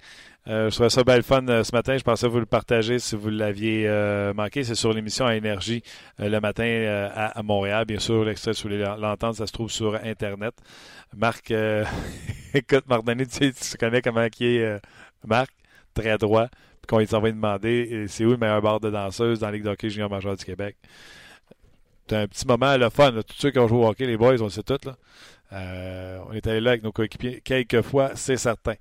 Euh, 0.48 0.70
je 0.70 0.74
trouvais 0.74 0.88
ça 0.88 1.04
belle 1.04 1.22
fun 1.22 1.44
ce 1.46 1.70
matin. 1.72 1.98
Je 1.98 2.02
pensais 2.02 2.26
vous 2.28 2.40
le 2.40 2.46
partager 2.46 2.98
si 2.98 3.14
vous 3.14 3.28
l'aviez 3.28 3.86
manqué. 4.34 4.64
C'est 4.64 4.74
sur 4.74 4.94
l'émission 4.94 5.26
à 5.26 5.36
Énergie 5.36 5.82
le 6.18 6.38
matin 6.38 7.10
à, 7.14 7.42
Montréal. 7.42 7.84
Bien 7.84 7.98
sûr, 7.98 8.24
l'extrait 8.24 8.54
sous 8.54 8.68
l'entente, 8.68 9.34
ça 9.34 9.46
se 9.46 9.52
trouve 9.52 9.70
sur 9.70 9.96
Internet. 9.96 10.54
Marc, 11.14 11.52
écoute, 12.54 12.84
Mardani, 12.88 13.26
tu, 13.26 13.52
tu 13.52 13.76
connais 13.76 14.00
comment 14.00 14.30
qui 14.30 14.56
est 14.56 14.80
Marc, 15.26 15.50
très 15.92 16.16
droit. 16.16 16.46
Puis 16.46 16.86
quand 16.88 17.00
il 17.00 17.08
s'en 17.08 17.20
va 17.20 17.30
demander 17.30 18.06
c'est 18.08 18.24
où 18.24 18.30
le 18.30 18.38
meilleur 18.38 18.62
bar 18.62 18.80
de 18.80 18.88
danseuse 18.88 19.40
dans 19.40 19.48
la 19.48 19.52
Ligue 19.52 19.64
d'hockey 19.64 19.90
junior 19.90 20.08
major 20.08 20.36
du 20.36 20.44
Québec? 20.46 20.78
C'est 22.08 22.16
un 22.16 22.26
petit 22.28 22.46
moment 22.46 22.78
le 22.78 22.88
fun. 22.88 23.12
Tous 23.12 23.36
ceux 23.36 23.50
qui 23.50 23.58
ont 23.58 23.68
joué 23.68 23.78
au 23.78 23.88
hockey, 23.88 24.06
les 24.06 24.16
boys, 24.16 24.40
on 24.40 24.48
sait 24.48 24.62
tout. 24.62 24.78
Là. 24.86 24.96
Euh, 25.52 26.18
on 26.28 26.32
est 26.32 26.46
allé 26.46 26.60
là 26.60 26.72
avec 26.72 26.82
nos 26.82 26.92
coéquipiers 26.92 27.40
quelques 27.40 27.82
fois, 27.82 28.12
c'est 28.14 28.36
certain. 28.36 28.74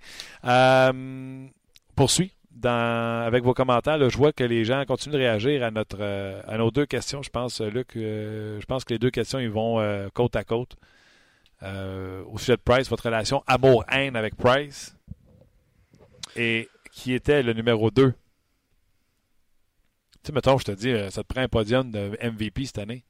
Euh, 0.44 1.48
poursuis. 1.96 2.32
Dans, 2.52 3.26
avec 3.26 3.44
vos 3.44 3.54
commentaires, 3.54 4.10
je 4.10 4.18
vois 4.18 4.32
que 4.32 4.44
les 4.46 4.64
gens 4.64 4.86
continuent 4.86 5.16
de 5.16 5.18
réagir 5.18 5.62
à 5.62 5.72
euh, 6.00 6.58
nos 6.58 6.72
deux 6.72 6.86
questions. 6.86 7.22
Je 7.22 7.30
pense, 7.30 7.60
Luc, 7.60 7.90
je 7.96 8.66
pense 8.66 8.86
que 8.86 8.94
les 8.94 9.00
deux 9.00 9.12
questions 9.12 9.46
vont 9.50 10.10
côte 10.14 10.38
à 10.38 10.46
côte. 10.46 10.78
au 11.62 12.38
sujet 12.38 12.56
de 12.56 12.62
Price, 12.62 12.90
votre 12.90 13.04
relation 13.04 13.44
amour-haine 13.46 14.16
avec 14.16 14.36
Price. 14.36 14.96
Et 16.38 16.70
qui 16.94 17.14
était 17.14 17.44
le 17.44 17.52
numéro 17.52 17.92
2? 17.92 18.12
Tu 18.12 18.18
sais, 20.24 20.32
mettons, 20.32 20.58
je 20.58 20.64
te 20.64 20.72
dis, 20.72 20.94
ça 21.12 21.24
te 21.24 21.28
prend 21.28 21.42
un 21.42 21.50
podium 21.50 21.92
de 21.92 22.18
MVP 22.24 22.68
cette 22.68 22.78
année. 22.78 23.04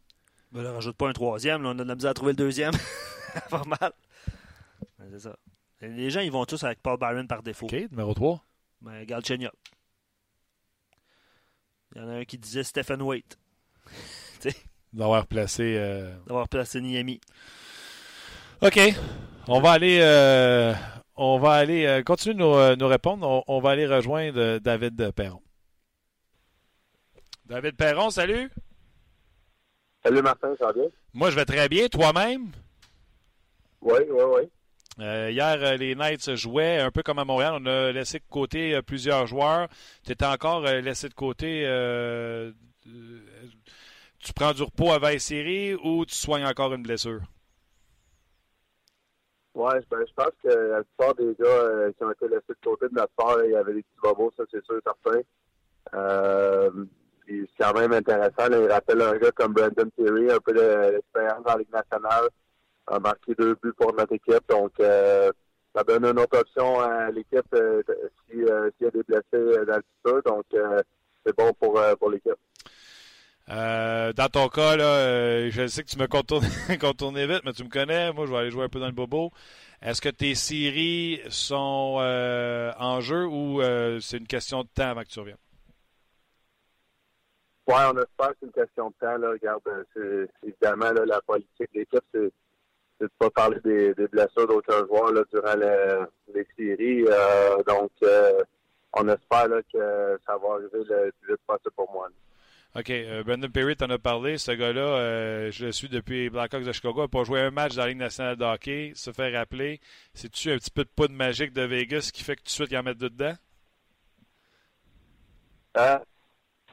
Ben 0.51 0.63
là, 0.63 0.73
rajoute 0.73 0.97
pas 0.97 1.07
un 1.07 1.13
troisième, 1.13 1.63
on 1.67 1.71
a 1.71 1.83
de 1.83 1.83
la 1.83 1.95
misère 1.95 2.11
à 2.11 2.13
trouver 2.15 2.31
le 2.31 2.37
deuxième. 2.37 2.73
pas 3.49 3.63
mal. 3.65 3.93
C'est 5.11 5.19
ça. 5.19 5.35
Les 5.81 6.09
gens, 6.09 6.21
ils 6.21 6.31
vont 6.31 6.45
tous 6.45 6.63
avec 6.63 6.81
Paul 6.81 6.97
Byron 6.97 7.27
par 7.27 7.43
défaut. 7.43 7.65
OK, 7.65 7.73
numéro 7.91 8.13
3. 8.13 8.43
Ben, 8.81 9.03
Galchenyuk. 9.05 9.53
Il 11.95 12.01
y 12.01 12.05
en 12.05 12.09
a 12.09 12.13
un 12.13 12.25
qui 12.25 12.37
disait 12.37 12.63
Stephen 12.63 13.01
Waite. 13.01 13.37
D'avoir 14.93 15.27
placé. 15.27 15.75
Euh... 15.77 16.13
D'avoir 16.27 16.49
placé 16.49 16.81
Niami. 16.81 17.19
OK. 18.61 18.79
On 19.47 19.59
va 19.59 19.71
aller. 19.71 19.99
Euh, 20.01 20.73
on 21.15 21.37
va 21.37 21.53
aller. 21.53 21.85
Euh, 21.85 22.03
continuer 22.03 22.35
de 22.35 22.39
nous, 22.39 22.55
euh, 22.55 22.75
nous 22.75 22.87
répondre. 22.87 23.27
On, 23.27 23.43
on, 23.47 23.59
va 23.59 23.71
aller 23.71 23.85
rejoindre 23.85 24.57
David 24.59 25.11
Perron. 25.11 25.41
David 27.45 27.75
Perron, 27.75 28.09
salut. 28.09 28.49
Salut 30.03 30.21
Martin, 30.21 30.55
ça 30.57 30.67
va 30.67 30.73
bien? 30.73 30.85
Moi, 31.13 31.29
je 31.31 31.35
vais 31.35 31.45
très 31.45 31.69
bien. 31.69 31.87
Toi-même? 31.87 32.51
Oui, 33.85 33.99
oui, 34.09 34.23
oui. 34.35 34.49
Euh, 34.99 35.29
hier, 35.29 35.57
euh, 35.61 35.77
les 35.77 35.93
Knights 35.93 36.35
jouaient 36.35 36.79
un 36.79 36.89
peu 36.89 37.03
comme 37.03 37.19
à 37.19 37.25
Montréal. 37.25 37.53
On 37.61 37.65
a 37.67 37.91
laissé 37.91 38.17
de 38.17 38.23
côté 38.29 38.73
euh, 38.73 38.81
plusieurs 38.81 39.27
joueurs. 39.27 39.67
Tu 40.03 40.11
étais 40.11 40.25
encore 40.25 40.61
laissé 40.61 41.07
de 41.07 41.13
côté. 41.13 41.63
tu 44.19 44.33
prends 44.33 44.53
du 44.53 44.63
repos 44.63 44.91
avant 44.91 45.09
la 45.09 45.19
série 45.19 45.75
ou 45.75 46.03
tu 46.05 46.15
soignes 46.15 46.45
encore 46.45 46.73
une 46.73 46.81
blessure? 46.81 47.21
Ouais, 49.53 49.79
ben, 49.89 49.99
je 50.05 50.13
pense 50.15 50.31
que 50.43 50.49
la 50.49 50.83
plupart 50.83 51.15
des 51.15 51.35
gars 51.39 51.45
euh, 51.47 51.91
qui 51.93 52.03
ont 52.03 52.11
été 52.11 52.27
laissés 52.27 52.41
de 52.49 52.57
côté 52.63 52.87
de 52.89 52.95
notre 52.95 53.13
part, 53.15 53.37
il 53.45 53.51
y 53.51 53.55
avait 53.55 53.73
des 53.73 53.83
petits 53.83 53.99
bobos, 54.01 54.33
ça 54.35 54.43
c'est 54.51 54.65
sûr 54.65 54.81
certain. 54.83 55.21
C'est 57.27 57.47
quand 57.59 57.73
même 57.79 57.93
intéressant. 57.93 58.49
Là, 58.49 58.59
il 58.59 58.71
rappelle 58.71 59.01
un 59.01 59.17
gars 59.17 59.31
comme 59.31 59.53
Brandon 59.53 59.89
Thierry, 59.95 60.31
un 60.31 60.39
peu 60.39 60.53
de- 60.53 60.91
d'expérience 60.91 61.43
dans 61.43 61.53
la 61.53 61.57
Ligue 61.59 61.71
nationale, 61.71 62.29
a 62.87 62.99
marqué 62.99 63.33
deux 63.37 63.55
buts 63.61 63.73
pour 63.77 63.93
notre 63.93 64.13
équipe. 64.13 64.47
Donc 64.49 64.71
euh, 64.79 65.31
ça 65.75 65.83
donne 65.83 66.05
une 66.05 66.19
autre 66.19 66.39
option 66.39 66.79
à 66.79 67.11
l'équipe 67.11 67.53
euh, 67.53 67.83
si, 68.29 68.41
euh, 68.43 68.69
s'il 68.77 68.85
y 68.85 68.87
a 68.87 68.91
des 68.91 69.03
blessés 69.03 69.23
euh, 69.33 69.65
dans 69.65 69.75
le 69.75 69.83
futur. 69.97 70.23
Donc 70.23 70.45
c'est 71.25 71.37
bon 71.37 71.51
pour, 71.59 71.79
pour 71.99 72.09
l'équipe. 72.09 72.33
Dans 73.47 74.29
ton 74.31 74.47
cas, 74.47 74.75
là, 74.75 75.49
je 75.49 75.67
sais 75.67 75.83
que 75.83 75.89
tu 75.89 75.99
me 75.99 76.07
contournes 76.07 76.45
contourné 76.79 77.27
vite, 77.27 77.41
mais 77.43 77.53
tu 77.53 77.63
me 77.63 77.69
connais. 77.69 78.11
Moi, 78.13 78.25
je 78.25 78.31
vais 78.31 78.37
aller 78.37 78.51
jouer 78.51 78.63
un 78.63 78.69
peu 78.69 78.79
dans 78.79 78.87
le 78.87 78.91
bobo. 78.93 79.31
Est-ce 79.81 80.01
que 80.01 80.09
tes 80.09 80.33
séries 80.33 81.21
sont 81.29 81.99
en 82.79 83.01
jeu 83.01 83.25
ou 83.25 83.61
c'est 84.01 84.17
une 84.17 84.27
question 84.27 84.63
de 84.63 84.69
temps 84.73 84.89
avant 84.89 85.01
que 85.01 85.09
tu 85.09 85.19
reviennes? 85.19 85.37
Ouais, 87.67 87.83
on 87.91 87.97
espère 87.97 88.29
que 88.29 88.35
c'est 88.39 88.45
une 88.45 88.51
question 88.51 88.89
de 88.89 88.95
temps. 88.99 89.17
Là. 89.17 89.31
Regarde, 89.31 89.61
évidemment 90.43 90.91
là, 90.91 91.05
la 91.05 91.21
politique 91.21 91.73
de 91.73 91.79
l'équipe, 91.79 92.03
c'est 92.13 92.31
de 93.01 93.09
pas 93.19 93.29
parler 93.29 93.59
des, 93.63 93.93
des 93.93 94.07
blessures 94.07 94.47
d'aucun 94.47 94.85
joueur 94.87 95.11
là, 95.11 95.23
durant 95.33 95.55
le- 95.55 96.07
les 96.33 96.47
séries. 96.57 97.05
Euh, 97.07 97.61
donc, 97.67 97.91
euh, 98.03 98.41
on 98.93 99.07
espère 99.09 99.47
là, 99.49 99.61
que 99.73 100.17
ça 100.25 100.37
va 100.37 100.53
arriver 100.53 100.83
le 100.89 101.11
plus 101.21 101.33
vite 101.33 101.41
possible 101.45 101.71
pour 101.75 101.91
moi. 101.91 102.07
là. 102.07 102.79
OK. 102.79 102.89
euh, 102.89 103.23
Brandon 103.23 103.49
Perry 103.49 103.75
t'en 103.77 103.89
a 103.89 103.97
parlé. 103.97 104.37
Ce 104.37 104.51
gars-là, 104.51 105.49
je 105.51 105.65
le 105.65 105.71
suis 105.71 105.87
depuis 105.89 106.29
Blackhawks 106.29 106.63
de 106.63 106.71
Chicago. 106.73 106.95
Il 106.99 107.01
n'a 107.03 107.07
pas 107.07 107.23
joué 107.23 107.39
un 107.41 107.51
match 107.51 107.75
dans 107.75 107.83
la 107.83 107.87
Ligue 107.89 107.97
nationale 107.99 108.35
de 108.35 108.43
hockey. 108.43 108.91
Se 108.95 109.11
fait 109.11 109.35
rappeler. 109.35 109.79
C'est-tu 110.13 110.51
un 110.51 110.57
petit 110.57 110.71
peu 110.71 110.83
de 110.83 110.89
poudre 110.93 111.13
magique 111.13 111.53
de 111.53 111.61
Vegas 111.63 112.09
qui 112.13 112.23
fait 112.23 112.35
que 112.35 112.41
tout 112.41 112.45
de 112.47 112.49
suite, 112.49 112.71
il 112.71 112.77
en 112.77 112.83
met 112.83 112.93
deux 112.95 113.09
dedans? 113.09 113.33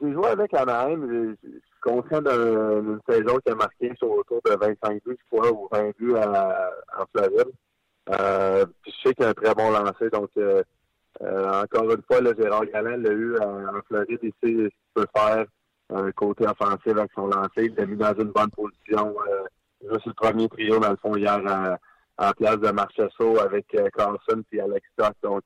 J'ai 0.01 0.11
joué 0.11 0.27
avec 0.27 0.53
Anaheim. 0.53 1.35
Conscient 1.83 2.21
d'un- 2.21 2.81
d'une 2.81 2.99
saison 3.09 3.37
qui 3.45 3.51
a 3.51 3.55
marqué 3.55 3.91
sur 3.97 4.09
autour 4.11 4.41
de 4.45 4.55
25 4.55 5.03
buts, 5.05 5.17
je 5.31 5.49
ou 5.49 5.67
20 5.69 5.91
buts 5.99 6.15
en 6.15 7.05
Floride. 7.11 7.51
Euh, 8.09 8.65
je 8.85 8.91
sais 9.03 9.13
qu'il 9.13 9.25
a 9.25 9.29
un 9.29 9.33
très 9.33 9.53
bon 9.53 9.69
lancer. 9.69 10.09
Donc, 10.09 10.29
euh, 10.37 10.63
euh, 11.21 11.61
encore 11.61 11.91
une 11.91 12.01
fois, 12.03 12.21
là, 12.21 12.31
Gérard 12.37 12.65
Galland 12.65 12.97
l'a 13.01 13.11
eu 13.11 13.37
en, 13.37 13.81
Floride. 13.87 14.19
Il 14.23 14.29
sait 14.29 14.33
ce 14.43 14.47
qu'il 14.47 14.69
peut 14.93 15.05
faire 15.15 15.45
un 15.93 16.11
côté 16.11 16.45
offensif 16.45 16.87
avec 16.87 17.11
son 17.13 17.27
lancer. 17.27 17.65
Il 17.65 17.75
l'a 17.75 17.85
mis 17.85 17.97
dans 17.97 18.13
une 18.13 18.31
bonne 18.31 18.49
position. 18.51 19.15
Juste 19.91 20.05
le 20.05 20.13
premier 20.13 20.47
trio, 20.47 20.79
dans 20.79 20.91
le 20.91 20.97
fond, 20.97 21.15
hier, 21.15 21.37
en, 21.45 22.25
en 22.25 22.31
place 22.31 22.59
de 22.59 22.71
Marchesso 22.71 23.39
avec 23.39 23.65
Carlson 23.93 24.41
puis 24.49 24.61
Alex 24.61 24.87
Stock. 24.93 25.13
Donc, 25.21 25.43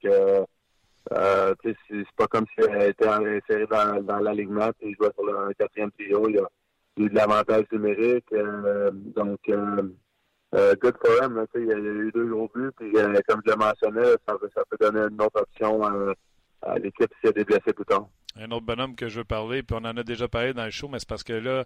euh, 1.65 1.73
c'est 1.89 2.05
pas 2.15 2.27
comme 2.27 2.45
s'il 2.53 2.81
était 2.81 3.07
inséré 3.07 3.65
dans, 3.69 4.19
l'alignement 4.19 4.69
puis 4.79 4.89
il 4.89 4.95
jouait 4.95 5.13
sur 5.13 5.25
le 5.25 5.53
quatrième 5.53 5.91
trio. 5.91 6.27
Il 6.29 6.35
il 6.97 7.03
a 7.03 7.05
eu 7.05 7.09
de 7.09 7.15
l'avantage 7.15 7.65
numérique. 7.71 8.25
euh, 8.33 8.89
donc, 8.91 9.39
euh, 9.49 10.75
good 10.81 10.95
for 11.03 11.23
him. 11.23 11.45
il 11.55 11.65
y 11.65 11.73
a 11.73 11.77
y 11.77 11.81
eu 11.81 12.11
deux 12.11 12.25
gros 12.25 12.49
buts. 12.53 12.71
Puis, 12.77 12.91
comme 13.27 13.41
je 13.45 13.51
le 13.51 13.57
mentionnais, 13.57 14.15
ça, 14.27 14.35
peut- 14.37 14.77
donner 14.79 15.01
une 15.01 15.21
autre 15.21 15.41
option 15.41 15.81
à 16.61 16.79
l'équipe 16.79 17.11
s'il 17.19 17.27
y 17.27 17.29
a 17.29 17.31
des 17.33 17.43
blessés 17.43 17.73
plus 17.73 17.85
tard. 17.85 18.07
Un 18.39 18.51
autre 18.51 18.65
bonhomme 18.65 18.95
que 18.95 19.09
je 19.09 19.19
veux 19.19 19.25
parler, 19.25 19.63
puis 19.63 19.75
on 19.79 19.85
en 19.85 19.97
a 19.97 20.03
déjà 20.03 20.27
parlé 20.27 20.53
dans 20.53 20.65
le 20.65 20.71
show, 20.71 20.87
mais 20.87 20.99
c'est 20.99 21.09
parce 21.09 21.23
que 21.23 21.33
là, 21.33 21.65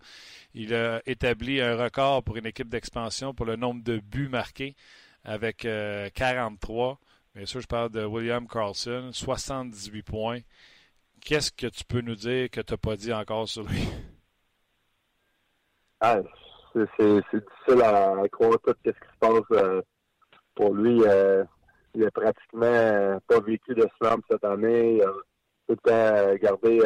il 0.54 0.74
a 0.74 1.02
établi 1.06 1.60
un 1.60 1.76
record 1.76 2.24
pour 2.24 2.38
une 2.38 2.46
équipe 2.46 2.70
d'expansion 2.70 3.34
pour 3.34 3.46
le 3.46 3.58
nombre 3.58 3.84
de 3.84 4.00
buts 4.00 4.30
marqués 4.30 4.76
avec 5.26 5.66
euh, 5.66 6.10
43. 6.14 6.98
Bien 7.34 7.46
sûr, 7.46 7.62
je 7.62 7.68
parle 7.68 7.90
de 7.92 8.04
William 8.04 8.46
Carlson, 8.46 9.10
78 9.14 10.04
points. 10.04 10.40
Qu'est-ce 11.22 11.50
que 11.50 11.68
tu 11.68 11.86
peux 11.86 12.02
nous 12.02 12.16
dire 12.16 12.50
que 12.50 12.60
tu 12.60 12.74
n'as 12.74 12.78
pas 12.78 12.98
dit 12.98 13.14
encore 13.14 13.48
sur 13.48 13.64
lui? 13.64 13.84
Ah, 16.04 16.18
c'est 16.74 16.88
difficile 16.98 17.84
à, 17.84 18.28
croire 18.32 18.58
tout 18.66 18.74
ce 18.84 18.90
qui 18.90 18.98
se 18.98 19.20
passe 19.20 19.44
euh, 19.52 19.84
pour 20.56 20.74
lui. 20.74 21.00
euh, 21.06 21.44
il 21.94 22.04
a 22.04 22.10
pratiquement 22.10 22.66
euh, 22.66 23.20
pas 23.28 23.40
vécu 23.40 23.76
de 23.76 23.88
slam 24.00 24.20
cette 24.28 24.44
année. 24.44 24.96
Il 24.96 25.04
a 25.04 25.14
tout 25.68 25.78
gardé 26.42 26.80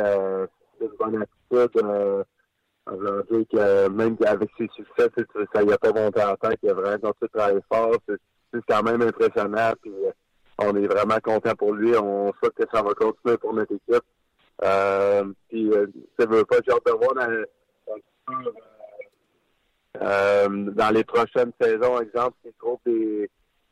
une 0.82 0.90
bonne 1.00 1.24
attitude. 1.24 1.82
Voulant 2.86 3.22
dire 3.32 3.46
que 3.54 3.88
même 3.88 4.18
avec 4.28 4.50
ses 4.58 4.68
succès, 4.76 5.10
ça 5.54 5.64
y 5.64 5.72
a 5.72 5.78
pas 5.78 5.94
monté 5.94 6.22
en 6.22 6.36
tête. 6.36 6.60
A 6.66 6.74
vraiment 6.74 6.98
continué 6.98 7.30
de 7.34 7.40
travailler 7.40 7.62
fort. 7.72 7.96
C'est 8.08 8.66
quand 8.68 8.84
même 8.84 9.02
impressionnant. 9.02 9.72
On 10.58 10.76
est 10.76 10.88
vraiment 10.88 11.20
content 11.24 11.56
pour 11.56 11.74
lui. 11.74 11.96
On 11.98 12.34
souhaite 12.34 12.54
que 12.56 12.64
ça 12.74 12.82
va 12.82 12.94
continuer 12.94 13.38
pour 13.38 13.54
notre 13.54 13.74
équipe. 13.74 14.04
Euh, 14.64 15.26
puis, 15.50 15.70
euh, 15.72 15.88
ça 16.18 16.26
veut 16.26 16.46
pas, 16.46 16.58
j'ai 16.66 16.72
hâte 16.72 16.86
de 16.86 16.92
voir 16.92 17.14
dans, 17.14 17.46
euh, 20.02 20.72
dans 20.72 20.94
les 20.94 21.04
prochaines 21.04 21.52
saisons, 21.60 22.00
exemple, 22.00 22.38
s'il 22.42 22.54
trouve 22.54 22.80
des, 22.86 23.30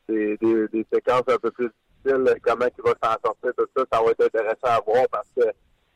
des, 0.09 0.37
des, 0.37 0.67
des 0.67 0.85
séquences 0.91 1.23
un 1.27 1.37
peu 1.37 1.51
plus 1.51 1.69
difficiles, 2.03 2.35
comment 2.41 2.65
il 2.77 2.83
va 2.83 2.91
s'en 3.01 3.17
sortir, 3.23 3.51
tout 3.57 3.67
ça, 3.75 3.83
ça 3.91 4.03
va 4.03 4.11
être 4.11 4.25
intéressant 4.25 4.57
à 4.63 4.81
voir 4.85 5.05
parce 5.09 5.27
que 5.37 5.43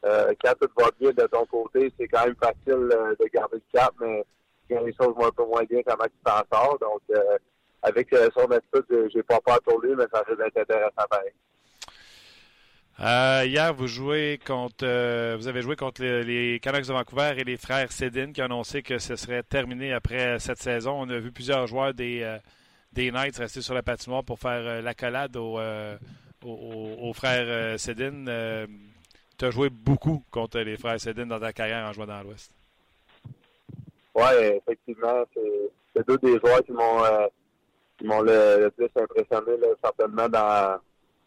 euh, 0.06 0.34
quand 0.44 0.54
tout 0.60 0.70
va 0.78 0.90
bien 1.00 1.12
de 1.12 1.28
ton 1.28 1.46
côté, 1.46 1.92
c'est 1.98 2.08
quand 2.08 2.26
même 2.26 2.36
facile 2.36 2.90
euh, 2.94 3.16
de 3.20 3.26
garder 3.34 3.58
le 3.58 3.64
cap, 3.80 3.94
mais 4.00 4.24
quand 4.70 4.82
les 4.86 4.94
choses 4.94 5.16
vont 5.16 5.26
un 5.28 5.32
peu 5.32 5.46
moins 5.46 5.64
bien, 5.64 5.82
comment 5.86 6.06
tu 6.06 6.12
t'en 6.24 6.44
sors. 6.52 6.78
Donc, 6.80 7.02
euh, 7.12 7.38
avec 7.84 8.12
euh, 8.14 8.30
son 8.34 8.46
attitude, 8.52 8.86
euh, 8.92 9.08
j'ai 9.14 9.24
pas 9.24 9.40
peur 9.42 9.60
pour 9.64 9.80
lui, 9.82 9.94
mais 9.96 10.06
ça 10.12 10.22
risque 10.28 10.38
d'être 10.40 10.58
intéressant 10.58 11.08
pareil. 11.10 11.32
Euh, 13.00 13.44
hier, 13.46 13.74
vous 13.76 13.88
jouez 13.88 14.40
contre, 14.46 14.84
euh, 14.84 15.36
vous 15.38 15.48
avez 15.48 15.62
joué 15.62 15.76
contre 15.76 16.02
les, 16.02 16.24
les 16.24 16.60
Canucks 16.60 16.88
de 16.88 16.94
Vancouver 16.94 17.34
et 17.38 17.44
les 17.44 17.58
frères 17.58 17.92
Sedin 17.92 18.32
qui 18.32 18.42
ont 18.42 18.46
annoncé 18.46 18.82
que 18.82 18.98
ce 18.98 19.16
serait 19.16 19.44
terminé 19.44 19.94
après 19.94 20.40
cette 20.40 20.58
saison. 20.58 21.00
On 21.02 21.10
a 21.10 21.20
vu 21.20 21.32
plusieurs 21.32 21.68
joueurs 21.68 21.94
des, 21.94 22.24
euh, 22.24 22.40
des 22.94 23.12
Knights 23.12 23.38
rester 23.38 23.62
sur 23.62 23.76
la 23.76 23.84
patinoire 23.84 24.24
pour 24.24 24.40
faire 24.40 24.82
l'accolade 24.82 25.36
aux, 25.38 25.60
aux, 26.44 26.96
aux- 27.00 27.14
frères 27.14 27.80
Sedin. 27.80 28.66
Tu 29.38 29.46
as 29.46 29.52
joué 29.52 29.70
beaucoup 29.70 30.24
contre 30.32 30.60
les 30.62 30.78
frères 30.78 31.00
Sedin 31.00 31.28
dans 31.28 31.40
ta 31.40 31.54
carrière 31.54 31.86
en 31.88 31.94
jouant 31.94 32.08
dans 32.08 32.24
l'Ouest. 32.24 32.52
Oui, 34.16 34.24
effectivement, 34.42 35.24
c'est 35.36 35.70
c'est 35.96 36.08
deux 36.08 36.18
des 36.18 36.40
joueurs 36.40 36.64
qui 36.64 36.72
m'ont 36.72 37.04
qui 37.98 38.06
m'ont 38.06 38.22
le, 38.22 38.70
plus 38.70 38.90
impressionné, 38.96 39.58
là, 39.58 39.68
certainement 39.84 40.30
dans 40.30 40.80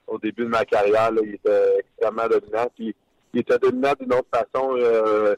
au 0.06 0.18
début 0.18 0.44
de 0.44 0.48
ma 0.48 0.64
carrière. 0.64 1.10
Là, 1.12 1.20
il 1.24 1.34
était 1.34 1.78
extrêmement 1.78 2.28
dominant. 2.28 2.66
Puis 2.74 2.94
il 3.32 3.40
était 3.40 3.58
dominant 3.58 3.92
d'une 3.98 4.12
autre 4.12 4.28
façon, 4.32 4.74
euh, 4.76 5.34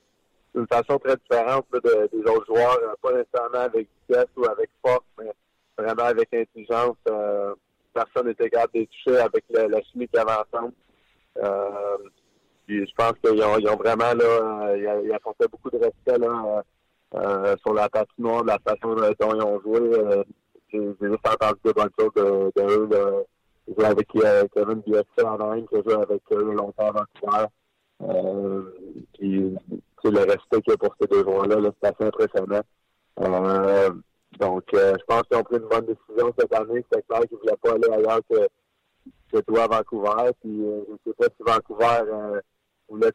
d'une 0.54 0.66
façon 0.66 0.98
très 0.98 1.16
différente 1.16 1.66
là, 1.72 1.80
de- 1.80 2.08
des 2.12 2.30
autres 2.30 2.46
joueurs, 2.46 2.78
euh, 2.82 2.94
pas 3.02 3.12
nécessairement 3.12 3.66
avec 3.66 3.88
vitesse 4.08 4.28
ou 4.36 4.44
avec 4.46 4.70
force, 4.84 5.04
mais 5.18 5.32
vraiment 5.78 6.04
avec 6.04 6.28
intelligence. 6.32 6.96
Euh, 7.08 7.54
personne 7.94 8.28
n'était 8.28 8.48
capable 8.50 8.72
de 8.74 8.84
toucher 8.84 9.18
avec 9.18 9.44
la, 9.50 9.82
chimie 9.82 10.08
qu'ils 10.08 10.20
avaient 10.20 10.32
ensemble. 10.32 10.72
Euh, 11.42 11.98
je 12.68 12.94
pense 12.96 13.12
qu'ils 13.22 13.42
ont, 13.42 13.58
ils 13.58 13.68
ont 13.68 13.76
vraiment 13.76 14.14
là, 14.14 14.24
euh, 14.24 14.76
ils, 15.02 15.08
ils 15.08 15.12
apportaient 15.12 15.48
beaucoup 15.48 15.70
de 15.70 15.78
respect 15.78 16.18
là, 16.18 16.62
euh, 17.14 17.56
sur 17.58 17.74
la 17.74 17.88
patinoire, 17.90 18.42
de 18.42 18.48
la 18.48 18.58
façon 18.58 18.94
dont 18.94 19.34
ils 19.34 19.42
ont 19.42 19.60
joué. 19.60 20.24
J'ai 20.72 20.94
juste 21.00 21.28
entendu 21.28 21.60
de 21.64 21.72
bonnes 21.72 21.90
choses 21.98 22.12
de, 22.16 22.52
de 22.56 22.62
eux. 22.62 23.26
J'ai 23.68 23.74
joué 23.74 23.84
avec 23.84 24.08
euh, 24.16 24.46
Kevin 24.54 24.82
en 25.24 25.40
Inde, 25.50 25.68
qui 25.68 25.76
a 25.76 25.82
joué 25.82 25.94
avec 25.94 26.22
eux 26.32 26.52
longtemps 26.52 26.88
à 26.88 26.92
Vancouver. 26.92 27.46
Euh, 28.02 28.62
puis, 29.14 29.54
le 30.04 30.18
respect 30.18 30.62
qu'il 30.62 30.70
y 30.70 30.72
a 30.72 30.76
pour 30.78 30.96
ces 31.00 31.06
deux 31.06 31.22
joueurs-là, 31.22 31.60
là, 31.60 31.70
c'est 31.80 31.88
assez 31.88 32.04
impressionnant. 32.04 32.62
Euh, 33.20 33.90
donc, 34.40 34.64
euh, 34.74 34.94
je 34.98 35.04
pense 35.04 35.22
qu'ils 35.22 35.36
ont 35.36 35.42
pris 35.44 35.56
une 35.56 35.68
bonne 35.68 35.86
décision 35.86 36.34
cette 36.38 36.54
année. 36.54 36.84
C'est 36.90 37.06
clair 37.06 37.20
qu'ils 37.20 37.36
ne 37.36 37.40
voulaient 37.40 37.56
pas 37.62 37.72
aller 37.72 37.90
ailleurs 37.92 38.20
que, 38.28 38.48
que 39.32 39.40
toi 39.42 39.64
à 39.64 39.68
Vancouver. 39.68 40.30
Puis, 40.40 40.64
euh, 40.64 40.82
je 40.88 40.92
ne 40.92 40.98
sais 41.06 41.12
pas 41.18 41.26
si 41.26 41.52
Vancouver 41.52 42.12
euh, 42.12 42.40
voulait 42.88 43.12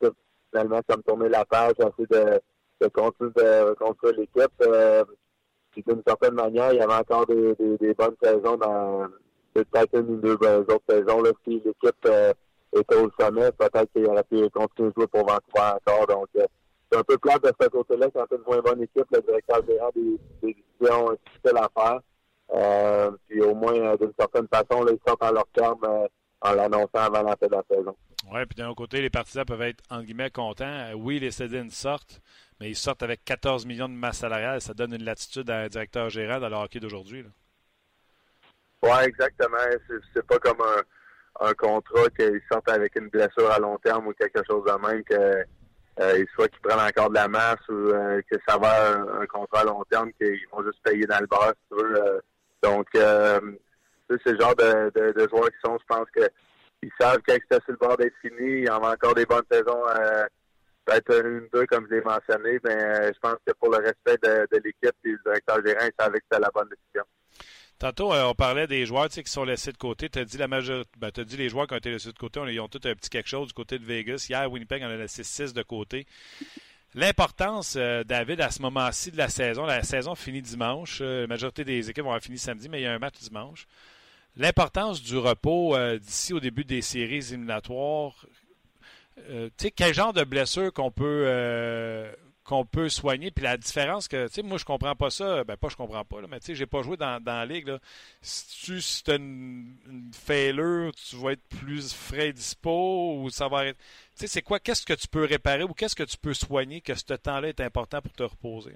finalement 0.51 0.79
comme 0.87 1.03
tourner 1.03 1.29
la 1.29 1.43
page, 1.43 1.73
essayer 1.79 2.07
de, 2.09 2.39
de 2.81 2.87
continuer 2.87 3.31
de 3.35 3.69
reconstruire 3.69 4.13
l'équipe. 4.13 4.63
Euh, 5.77 5.81
puis 5.81 5.83
d'une 5.87 6.03
certaine 6.05 6.33
manière, 6.33 6.73
il 6.73 6.77
y 6.77 6.81
avait 6.81 6.93
encore 6.93 7.25
des, 7.25 7.55
des, 7.79 7.93
bonnes 7.93 8.15
saisons 8.21 8.57
dans 8.57 9.07
peut-être 9.53 9.99
une 9.99 10.15
ou 10.15 10.17
deux 10.17 10.33
autres 10.33 10.81
saisons. 10.89 11.21
Là, 11.21 11.31
si 11.43 11.61
l'équipe 11.65 12.05
euh, 12.05 12.33
était 12.75 12.95
au 12.95 13.09
sommet, 13.19 13.51
peut-être 13.51 13.91
qu'il 13.93 14.05
aurait 14.07 14.23
pu 14.23 14.49
continuer 14.49 14.89
de 14.89 14.93
jouer 14.95 15.07
pour 15.07 15.25
Vancouver 15.25 15.75
encore. 15.75 16.07
Donc, 16.07 16.27
euh, 16.37 16.45
c'est 16.91 16.99
un 16.99 17.03
peu 17.03 17.17
plate 17.17 17.43
de 17.43 17.51
ce 17.59 17.67
côté-là 17.67 18.07
c'est 18.13 18.35
une 18.35 18.43
moins 18.47 18.61
bonne 18.61 18.81
équipe, 18.81 19.05
le 19.11 19.21
directeur 19.21 19.65
général 19.67 19.91
des, 19.95 20.19
des 20.41 20.55
décisions 20.79 21.17
difficiles 21.25 21.57
à 21.57 21.69
faire. 21.75 21.99
Euh, 22.55 23.11
puis 23.27 23.41
au 23.41 23.53
moins, 23.53 23.73
euh, 23.73 23.97
d'une 23.97 24.13
certaine 24.17 24.47
façon, 24.47 24.83
là, 24.83 24.93
ils 24.93 24.99
sortent 25.05 25.23
en 25.23 25.31
leur 25.31 25.47
terme 25.53 25.79
euh, 25.83 26.07
en 26.41 26.53
l'annonçant 26.53 26.87
avant 26.93 27.23
la 27.23 27.35
fin 27.35 27.47
de 27.47 27.51
la 27.51 27.63
saison. 27.69 27.95
Oui, 28.31 28.45
puis 28.45 28.55
d'un 28.57 28.73
côté, 28.73 29.01
les 29.01 29.09
partisans 29.09 29.45
peuvent 29.45 29.61
être, 29.61 29.83
en 29.89 30.01
guillemets, 30.01 30.29
contents. 30.29 30.65
Euh, 30.65 30.93
Oui, 30.93 31.19
les 31.19 31.31
Sedin 31.31 31.69
sortent, 31.69 32.21
mais 32.59 32.69
ils 32.69 32.75
sortent 32.75 33.03
avec 33.03 33.23
14 33.23 33.65
millions 33.65 33.89
de 33.89 33.93
masse 33.93 34.19
salariale. 34.19 34.61
Ça 34.61 34.73
donne 34.73 34.93
une 34.93 35.03
latitude 35.03 35.49
à 35.49 35.59
un 35.61 35.67
directeur 35.67 36.09
gérant 36.09 36.39
dans 36.39 36.49
le 36.49 36.55
hockey 36.55 36.79
d'aujourd'hui. 36.79 37.25
Ouais, 38.81 39.05
exactement. 39.05 39.57
C'est- 40.13 40.25
pas 40.27 40.39
comme 40.39 40.61
un, 41.39 41.53
contrat 41.53 42.09
qu'ils 42.17 42.41
sortent 42.51 42.69
avec 42.69 42.95
une 42.95 43.09
blessure 43.09 43.51
à 43.51 43.59
long 43.59 43.77
terme 43.77 44.07
ou 44.07 44.13
quelque 44.13 44.41
chose 44.47 44.63
de 44.65 44.87
même 44.87 45.03
que 45.03 45.45
euh, 45.99 46.25
soit 46.35 46.47
qu'ils 46.47 46.59
prennent 46.61 46.79
encore 46.79 47.09
de 47.09 47.15
la 47.15 47.27
masse 47.27 47.67
ou 47.69 47.73
euh, 47.73 48.21
que 48.29 48.37
ça 48.47 48.57
va 48.57 48.93
un, 48.93 49.21
un 49.21 49.25
contrat 49.25 49.61
à 49.61 49.63
long 49.63 49.83
terme 49.89 50.11
qu'ils 50.13 50.47
vont 50.51 50.63
juste 50.63 50.79
payer 50.83 51.05
dans 51.05 51.19
le 51.19 51.27
beurre, 51.27 51.53
si 51.55 51.75
tu 51.75 51.83
veux. 51.83 52.03
euh. 52.03 52.19
donc, 52.61 52.87
euh, 52.95 53.39
c'est 54.09 54.31
le 54.33 54.39
genre 54.39 54.55
de, 54.55 55.27
joueurs 55.29 55.49
qui 55.49 55.57
sont, 55.63 55.77
je 55.79 55.85
pense 55.87 56.07
que 56.15 56.29
ils 56.83 56.91
savent 56.99 57.21
que 57.21 57.33
c'est 57.33 57.63
sur 57.63 57.71
le 57.71 57.77
bord 57.77 57.97
d'être 57.97 58.13
fini, 58.21 58.59
il 58.59 58.65
y 58.65 58.69
en 58.69 58.83
encore 58.83 59.15
des 59.15 59.25
bonnes 59.25 59.41
saisons, 59.51 59.83
peut-être 60.87 61.25
une, 61.25 61.47
deux, 61.53 61.65
comme 61.65 61.85
je 61.89 61.95
l'ai 61.95 62.01
mentionné, 62.01 62.59
mais 62.63 62.73
euh, 62.73 63.11
je 63.13 63.19
pense 63.19 63.37
que 63.45 63.53
pour 63.59 63.69
le 63.69 63.77
respect 63.77 64.17
de, 64.23 64.47
l'équipe 64.57 64.95
et 65.05 65.09
du 65.09 65.19
directeur 65.23 65.57
gérant, 65.65 65.85
ils 65.85 66.03
savaient 66.03 66.19
que 66.19 66.25
c'était 66.31 66.41
la 66.41 66.49
bonne 66.53 66.69
décision. 66.69 67.03
Tantôt, 67.77 68.13
euh, 68.13 68.23
on 68.23 68.33
parlait 68.33 68.65
des 68.65 68.85
joueurs 68.85 69.09
qui 69.09 69.23
sont 69.25 69.43
laissés 69.43 69.71
de 69.71 69.77
côté. 69.77 70.09
Tu 70.09 70.17
as 70.17 70.25
dit 70.25 70.37
la 70.37 70.47
majorité. 70.47 70.89
Ben, 70.97 71.11
t'as 71.11 71.23
dit 71.23 71.37
les 71.37 71.49
joueurs 71.49 71.67
qui 71.67 71.75
ont 71.75 71.77
été 71.77 71.91
laissés 71.91 72.11
de 72.11 72.17
côté. 72.17 72.39
On, 72.39 72.47
ils 72.47 72.59
ont 72.59 72.67
tous 72.67 72.87
un 72.87 72.95
petit 72.95 73.09
quelque 73.09 73.29
chose 73.29 73.49
du 73.49 73.53
côté 73.53 73.77
de 73.77 73.85
Vegas. 73.85 74.25
Hier, 74.29 74.51
Winnipeg 74.51 74.81
en 74.83 74.89
a 74.89 74.95
laissé 74.95 75.23
6 75.23 75.53
de 75.53 75.61
côté. 75.61 76.07
L'importance, 76.95 77.75
euh, 77.77 78.03
David, 78.03 78.41
à 78.41 78.49
ce 78.49 78.63
moment-ci 78.63 79.11
de 79.11 79.17
la 79.17 79.29
saison, 79.29 79.65
la 79.65 79.83
saison 79.83 80.15
finit 80.15 80.41
dimanche. 80.41 81.01
La 81.01 81.27
majorité 81.27 81.63
des 81.63 81.89
équipes 81.89 82.03
vont 82.03 82.09
avoir 82.09 82.23
fini 82.23 82.39
samedi, 82.39 82.67
mais 82.67 82.79
il 82.79 82.83
y 82.83 82.87
a 82.87 82.93
un 82.93 82.99
match 82.99 83.19
dimanche. 83.19 83.67
L'importance 84.37 85.03
du 85.03 85.17
repos 85.17 85.77
d'ici 85.99 86.33
au 86.33 86.39
début 86.39 86.63
des 86.63 86.81
séries 86.81 87.33
éliminatoires. 87.33 88.25
Euh, 89.29 89.49
tu 89.57 89.65
sais, 89.65 89.71
quel 89.71 89.93
genre 89.93 90.13
de 90.13 90.23
blessure 90.23 90.71
qu'on 90.73 90.91
peut 90.91 91.23
euh, 91.27 92.11
qu'on 92.43 92.65
peut 92.65 92.89
soigner? 92.89 93.31
Puis 93.31 93.43
la 93.43 93.57
différence 93.57 94.07
que, 94.07 94.41
moi, 94.41 94.57
je 94.57 94.65
comprends 94.65 94.95
pas 94.95 95.09
ça. 95.09 95.43
Ben, 95.43 95.57
pas 95.57 95.69
je 95.69 95.75
comprends 95.75 96.05
pas, 96.05 96.21
là, 96.21 96.27
mais 96.29 96.39
tu 96.39 96.55
j'ai 96.55 96.65
pas 96.65 96.81
joué 96.81 96.97
dans, 96.97 97.21
dans 97.21 97.37
la 97.37 97.45
ligue. 97.45 97.67
Là. 97.67 97.79
Si 98.21 98.65
tu 98.65 98.81
si 98.81 99.03
as 99.09 99.15
une, 99.15 99.77
une 99.87 100.11
failure, 100.13 100.91
tu 100.93 101.15
vas 101.17 101.31
être 101.31 101.47
plus 101.49 101.93
frais 101.93 102.29
et 102.29 102.33
dispo 102.33 103.17
ou 103.21 103.29
ça 103.29 103.47
va 103.47 103.65
être. 103.67 103.77
Tu 103.77 104.21
sais, 104.21 104.27
c'est 104.27 104.41
quoi? 104.41 104.59
Qu'est-ce 104.59 104.85
que 104.85 104.93
tu 104.93 105.07
peux 105.07 105.25
réparer 105.25 105.63
ou 105.63 105.73
qu'est-ce 105.73 105.95
que 105.95 106.03
tu 106.03 106.17
peux 106.17 106.33
soigner 106.33 106.81
que 106.81 106.95
ce 106.95 107.13
temps-là 107.13 107.49
est 107.49 107.61
important 107.61 108.01
pour 108.01 108.13
te 108.13 108.23
reposer? 108.23 108.75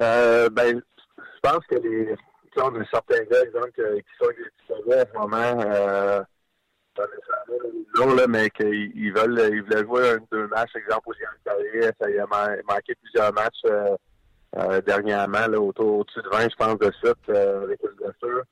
Euh, 0.00 0.48
ben, 0.50 0.80
je 1.18 1.40
pense 1.42 1.66
que 1.66 1.74
les, 1.74 2.14
on 2.56 2.74
a 2.80 2.84
certains 2.86 3.22
gars, 3.24 3.42
exemple, 3.42 3.72
qui 3.72 3.82
sont 4.18 4.28
qui 4.28 4.94
en 4.94 5.04
ce 5.12 5.18
moment, 5.18 5.60
euh, 5.60 6.22
là, 8.14 8.26
mais 8.28 8.50
qu'ils 8.50 8.92
ils 8.94 9.12
veulent, 9.12 9.40
ils 9.52 9.62
voulaient 9.62 9.84
jouer 9.84 10.10
un 10.10 10.18
deux 10.30 10.46
matchs, 10.48 10.74
exemple, 10.76 11.08
au 11.08 11.12
Carrier, 11.44 11.90
ça 12.00 12.10
y 12.10 12.18
a 12.18 12.26
man- 12.26 12.60
manqué 12.68 12.94
plusieurs 13.02 13.32
matchs 13.32 13.62
euh, 13.66 13.96
euh, 14.56 14.80
dernièrement, 14.80 15.46
là, 15.46 15.60
autour, 15.60 16.00
au-dessus 16.00 16.22
de 16.22 16.28
20, 16.28 16.48
je 16.50 16.56
pense, 16.56 16.78
de 16.78 16.92
suite, 16.92 17.28
euh, 17.28 17.64
avec 17.64 17.80
une 17.82 17.96
blessure. 17.96 18.42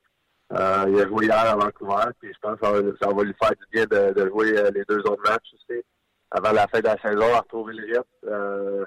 Il 0.51 1.01
a 1.01 1.07
joué 1.09 1.27
hier 1.27 1.39
à 1.39 1.57
Vancouver, 1.57 2.11
puis 2.21 2.33
je 2.33 2.39
pense 2.41 2.59
que 2.61 2.67
ça 3.01 3.11
va, 3.11 3.23
lui 3.23 3.35
faire 3.41 3.51
du 3.51 3.67
bien 3.73 3.85
de, 3.87 4.29
jouer 4.29 4.53
les 4.73 4.85
deux 4.89 5.01
autres 5.01 5.23
matchs 5.25 5.53
aussi, 5.55 5.83
avant 6.31 6.53
la 6.53 6.69
fin 6.69 6.79
de 6.81 6.85
la 6.85 6.99
saison, 7.01 7.35
à 7.35 7.41
retrouver 7.41 7.75
le 7.75 7.85
rythme. 7.85 8.87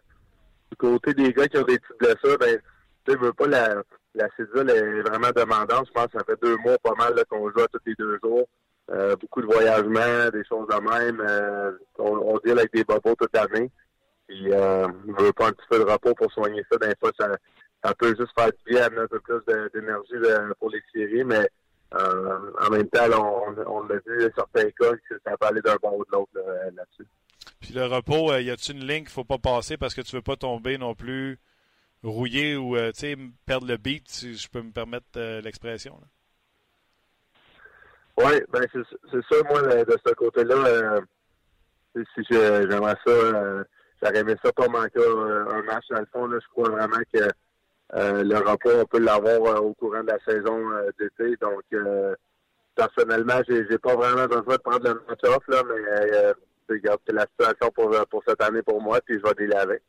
Du 0.72 0.78
côté 0.78 1.14
des 1.14 1.34
gars 1.34 1.48
qui 1.48 1.58
ont 1.58 1.64
des 1.64 1.80
petites 1.80 2.00
blessures, 2.00 2.38
ben, 2.38 2.60
tu 3.06 3.18
veux 3.18 3.34
pas 3.34 3.48
la, 3.48 3.84
la 4.16 4.26
est 4.26 5.02
vraiment 5.02 5.32
demandante. 5.36 5.88
Je 5.88 5.92
pense 5.92 6.08
que 6.08 6.18
ça 6.18 6.24
fait 6.26 6.42
deux 6.42 6.58
mois 6.58 6.78
pas 6.84 6.94
mal 6.98 7.14
qu'on 7.30 7.50
joue 7.50 7.66
tous 7.72 7.80
les 7.86 7.96
deux 7.96 8.20
jours. 8.24 8.48
Euh, 8.92 9.16
beaucoup 9.18 9.42
de 9.42 9.46
voyagements, 9.46 10.30
des 10.34 10.44
choses 10.46 10.68
de 10.68 10.90
même. 10.90 11.22
Euh, 11.22 11.72
on, 12.00 12.18
on 12.18 12.38
avec 12.38 12.74
des 12.74 12.84
bobos 12.84 13.16
toute 13.16 13.36
l'année. 13.36 13.70
Puis 14.28 14.52
euh, 14.52 14.88
on 15.08 15.24
veut 15.24 15.34
pas 15.34 15.48
un 15.48 15.52
petit 15.52 15.68
peu 15.70 15.80
de 15.80 15.84
repos 15.84 16.14
pour 16.16 16.32
soigner 16.32 16.64
ça. 16.72 16.78
Des 16.78 16.96
fois, 17.00 17.12
ça, 17.20 17.94
peut 17.96 18.16
juste 18.18 18.32
faire 18.38 18.48
du 18.48 18.74
bien, 18.74 18.84
amener 18.84 19.02
un 19.02 19.08
peu 19.08 19.20
plus 19.20 19.42
d'énergie 19.74 20.14
pour 20.60 20.72
les 20.72 21.24
mais 21.24 21.48
euh, 21.96 22.52
en 22.62 22.70
même 22.70 22.88
temps, 22.90 23.08
on, 23.12 23.56
on 23.68 23.88
l'a 23.88 23.96
vu, 24.06 24.32
certains 24.36 24.70
cas, 24.72 24.92
que 25.10 25.20
ça 25.24 25.38
peut 25.38 25.48
aller 25.48 25.62
d'un 25.62 25.78
bon 25.82 25.98
ou 25.98 26.06
de 26.06 26.12
l'autre 26.12 26.32
là, 26.36 26.42
là-dessus. 26.76 27.08
Puis 27.60 27.74
le 27.74 27.86
repos, 27.86 28.36
y 28.38 28.50
a-tu 28.50 28.72
une 28.72 28.86
ligne 28.86 29.04
qu'il 29.04 29.10
faut 29.10 29.24
pas 29.24 29.40
passer 29.40 29.78
parce 29.78 29.94
que 29.94 30.02
tu 30.02 30.16
veux 30.16 30.22
pas 30.22 30.36
tomber 30.36 30.78
non 30.78 30.96
plus 30.96 31.40
rouillé 32.04 32.56
ou 32.56 32.76
perdre 33.46 33.68
le 33.68 33.78
beat, 33.78 34.08
si 34.08 34.36
je 34.36 34.50
peux 34.50 34.62
me 34.62 34.72
permettre 34.72 35.20
l'expression? 35.42 36.00
Oui, 38.20 38.34
ben 38.52 38.66
c'est 38.74 39.22
ça, 39.32 39.44
moi, 39.50 39.62
de 39.62 39.98
ce 40.06 40.14
côté-là, 40.14 40.56
euh, 40.56 41.02
si 41.96 42.22
j'aimerais 42.30 42.96
ça, 43.06 43.12
euh, 43.12 43.64
j'aurais 44.02 44.36
ça 44.44 44.52
pas 44.52 44.68
manquer 44.68 45.00
euh, 45.00 45.46
un 45.50 45.62
match 45.64 45.86
dans 45.90 46.00
le 46.00 46.08
fond. 46.12 46.30
Je 46.30 46.48
crois 46.50 46.70
vraiment 46.70 47.02
que 47.14 47.20
euh, 47.96 48.24
le 48.24 48.38
repos, 48.38 48.72
on 48.76 48.86
peut 48.86 49.00
l'avoir 49.00 49.64
au 49.64 49.74
courant 49.74 50.04
de 50.04 50.08
la 50.08 50.20
saison 50.28 50.60
d'été. 51.00 51.38
Donc, 51.40 51.64
personnellement, 52.76 53.42
j'ai 53.48 53.78
pas 53.78 53.96
vraiment 53.96 54.26
besoin 54.26 54.56
de 54.56 54.62
prendre 54.62 54.88
le 54.90 55.02
match 55.08 55.24
off, 55.24 55.44
là, 55.48 55.64
mais 55.66 56.34
regarde, 56.70 57.00
c'est 57.08 57.16
la 57.16 57.26
situation 57.26 57.72
pour, 57.74 58.06
pour 58.10 58.24
cette 58.28 58.42
année 58.44 58.62
pour 58.62 58.82
moi, 58.82 59.00
puis 59.06 59.18
je 59.18 59.24
vais 59.24 59.34
dealer 59.36 59.58
avec. 59.58 59.82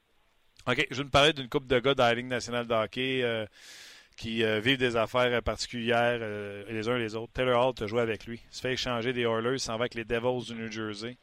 OK, 0.69 0.87
je 0.89 0.97
vais 0.99 1.05
me 1.05 1.11
parler 1.11 1.33
d'une 1.33 1.49
couple 1.49 1.67
de 1.67 1.81
gars 1.81 1.95
dans 1.95 2.05
la 2.05 2.15
Ligue 2.15 2.29
nationale 2.29 2.67
de 2.69 2.75
hockey 2.75 3.47
qui 4.21 4.45
euh, 4.45 4.61
vivent 4.61 4.77
des 4.77 4.97
affaires 4.97 5.33
euh, 5.33 5.41
particulières 5.41 6.19
euh, 6.21 6.63
les 6.69 6.91
uns 6.91 6.99
les 6.99 7.15
autres. 7.15 7.33
Taylor 7.33 7.69
Hall 7.69 7.73
a 7.83 7.87
joué 7.87 8.03
avec 8.03 8.27
lui. 8.27 8.43
Il 8.51 8.55
se 8.55 8.61
fait 8.61 8.75
échanger 8.75 9.15
des 9.15 9.23
Oilers, 9.23 9.55
il 9.55 9.61
s'en 9.61 9.79
va 9.79 9.85
avec 9.85 9.95
les 9.95 10.05
Devils 10.05 10.45
du 10.45 10.61
New 10.61 10.71
Jersey. 10.71 11.17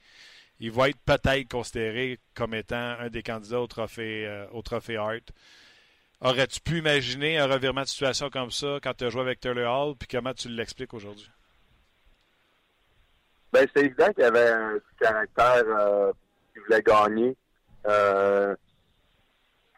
Il 0.60 0.72
va 0.72 0.90
être 0.90 0.98
peut-être 1.06 1.48
considéré 1.48 2.18
comme 2.34 2.56
étant 2.56 2.96
un 3.00 3.10
des 3.10 3.22
candidats 3.22 3.62
au 3.62 3.68
trophée, 3.68 4.28
au 4.52 4.64
trophée 4.64 4.98
Hart. 4.98 5.32
Aurais-tu 6.22 6.60
pu 6.60 6.80
imaginer 6.80 7.38
un 7.38 7.46
revirement 7.46 7.84
de 7.84 7.88
situation 7.88 8.32
comme 8.32 8.50
ça 8.50 8.80
quand 8.82 8.96
tu 8.96 9.04
as 9.04 9.12
joué 9.12 9.22
avec 9.22 9.40
Taylor 9.40 9.90
Hall, 9.90 9.96
puis 9.96 10.08
comment 10.08 10.34
tu 10.34 10.50
l'expliques 10.50 10.96
aujourd'hui? 10.96 11.30
Ben, 13.54 13.68
c'est 13.76 13.86
évident 13.86 14.12
qu'il 14.14 14.24
y 14.24 14.28
avait 14.28 14.50
un 14.50 14.80
caractère 15.00 15.64
qui 16.52 16.60
voulait 16.62 16.82
gagner. 16.82 17.36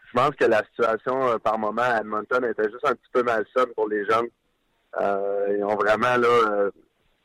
Je 0.09 0.19
pense 0.19 0.35
que 0.35 0.45
la 0.45 0.63
situation, 0.65 1.29
euh, 1.29 1.37
par 1.37 1.59
moment, 1.59 1.83
à 1.83 1.99
Edmonton 1.99 2.43
était 2.45 2.69
juste 2.69 2.85
un 2.85 2.95
petit 2.95 3.11
peu 3.13 3.23
malsaine 3.23 3.73
pour 3.75 3.87
les 3.87 4.05
jeunes. 4.05 4.27
Ils 4.99 5.63
ont 5.63 5.75
vraiment 5.75 6.17
là 6.17 6.27
euh, 6.27 6.71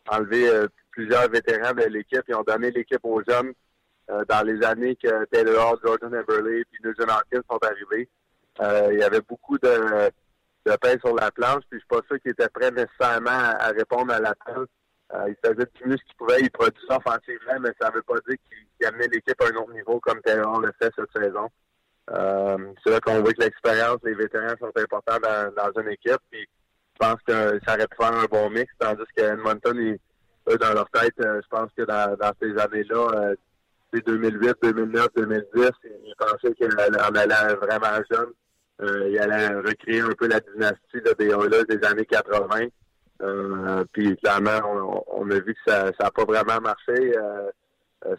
enlevé 0.09 0.49
euh, 0.49 0.67
plusieurs 0.91 1.29
vétérans 1.31 1.73
de 1.73 1.85
l'équipe. 1.85 2.23
Ils 2.29 2.35
ont 2.35 2.43
donné 2.43 2.71
l'équipe 2.71 3.05
aux 3.05 3.23
jeunes 3.27 3.53
dans 4.29 4.47
les 4.47 4.63
années 4.63 4.97
que 4.97 5.25
Taylor 5.27 5.79
Jordan 5.83 6.15
Everly 6.15 6.63
puis 6.67 6.79
Nugent 6.85 7.09
Hopkins 7.09 7.41
sont 7.51 7.59
arrivés. 7.63 8.07
Il 8.93 8.99
y 8.99 9.03
avait 9.03 9.23
beaucoup 9.23 9.57
de, 9.57 10.11
de 10.67 10.77
pain 10.77 10.97
sur 11.03 11.15
la 11.15 11.31
planche, 11.31 11.63
puis 11.71 11.79
je 11.79 11.79
suis 11.79 11.89
pas 11.89 12.07
sûr 12.07 12.21
qu'ils 12.21 12.33
étaient 12.33 12.49
prêts 12.49 12.71
nécessairement 12.71 13.31
à, 13.31 13.69
répondre 13.69 14.13
à 14.13 14.21
l'appel. 14.21 14.67
Euh, 15.15 15.29
il 15.29 15.37
faisait 15.43 15.67
du 15.75 15.89
mieux 15.89 15.97
ce 15.97 16.05
qu'il 16.05 16.17
pouvait, 16.17 16.41
il 16.41 16.51
produisait 16.51 16.93
offensivement, 16.93 17.61
mais 17.61 17.71
ça 17.81 17.91
ne 17.91 17.95
veut 17.95 18.03
pas 18.03 18.15
dire 18.27 18.37
qu'il 18.49 18.59
qu'il 18.77 18.87
amenait 18.87 19.09
l'équipe 19.09 19.41
à 19.41 19.47
un 19.47 19.57
autre 19.57 19.73
niveau 19.73 20.01
comme 20.01 20.21
Taylor 20.23 20.61
le 20.61 20.73
fait 20.79 20.91
cette 20.97 21.23
saison. 21.23 21.49
Euh, 22.11 22.59
c'est 22.83 22.91
là 22.91 23.01
qu'on 23.01 23.21
voit 23.23 23.33
que 23.33 23.43
l'expérience, 23.43 23.99
les 24.05 24.15
vétérans 24.15 24.55
sont 24.61 24.73
importants 24.77 25.19
dans, 25.23 25.53
dans 25.55 25.81
une 25.81 25.89
équipe. 25.91 26.19
Puis 26.31 26.41
je 26.43 26.99
pense 26.99 27.17
que 27.27 27.59
ça 27.67 27.75
aurait 27.75 27.87
pu 27.87 27.97
faire 27.99 28.13
un 28.15 28.25
bon 28.27 28.51
mix, 28.51 28.73
tandis 28.79 29.03
que 29.17 29.23
Edmonton, 29.23 29.77
ils- 29.79 29.99
eux, 30.53 30.59
dans 30.59 30.75
leur 30.75 30.89
tête, 30.91 31.15
euh, 31.21 31.41
je 31.43 31.49
pense 31.49 31.71
que 31.77 31.83
dans, 31.83 32.15
dans 32.17 32.33
ces 32.41 32.57
années-là, 32.59 33.09
euh, 33.15 33.35
c'est 33.93 34.05
2008, 34.07 34.57
2009, 34.63 35.07
2010, 35.17 35.71
ils 36.05 36.15
pensaient 36.19 36.55
qu'en 36.55 37.15
allant 37.15 37.57
vraiment 37.61 38.03
jeune, 38.11 38.33
euh, 38.83 39.09
ils 39.09 39.19
allaient 39.19 39.49
recréer 39.61 40.01
un 40.01 40.13
peu 40.19 40.27
la 40.29 40.41
dynastie 40.41 41.01
là, 41.05 41.15
des 41.19 41.29
des 41.77 41.87
années 41.87 42.05
80. 42.05 42.67
Euh, 43.23 43.85
puis 43.93 44.17
clairement, 44.19 44.61
on, 44.67 45.23
on 45.23 45.31
a 45.31 45.39
vu 45.39 45.55
que 45.55 45.61
ça 45.71 45.85
n'a 45.99 46.11
pas 46.11 46.25
vraiment 46.25 46.61
marché. 46.61 47.17
Euh, 47.17 47.51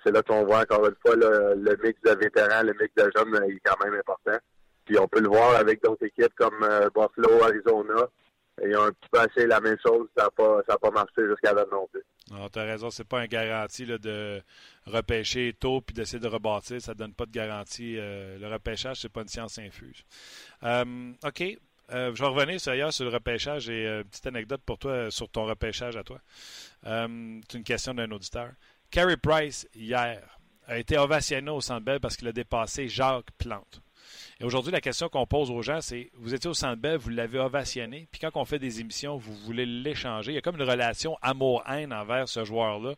c'est 0.04 0.12
là 0.12 0.22
qu'on 0.22 0.46
voit 0.46 0.62
encore 0.62 0.86
une 0.86 0.96
fois 1.02 1.16
le, 1.16 1.78
mix 1.84 2.00
de 2.02 2.12
vétérans, 2.12 2.64
le 2.64 2.74
mix 2.74 2.94
de 2.96 3.12
jeunes 3.16 3.36
euh, 3.36 3.48
est 3.48 3.62
quand 3.64 3.84
même 3.84 3.94
important. 3.94 4.38
Puis 4.86 4.98
on 5.00 5.08
peut 5.08 5.22
le 5.22 5.30
voir 5.30 5.56
avec 5.56 5.84
d'autres 5.84 6.06
équipes 6.06 6.34
comme 6.36 6.64
euh, 6.64 6.90
Buffalo, 6.96 7.44
Arizona. 7.44 8.08
Ils 8.64 8.76
ont 8.78 8.84
un 8.84 8.92
petit 8.92 9.10
peu 9.12 9.20
essayé 9.20 9.48
la 9.48 9.60
même 9.60 9.78
chose. 9.86 10.08
Ça 10.16 10.26
n'a 10.26 10.30
pas, 10.32 10.62
pas 10.64 10.92
marché 10.92 11.28
jusqu'à 11.28 11.54
là 11.54 11.66
non 11.72 11.88
plus. 11.92 12.04
Non, 12.32 12.48
tu 12.50 12.58
as 12.58 12.64
raison, 12.64 12.90
c'est 12.90 13.08
pas 13.08 13.20
un 13.20 13.28
garantie 13.28 13.86
de 13.86 14.42
repêcher 14.88 15.56
tôt 15.60 15.82
puis 15.82 15.94
d'essayer 15.94 16.20
de 16.20 16.28
rebâtir. 16.28 16.82
Ça 16.82 16.94
donne 16.94 17.14
pas 17.14 17.26
de 17.26 17.32
garantie. 17.32 17.98
Euh, 18.00 18.38
le 18.40 18.48
repêchage, 18.48 19.02
c'est 19.02 19.12
pas 19.12 19.22
une 19.22 19.28
science 19.28 19.60
infuse. 19.60 20.04
Euh, 20.64 21.12
OK. 21.26 21.44
Euh, 21.92 22.12
je 22.16 22.22
vais 22.22 22.28
revenir 22.28 22.60
d'ailleurs 22.66 22.94
sur 22.94 23.06
le 23.06 23.12
repêchage. 23.12 23.68
Euh, 23.70 24.02
une 24.02 24.10
petite 24.10 24.28
anecdote 24.28 24.62
pour 24.66 24.78
toi 24.78 24.92
euh, 24.92 25.10
sur 25.10 25.30
ton 25.30 25.46
repêchage 25.46 25.96
à 25.96 26.04
toi. 26.04 26.20
Euh, 26.86 27.40
c'est 27.48 27.58
une 27.58 27.64
question 27.64 27.94
d'un 27.94 28.10
auditeur. 28.12 28.52
Carey 28.96 29.18
Price, 29.18 29.68
hier, 29.76 30.22
a 30.68 30.78
été 30.78 30.98
ovationné 30.98 31.52
au 31.52 31.60
Centre 31.60 31.84
Bell 31.84 32.00
parce 32.00 32.16
qu'il 32.16 32.30
a 32.30 32.32
dépassé 32.32 32.88
Jacques 32.88 33.30
Plante. 33.38 33.82
Et 34.39 34.46
aujourd'hui, 34.46 34.72
la 34.72 34.80
question 34.80 35.10
qu'on 35.10 35.26
pose 35.26 35.52
aux 35.52 35.62
gens, 35.62 35.82
c'est 35.82 36.10
vous 36.14 36.34
étiez 36.34 36.50
au 36.50 36.54
Centre 36.54 36.96
vous 36.96 37.10
l'avez 37.10 37.39
ovationné, 37.39 38.08
puis 38.10 38.22
quand 38.22 38.30
on 38.36 38.46
fait 38.46 38.58
des 38.58 38.80
émissions, 38.80 39.18
vous 39.18 39.36
voulez 39.36 39.66
l'échanger. 39.66 40.32
Il 40.32 40.36
y 40.36 40.38
a 40.38 40.41
comme 40.41 40.56
une 40.56 40.70
relation 40.70 41.18
amour-haine 41.22 41.91
envers 41.91 42.30
ce 42.30 42.46
joueur-là. 42.46 42.93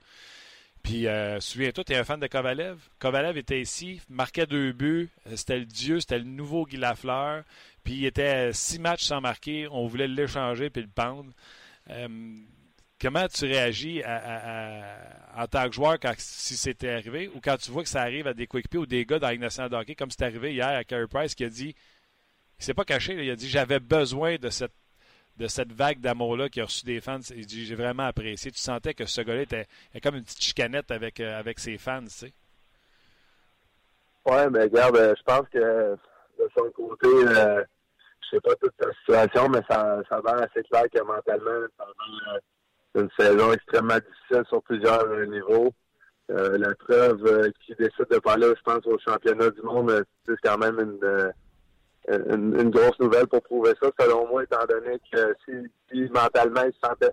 Puis, 0.83 1.07
euh, 1.07 1.39
souviens-toi, 1.39 1.83
tu 1.83 1.93
es 1.93 1.95
un 1.95 2.03
fan 2.03 2.19
de 2.19 2.27
Kovalev. 2.27 2.77
Kovalev 2.99 3.35
était 3.35 3.59
ici, 3.59 3.99
marquait 4.07 4.45
deux 4.45 4.73
buts, 4.73 5.09
c'était 5.33 5.57
le 5.57 5.65
dieu, 5.65 5.99
c'était 5.99 6.19
le 6.19 6.25
nouveau 6.25 6.67
Guy 6.67 6.77
Lafleur. 6.77 7.43
puis 7.83 7.95
il 7.95 8.05
était 8.05 8.53
six 8.53 8.77
matchs 8.77 9.05
sans 9.05 9.19
marquer, 9.19 9.67
on 9.71 9.87
voulait 9.87 10.07
l'échanger 10.07 10.69
puis 10.69 10.83
le 10.83 10.89
pendre. 10.89 11.31
Euh, 11.89 12.07
comment 12.99 13.27
tu 13.27 13.45
réagis 13.45 14.03
en 14.05 15.47
tant 15.47 15.67
que 15.67 15.75
joueur 15.75 15.99
quand, 15.99 16.13
si 16.17 16.57
c'était 16.57 16.89
arrivé 16.89 17.29
ou 17.29 17.39
quand 17.43 17.57
tu 17.57 17.71
vois 17.71 17.83
que 17.83 17.89
ça 17.89 18.01
arrive 18.01 18.27
à 18.27 18.33
des 18.33 18.47
coéquipiers 18.47 18.79
ou 18.79 18.85
des 18.85 19.05
gars 19.05 19.19
dans 19.19 19.29
la 19.29 19.95
comme 19.95 20.11
c'est 20.11 20.23
arrivé 20.23 20.53
hier 20.53 20.67
à 20.67 20.83
Carey 20.83 21.07
Price 21.07 21.35
qui 21.35 21.43
a 21.43 21.49
dit, 21.49 21.75
il 22.59 22.65
s'est 22.65 22.73
pas 22.73 22.85
caché, 22.85 23.13
il 23.13 23.29
a 23.29 23.35
dit 23.35 23.49
j'avais 23.49 23.79
besoin 23.79 24.37
de 24.37 24.49
cette 24.49 24.73
de 25.37 25.47
cette 25.47 25.71
vague 25.71 25.99
d'amour-là 25.99 26.49
qui 26.49 26.61
a 26.61 26.65
reçu 26.65 26.85
des 26.85 26.99
fans. 26.99 27.19
Il 27.35 27.45
dit 27.45 27.65
j'ai 27.65 27.75
vraiment 27.75 28.03
apprécié. 28.03 28.51
Tu 28.51 28.59
sentais 28.59 28.93
que 28.93 29.05
ce 29.05 29.21
gars-là 29.21 29.41
était, 29.41 29.67
comme 30.01 30.15
une 30.15 30.23
petite 30.23 30.41
chicanette 30.41 30.91
avec, 30.91 31.19
euh, 31.19 31.37
avec 31.37 31.59
ses 31.59 31.77
fans, 31.77 32.03
tu 32.03 32.09
sais. 32.09 32.33
Ouais, 34.25 34.49
mais 34.49 34.63
regarde, 34.63 34.97
euh, 34.97 35.13
je 35.17 35.23
pense 35.23 35.47
que 35.49 35.95
de 36.39 36.49
son 36.57 36.69
côté, 36.71 37.07
euh, 37.07 37.63
je 38.21 38.35
sais 38.35 38.41
pas 38.41 38.55
toute 38.55 38.73
la 38.79 38.91
situation, 38.93 39.49
mais 39.49 39.61
ça, 39.69 40.01
ça 40.09 40.17
a 40.25 40.43
assez 40.43 40.63
clair 40.63 40.83
que 40.93 41.01
mentalement, 41.03 41.67
pendant 42.97 43.07
une 43.07 43.09
saison 43.25 43.53
extrêmement 43.53 43.95
difficile 43.95 44.43
sur 44.49 44.61
plusieurs 44.63 45.07
niveaux. 45.27 45.71
la 46.29 46.75
preuve 46.75 47.51
qui 47.65 47.75
décide 47.75 48.07
de 48.09 48.19
parler, 48.19 48.47
je 48.47 48.63
pense, 48.63 48.85
au 48.85 48.97
championnat 48.99 49.49
du 49.51 49.61
monde, 49.61 50.03
c'est 50.25 50.35
quand 50.43 50.57
même 50.57 50.79
une 50.79 51.33
une, 52.09 52.69
grosse 52.69 52.99
nouvelle 52.99 53.27
pour 53.27 53.41
prouver 53.41 53.73
ça, 53.81 53.89
selon 53.99 54.27
moi, 54.27 54.43
étant 54.43 54.65
donné 54.65 54.99
que 55.11 55.35
si, 55.45 56.09
mentalement 56.09 56.63
il 56.63 56.73
se 56.73 56.79
sentait 56.81 57.11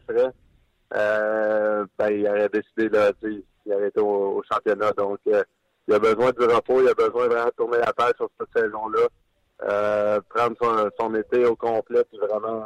euh, 0.95 1.87
ben, 1.99 2.11
il 2.11 2.29
aurait 2.29 2.49
décidé 2.49 2.89
de 2.89 3.43
il 3.67 3.73
aurait 3.73 3.89
été 3.89 4.01
au, 4.01 4.43
championnat. 4.51 4.93
Donc, 4.93 5.19
euh, 5.27 5.43
il 5.89 5.95
a 5.95 5.99
besoin 5.99 6.31
du 6.31 6.45
repos, 6.45 6.81
il 6.81 6.89
a 6.89 6.95
besoin 6.95 7.27
vraiment 7.27 7.47
de 7.47 7.55
tourner 7.57 7.79
la 7.79 7.93
page 7.93 8.13
sur 8.17 8.29
cette 8.39 8.65
saison-là, 8.65 9.09
euh, 9.65 10.21
prendre 10.29 10.91
son, 11.01 11.15
été 11.15 11.45
au 11.45 11.57
complet, 11.57 12.05
puis 12.05 12.19
vraiment 12.19 12.65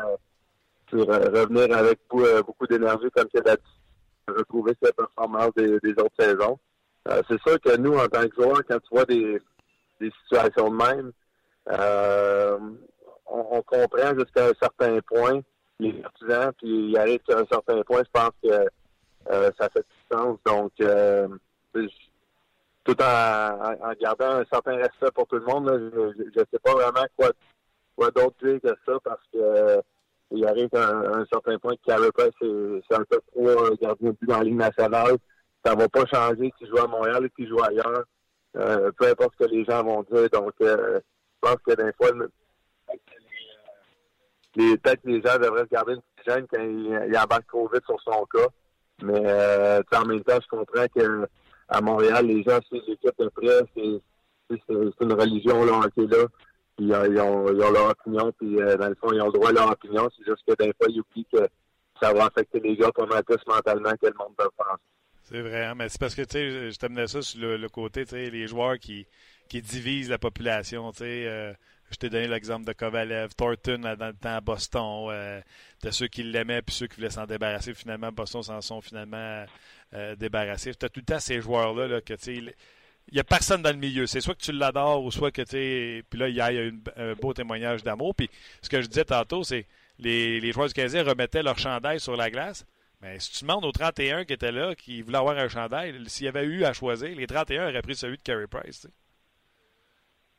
revenir 0.97 1.76
avec 1.76 2.01
beaucoup, 2.09 2.66
d'énergie 2.66 3.11
comme 3.14 3.28
il 3.34 3.49
a 3.49 3.57
dit, 3.57 3.62
retrouver 4.28 4.72
ses 4.82 4.93
performances 4.93 5.53
des, 5.57 5.93
autres 5.93 6.14
saisons. 6.18 6.59
c'est 7.07 7.41
sûr 7.47 7.61
que 7.61 7.76
nous, 7.76 7.95
en 7.95 8.07
tant 8.09 8.26
que 8.26 8.34
joueurs, 8.34 8.62
quand 8.68 8.78
tu 8.78 8.89
vois 8.95 9.05
des, 9.05 9.39
des 10.01 10.11
situations 10.22 10.70
de 10.70 10.76
même, 10.76 11.12
euh, 11.70 12.59
on, 13.26 13.62
comprend 13.62 14.14
jusqu'à 14.18 14.47
un 14.47 14.53
certain 14.61 15.01
point 15.01 15.41
les 15.78 15.93
partisans, 15.93 16.53
puis 16.59 16.91
il 16.91 16.99
arrive 16.99 17.20
qu'à 17.20 17.39
un 17.39 17.47
certain 17.51 17.82
point, 17.82 18.03
je 18.05 18.11
pense 18.11 18.32
que 18.43 18.68
euh, 19.30 19.51
ça 19.59 19.68
fait 19.68 19.84
du 19.84 20.16
sens. 20.16 20.39
Donc, 20.45 20.72
euh, 20.80 21.28
tout 22.84 23.03
en, 23.03 23.93
gardant 24.01 24.41
un 24.41 24.45
certain 24.51 24.76
respect 24.76 25.11
pour 25.14 25.26
tout 25.26 25.36
le 25.36 25.45
monde, 25.45 25.93
je 25.95 26.41
ne 26.41 26.45
sais 26.51 26.59
pas 26.62 26.72
vraiment 26.72 27.07
quoi, 27.16 27.30
quoi 27.97 28.11
d'autre 28.11 28.36
dire 28.43 28.61
que 28.62 28.74
ça 28.86 28.99
parce 29.05 29.22
que 29.32 29.82
il 30.31 30.47
arrive 30.47 30.68
qu'à 30.68 30.89
un, 30.89 31.24
certain 31.33 31.59
point 31.59 31.74
que 31.76 31.83
Carey 31.87 32.09
c'est 32.41 32.95
un 32.95 33.05
peu 33.05 33.20
trop 33.33 33.76
gardien 33.81 34.11
de 34.11 34.16
but 34.20 34.29
dans 34.29 34.39
la 34.39 34.45
Ligue 34.45 34.57
nationale. 34.57 35.16
Ça 35.64 35.74
va 35.74 35.89
pas 35.89 36.05
changer 36.07 36.53
s'il 36.59 36.68
joue 36.68 36.79
à 36.79 36.87
Montréal 36.87 37.24
ou 37.24 37.29
qu'il 37.31 37.49
joue 37.49 37.62
ailleurs. 37.62 38.05
peu 38.53 39.09
importe 39.09 39.35
ce 39.39 39.45
que 39.45 39.51
les 39.51 39.64
gens 39.64 39.83
vont 39.83 40.05
dire. 40.11 40.29
Donc, 40.31 40.53
je 40.61 41.01
pense 41.41 41.57
que 41.66 41.74
des 41.74 41.93
fois, 41.93 42.11
les, 44.57 44.76
peut-être 44.76 45.03
que 45.03 45.09
les 45.09 45.22
gens 45.22 45.39
devraient 45.39 45.64
se 45.64 45.68
garder 45.68 45.95
une 45.95 46.03
petite 46.16 46.33
gêne 46.33 46.47
quand 46.51 46.62
il, 46.62 47.09
il 47.09 47.18
embarque 47.18 47.47
trop 47.47 47.68
vite 47.68 47.85
sur 47.87 48.01
son 48.03 48.24
cas. 48.26 48.49
Mais 49.03 49.22
euh, 49.24 49.83
en 49.95 50.05
même 50.05 50.22
temps, 50.24 50.39
je 50.43 50.49
comprends 50.49 50.87
qu'à 50.89 51.81
Montréal, 51.81 52.26
les 52.26 52.43
gens 52.43 52.61
suivent 52.62 52.83
l'équipe 52.89 53.18
de 53.18 53.29
près. 53.29 54.01
C'est 54.51 55.05
une 55.05 55.12
religion 55.12 55.64
là, 55.64 55.81
est 55.97 56.07
là. 56.07 56.26
Puis, 56.79 56.87
ils, 56.87 57.20
ont, 57.20 57.45
leur 57.45 57.91
opinion, 57.91 58.33
puis 58.39 58.62
euh, 58.62 58.76
dans 58.76 58.89
le 58.89 58.95
fond, 58.95 59.12
ils 59.12 59.20
ont 59.20 59.26
le 59.26 59.33
droit 59.33 59.51
à 59.51 59.53
leur 59.53 59.72
opinion. 59.72 60.09
C'est 60.16 60.24
juste 60.24 60.45
que 60.47 60.55
des 60.55 60.72
fois, 60.79 60.87
ils 60.89 61.01
oublient 61.01 61.26
que 61.33 61.49
ça 62.01 62.12
va 62.12 62.26
affecter 62.26 62.61
les 62.61 62.76
gars 62.76 62.93
pas 62.93 63.05
mal 63.05 63.24
plus 63.24 63.37
mentalement 63.49 63.91
que 64.01 64.07
le 64.07 64.14
monde 64.16 64.35
peut 64.37 64.49
penser. 64.57 64.81
C'est 65.24 65.43
vrai, 65.43 65.64
hein, 65.66 65.74
mais 65.74 65.89
c'est 65.89 66.01
parce 66.01 66.14
que 66.14 66.22
tu 66.22 66.39
sais, 66.39 66.70
je 66.70 66.79
t'amenais 66.79 67.09
ça 67.09 67.20
sur 67.20 67.41
le, 67.41 67.68
côté, 67.68 68.05
tu 68.05 68.12
sais, 68.12 68.31
les 68.31 68.47
joueurs 68.47 68.79
qui 68.79 69.07
qui 69.49 69.61
divise 69.61 70.09
la 70.11 70.18
population. 70.18 70.93
Tu 70.93 70.99
sais, 70.99 71.26
euh, 71.26 71.53
je 71.91 71.97
t'ai 71.97 72.11
donné 72.11 72.29
l'exemple 72.29 72.66
de 72.66 72.72
Kovalev, 72.72 73.35
Thornton 73.35 73.79
dans 73.79 74.07
le 74.07 74.14
temps 74.14 74.37
à 74.37 74.41
Boston, 74.41 75.09
euh, 75.11 75.41
de 75.83 75.91
ceux 75.91 76.07
qui 76.07 76.22
l'aimaient 76.22 76.62
puis 76.62 76.74
ceux 76.74 76.87
qui 76.87 76.97
voulaient 76.97 77.11
s'en 77.11 77.26
débarrasser. 77.26 77.74
Finalement, 77.74 78.12
Boston 78.12 78.43
s'en 78.43 78.61
sont 78.61 78.81
finalement 78.81 79.45
euh, 79.95 80.14
débarrassés. 80.16 80.74
Tu 80.74 80.87
as 80.87 80.89
tout 80.89 81.01
le 81.01 81.07
temps 81.07 81.20
ces 81.20 81.41
joueurs-là 81.41 81.89
là, 81.89 82.01
que 82.01 82.14
tu 82.14 82.47
sais. 82.47 82.55
Il 83.11 83.15
n'y 83.15 83.21
a 83.21 83.25
personne 83.25 83.63
dans 83.63 83.71
le 83.71 83.79
milieu. 83.79 84.07
C'est 84.07 84.21
soit 84.21 84.35
que 84.35 84.41
tu 84.41 84.53
l'adores 84.53 85.03
ou 85.03 85.11
soit 85.11 85.31
que 85.31 85.43
tu. 85.43 86.05
Puis 86.11 86.19
là, 86.19 86.29
il 86.29 86.35
y 86.35 86.41
a 86.41 86.53
eu 86.53 86.75
un 86.97 87.15
beau 87.15 87.33
témoignage 87.33 87.83
d'amour. 87.83 88.15
Puis 88.15 88.29
ce 88.61 88.69
que 88.69 88.83
je 88.83 88.87
disais 88.87 89.05
tantôt, 89.05 89.45
c'est 89.45 89.67
les, 89.99 90.41
les 90.41 90.53
joueurs 90.53 90.69
du 90.69 90.75
Canadien 90.75 91.05
remettaient 91.05 91.43
leur 91.43 91.59
chandail 91.59 92.01
sur 92.01 92.17
la 92.17 92.31
glace. 92.31 92.67
Mais 93.01 93.19
si 93.19 93.33
tu 93.33 93.45
demandes 93.45 93.65
aux 93.65 93.73
31 93.73 94.25
qui 94.25 94.33
étaient 94.33 94.53
là, 94.53 94.75
qui 94.75 95.03
voulaient 95.03 95.19
avoir 95.19 95.39
un 95.39 95.49
chandail, 95.49 95.95
s'il 96.09 96.27
y 96.27 96.29
avait 96.29 96.45
eu 96.45 96.65
à 96.65 96.73
choisir, 96.73 97.17
les 97.17 97.27
31 97.27 97.69
auraient 97.69 97.83
pris 97.83 97.95
celui 97.95 98.17
de 98.17 98.23
Carey 98.23 98.47
Price. 98.47 98.89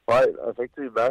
Oui, 0.08 0.16
effectivement. 0.52 1.10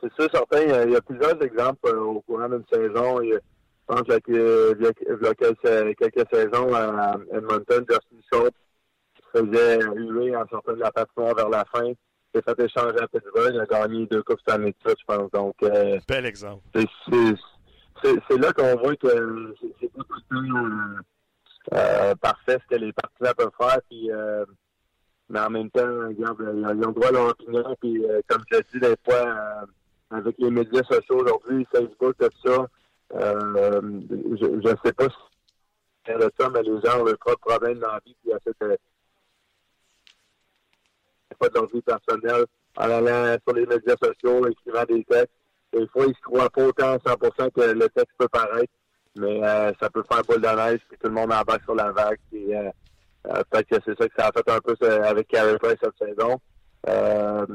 C'est 0.00 0.12
sûr, 0.14 0.28
certain. 0.30 0.84
Il 0.84 0.92
y, 0.92 0.96
a, 0.96 1.00
plusieurs 1.00 1.40
exemples 1.42 1.88
euh, 1.88 2.00
au 2.00 2.20
courant 2.20 2.48
d'une 2.48 2.64
saison. 2.70 3.22
Il 3.22 3.30
y 3.30 3.34
a, 3.34 3.38
je 3.38 3.94
pense 3.94 4.02
qu'il 4.02 4.34
y, 4.34 5.26
a 5.26 5.34
quelques, 5.34 5.96
quelques 5.96 6.34
saisons 6.34 6.74
à 6.74 7.16
Edmonton, 7.32 7.84
Justin 7.88 8.20
Schultz 8.30 8.56
faisait 9.36 9.78
huer 9.94 10.36
en 10.36 10.46
sortant 10.48 10.72
de 10.72 10.80
la 10.80 10.90
patinoire 10.90 11.34
vers 11.34 11.48
la 11.48 11.64
fin. 11.66 11.84
Il 11.84 11.96
s'est 12.34 12.42
fait 12.42 12.64
échanger 12.64 13.00
à 13.00 13.08
Pittsburgh. 13.08 13.52
Il 13.54 13.60
a 13.60 13.66
gagné 13.66 14.06
deux 14.06 14.22
Coupes 14.22 14.40
Stanley 14.40 14.74
de 14.84 14.90
je 14.90 15.04
pense. 15.06 15.30
Donc, 15.30 15.54
euh, 15.62 15.98
Bel 16.08 16.26
exemple. 16.26 16.62
C'est 16.74 18.38
là 18.38 18.52
qu'on 18.52 18.76
voit 18.76 18.96
que 18.96 19.54
c'est 19.80 19.92
pas 19.92 20.02
tout 20.02 20.20
le 20.30 20.48
temps 20.48 21.02
euh, 21.72 22.14
parfait 22.16 22.58
ce 22.62 22.76
que 22.76 22.80
les 22.80 22.92
partisans 22.92 23.34
peuvent 23.36 23.50
faire. 23.58 23.80
Puis, 23.88 24.10
euh, 24.10 24.44
mais 25.28 25.40
en 25.40 25.50
même 25.50 25.70
temps, 25.70 25.86
regarde, 26.08 26.38
ils 26.40 26.86
ont 26.86 26.92
droit 26.92 27.08
à 27.08 27.12
leur 27.12 27.28
opinion. 27.30 27.76
Puis, 27.80 28.04
euh, 28.04 28.20
comme 28.28 28.42
je 28.50 28.58
dis 28.72 28.80
des 28.80 28.94
fois, 29.04 29.26
euh, 29.26 29.66
avec 30.10 30.36
les 30.38 30.50
médias 30.50 30.84
sociaux 30.84 31.20
aujourd'hui, 31.20 31.66
Facebook, 31.72 32.14
tout 32.18 32.28
ça, 32.44 32.66
euh, 33.14 33.80
je 34.10 34.46
ne 34.46 34.76
sais 34.84 34.92
pas 34.92 35.08
si 35.08 35.16
c'est 36.06 36.14
le 36.14 36.30
ça, 36.38 36.48
mais 36.50 36.62
les 36.62 36.80
gens 36.80 37.00
ont 37.00 37.04
leur 37.04 37.18
propre 37.18 37.40
problème 37.40 37.78
dans 37.78 37.92
la 37.92 38.00
vie, 38.04 38.14
puis 38.22 38.32
essaient 38.32 38.52
de 38.60 38.78
pas 41.36 41.48
de 41.48 41.54
leur 41.54 41.66
vie 41.66 41.82
personnelle 41.82 42.44
en 42.76 42.90
allant 42.90 43.36
sur 43.46 43.56
les 43.56 43.66
médias 43.66 43.96
sociaux, 44.02 44.46
écrivant 44.48 44.84
des 44.84 45.04
textes. 45.04 45.32
Des 45.72 45.86
fois, 45.88 46.04
ils 46.06 46.14
se 46.14 46.20
croient 46.20 46.50
pas 46.50 46.64
autant 46.64 46.92
à 46.92 46.96
100% 46.96 47.50
que 47.52 47.72
le 47.72 47.88
texte 47.88 48.12
peut 48.18 48.28
paraître, 48.28 48.72
mais 49.16 49.40
ça 49.80 49.90
peut 49.90 50.04
faire 50.10 50.22
boule 50.22 50.40
de 50.40 50.48
neige, 50.48 50.80
puis 50.88 50.98
tout 50.98 51.08
le 51.08 51.14
monde 51.14 51.32
embarque 51.32 51.64
sur 51.64 51.74
la 51.74 51.90
vague. 51.90 52.18
Puis, 52.30 52.54
euh, 52.54 52.70
peut-être 53.50 53.68
que 53.68 53.76
c'est 53.84 53.98
ça 53.98 54.08
que 54.08 54.14
ça 54.16 54.28
a 54.28 54.32
fait 54.32 54.50
un 54.50 54.60
peu 54.60 55.04
avec 55.04 55.28
Carey 55.28 55.58
Price 55.58 55.76
cette 55.82 55.98
saison. 55.98 56.40
Euh, 56.88 57.46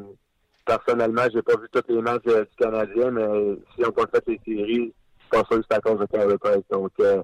personnellement, 0.66 1.24
j'ai 1.34 1.42
pas 1.42 1.56
vu 1.58 1.68
tous 1.72 1.94
les 1.94 2.02
matchs 2.02 2.24
euh, 2.28 2.44
du 2.44 2.56
Canadien, 2.58 3.12
mais 3.12 3.56
si 3.76 3.86
on 3.86 3.92
pas 3.92 4.06
fait 4.14 4.24
les 4.28 4.42
séries, 4.46 4.94
je 5.20 5.30
pense 5.30 5.48
que 5.48 5.56
c'est 5.70 5.78
à 5.78 5.82
cause 5.82 6.00
de 6.00 6.06
Carey 6.06 6.38
Price. 6.38 6.64
Donc, 6.70 6.92
euh, 7.00 7.24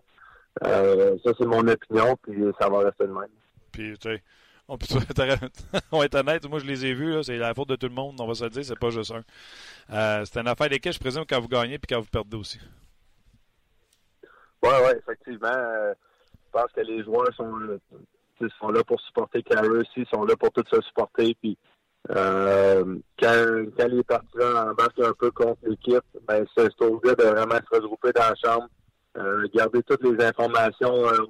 ça, 1.24 1.32
c'est 1.38 1.46
mon 1.46 1.68
opinion, 1.68 2.16
puis 2.24 2.44
ça 2.60 2.70
va 2.70 2.80
rester 2.80 3.06
de 3.06 3.14
même. 3.14 3.28
Puis, 3.72 3.98
tu 4.00 4.10
sais, 4.10 4.24
on, 4.70 4.78
peut, 4.78 4.86
être 6.04 6.16
honnête, 6.16 6.46
moi 6.50 6.60
je 6.60 6.66
les 6.66 6.86
ai 6.86 6.94
vus, 6.94 7.24
c'est 7.24 7.38
la 7.38 7.54
faute 7.54 7.70
de 7.70 7.76
tout 7.76 7.88
le 7.88 7.94
monde, 7.94 8.20
on 8.20 8.28
va 8.28 8.36
se 8.36 8.44
le 8.44 8.50
dire, 8.50 8.66
c'est 8.66 8.78
pas 8.78 8.90
juste 8.90 9.12
un. 9.12 9.24
Euh, 9.94 10.26
c'est 10.26 10.40
une 10.40 10.48
affaire 10.48 10.70
desquelles 10.70 10.94
je 10.94 11.00
présume 11.00 11.26
quand 11.26 11.40
vous 11.40 11.48
gagnez 11.48 11.80
puis 11.80 11.88
quand 11.96 12.02
vous 12.02 12.10
perdez 12.12 12.36
aussi. 12.36 12.60
Oui, 14.64 14.70
oui, 14.84 14.92
effectivement. 14.98 15.48
je 15.48 16.52
pense 16.52 16.72
que 16.74 16.82
les 16.82 17.04
joueurs 17.04 17.34
sont 17.36 17.80
ils 18.42 18.50
sont 18.60 18.70
là 18.70 18.84
pour 18.84 19.00
supporter 19.02 19.42
Carey 19.44 19.68
ils 19.96 20.06
sont 20.08 20.24
là 20.24 20.36
pour 20.36 20.52
tout 20.52 20.64
se 20.70 20.82
supporter. 20.82 21.36
Puis 21.42 21.58
euh, 22.10 22.98
quand, 23.20 23.88
les 23.88 24.04
partisans 24.04 24.70
embarquent 24.70 25.02
un 25.02 25.14
peu 25.14 25.32
contre 25.32 25.60
l'équipe, 25.64 26.04
ben 26.28 26.46
c'est 26.56 26.82
au 26.82 27.00
lieu 27.04 27.16
de 27.16 27.24
vraiment 27.24 27.56
se 27.56 27.76
regrouper 27.76 28.12
dans 28.14 28.30
la 28.30 28.36
chambre, 28.36 28.68
euh, 29.18 29.48
garder 29.54 29.84
toutes 29.84 30.04
les 30.04 30.24
informations 30.26 31.08
euh, 31.08 31.26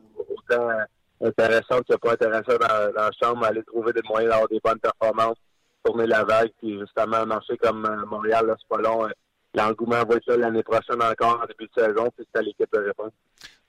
autant 1.19 1.43
intéressantes 1.43 1.87
que 1.87 1.95
pas 1.95 2.13
intéressantes 2.13 2.61
dans, 2.61 2.93
dans, 2.93 3.01
la 3.01 3.11
chambre, 3.21 3.45
aller 3.45 3.63
trouver 3.63 3.93
des 3.93 4.01
moyens 4.07 4.31
d'avoir 4.31 4.49
des 4.49 4.59
bonnes 4.63 4.79
performances, 4.79 5.37
tourner 5.83 6.07
la 6.07 6.23
vague, 6.23 6.51
puis 6.59 6.79
justement 6.79 7.25
marcher 7.25 7.57
comme 7.57 7.85
euh, 7.85 8.05
Montréal, 8.05 8.47
là, 8.47 8.55
c'est 8.59 8.67
pas 8.67 8.81
long. 8.81 9.07
L'engouement 9.53 10.03
va 10.03 10.15
être 10.15 10.27
là 10.27 10.37
l'année 10.37 10.63
prochaine 10.63 11.01
encore 11.01 11.41
en 11.41 11.45
début 11.45 11.69
de 11.75 11.81
saison, 11.81 12.09
puis 12.15 12.27
c'est 12.31 12.39
à 12.39 12.41
l'équipe 12.43 12.71
de 12.71 12.79
répondre. 12.79 13.11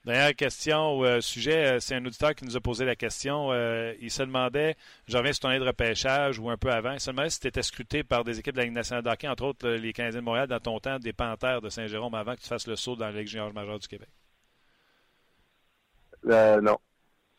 Dernière 0.05 0.33
question 0.33 0.97
au 0.97 1.05
euh, 1.05 1.19
sujet, 1.19 1.75
euh, 1.75 1.79
c'est 1.81 1.93
un 1.93 2.05
auditeur 2.05 2.33
qui 2.33 2.45
nous 2.45 2.55
a 2.55 2.61
posé 2.61 2.85
la 2.85 2.95
question. 2.95 3.51
Euh, 3.51 3.93
il 3.99 4.09
se 4.09 4.23
demandait, 4.23 4.77
je 5.07 5.17
reviens 5.17 5.33
sur 5.33 5.41
ton 5.41 5.51
aide 5.51 5.61
de 5.61 5.67
repêchage 5.67 6.39
ou 6.39 6.49
un 6.49 6.55
peu 6.55 6.71
avant, 6.71 6.93
il 6.93 7.01
se 7.01 7.11
demandait 7.11 7.29
si 7.29 7.41
tu 7.41 7.47
étais 7.47 7.61
scruté 7.61 8.03
par 8.03 8.23
des 8.23 8.39
équipes 8.39 8.53
de 8.53 8.59
la 8.59 8.63
Ligue 8.63 8.73
nationale 8.73 9.03
de 9.03 9.09
hockey, 9.09 9.27
entre 9.27 9.43
autres 9.43 9.67
les 9.67 9.91
Canadiens 9.91 10.21
de 10.21 10.25
Montréal, 10.25 10.47
dans 10.47 10.59
ton 10.59 10.79
temps, 10.79 10.99
des 10.99 11.11
Panthères 11.11 11.61
de 11.61 11.69
Saint-Jérôme, 11.69 12.15
avant 12.15 12.35
que 12.35 12.39
tu 12.39 12.47
fasses 12.47 12.65
le 12.65 12.77
saut 12.77 12.95
dans 12.95 13.07
la 13.07 13.11
Ligue 13.11 13.27
junior 13.27 13.53
majeure 13.53 13.77
du 13.77 13.87
Québec. 13.87 14.09
non. 16.23 16.77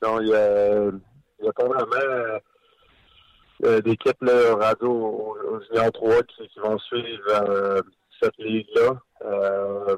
Non, 0.03 0.21
il 0.21 0.27
n'y 0.29 0.35
a, 0.35 1.49
a, 1.49 1.53
pas 1.53 1.65
vraiment 1.65 2.41
d'équipes 3.83 4.17
radio 4.23 4.91
au, 4.91 5.61
Junior 5.69 5.93
3 5.93 6.23
qui, 6.23 6.49
vont 6.61 6.79
suivre 6.79 7.83
cette 8.23 8.37
ligue-là. 8.39 9.01
Euh, 9.25 9.97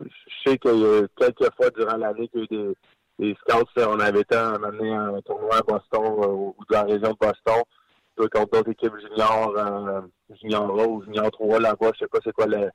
je 0.00 0.50
sais 0.50 0.58
qu'il 0.58 0.78
y 0.78 0.84
a 0.84 1.06
quelques 1.16 1.54
fois 1.54 1.70
durant 1.70 1.96
l'année 1.96 2.28
qu'il 2.28 2.46
y 2.50 2.56
a 2.56 2.62
eu 2.62 2.74
des, 3.18 3.36
scouts, 3.40 3.66
on 3.76 4.00
avait 4.00 4.20
été 4.20 4.34
à 4.34 4.52
un 4.52 5.20
tournoi 5.22 5.56
à 5.56 5.62
Boston 5.62 6.04
euh, 6.04 6.26
ou 6.26 6.56
dans 6.70 6.78
la 6.78 6.84
région 6.84 7.10
de 7.10 7.18
Boston, 7.18 7.62
contre 8.16 8.50
d'autres 8.50 8.70
équipes 8.70 8.96
juniors, 8.98 9.54
euh, 9.58 10.00
junior 10.40 10.80
A 10.80 10.86
ou 10.86 11.02
junior 11.04 11.30
3 11.30 11.60
là-bas, 11.60 11.90
je 11.94 11.98
sais 11.98 12.08
pas 12.08 12.18
c'est 12.24 12.32
quoi 12.32 12.46
le, 12.46 12.70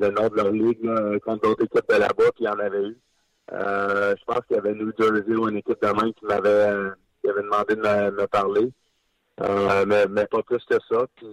nom 0.00 0.28
de 0.28 0.36
leur 0.36 0.50
ligue, 0.50 0.82
là, 0.82 1.18
contre 1.20 1.42
d'autres 1.42 1.64
équipes 1.64 1.88
de 1.90 1.96
là-bas, 1.96 2.30
puis 2.34 2.44
y 2.44 2.48
en 2.48 2.58
avait 2.58 2.84
eu. 2.84 2.98
Euh, 3.52 4.14
je 4.18 4.24
pense 4.24 4.40
qu'il 4.46 4.56
y 4.56 4.58
avait 4.58 4.74
New 4.74 4.92
Jersey 4.98 5.34
ou 5.34 5.48
une 5.48 5.58
équipe 5.58 5.82
de 5.82 5.88
main 5.88 6.12
qui 6.12 6.24
m'avait 6.24 6.48
euh, 6.48 6.90
qui 7.22 7.30
avait 7.30 7.42
demandé 7.42 7.74
de 7.74 7.80
me, 7.80 8.26
parler. 8.26 8.72
Euh, 9.40 9.84
mais, 9.86 10.06
mais 10.08 10.26
pas 10.26 10.42
plus 10.42 10.62
que 10.64 10.76
ça. 10.90 11.06
Puis, 11.16 11.26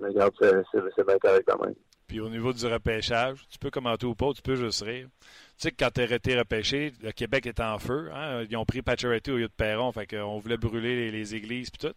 regarde, 0.00 0.34
c'est 0.40 1.06
bien 1.06 1.18
correct 1.18 1.44
quand 1.46 1.64
même. 1.64 1.74
Puis 2.08 2.20
au 2.20 2.30
niveau 2.30 2.54
du 2.54 2.66
repêchage, 2.66 3.46
tu 3.50 3.58
peux 3.58 3.70
commenter 3.70 4.06
ou 4.06 4.14
pas, 4.14 4.32
tu 4.34 4.40
peux 4.40 4.56
juste 4.56 4.82
rire. 4.82 5.08
Tu 5.20 5.28
sais 5.58 5.70
que 5.70 5.76
quand 5.78 5.90
tu 5.90 6.00
as 6.00 6.10
été 6.10 6.38
repêché, 6.38 6.92
le 7.02 7.12
Québec 7.12 7.46
est 7.46 7.60
en 7.60 7.78
feu. 7.78 8.08
Hein? 8.14 8.44
Ils 8.48 8.56
ont 8.56 8.64
pris 8.64 8.80
Pacioretty 8.80 9.30
au 9.30 9.36
lieu 9.36 9.48
de 9.48 9.52
Perron, 9.52 9.92
fait 9.92 10.06
qu'on 10.06 10.38
voulait 10.38 10.56
brûler 10.56 10.96
les, 10.96 11.10
les 11.10 11.34
églises 11.34 11.70
puis 11.70 11.86
tout. 11.86 11.94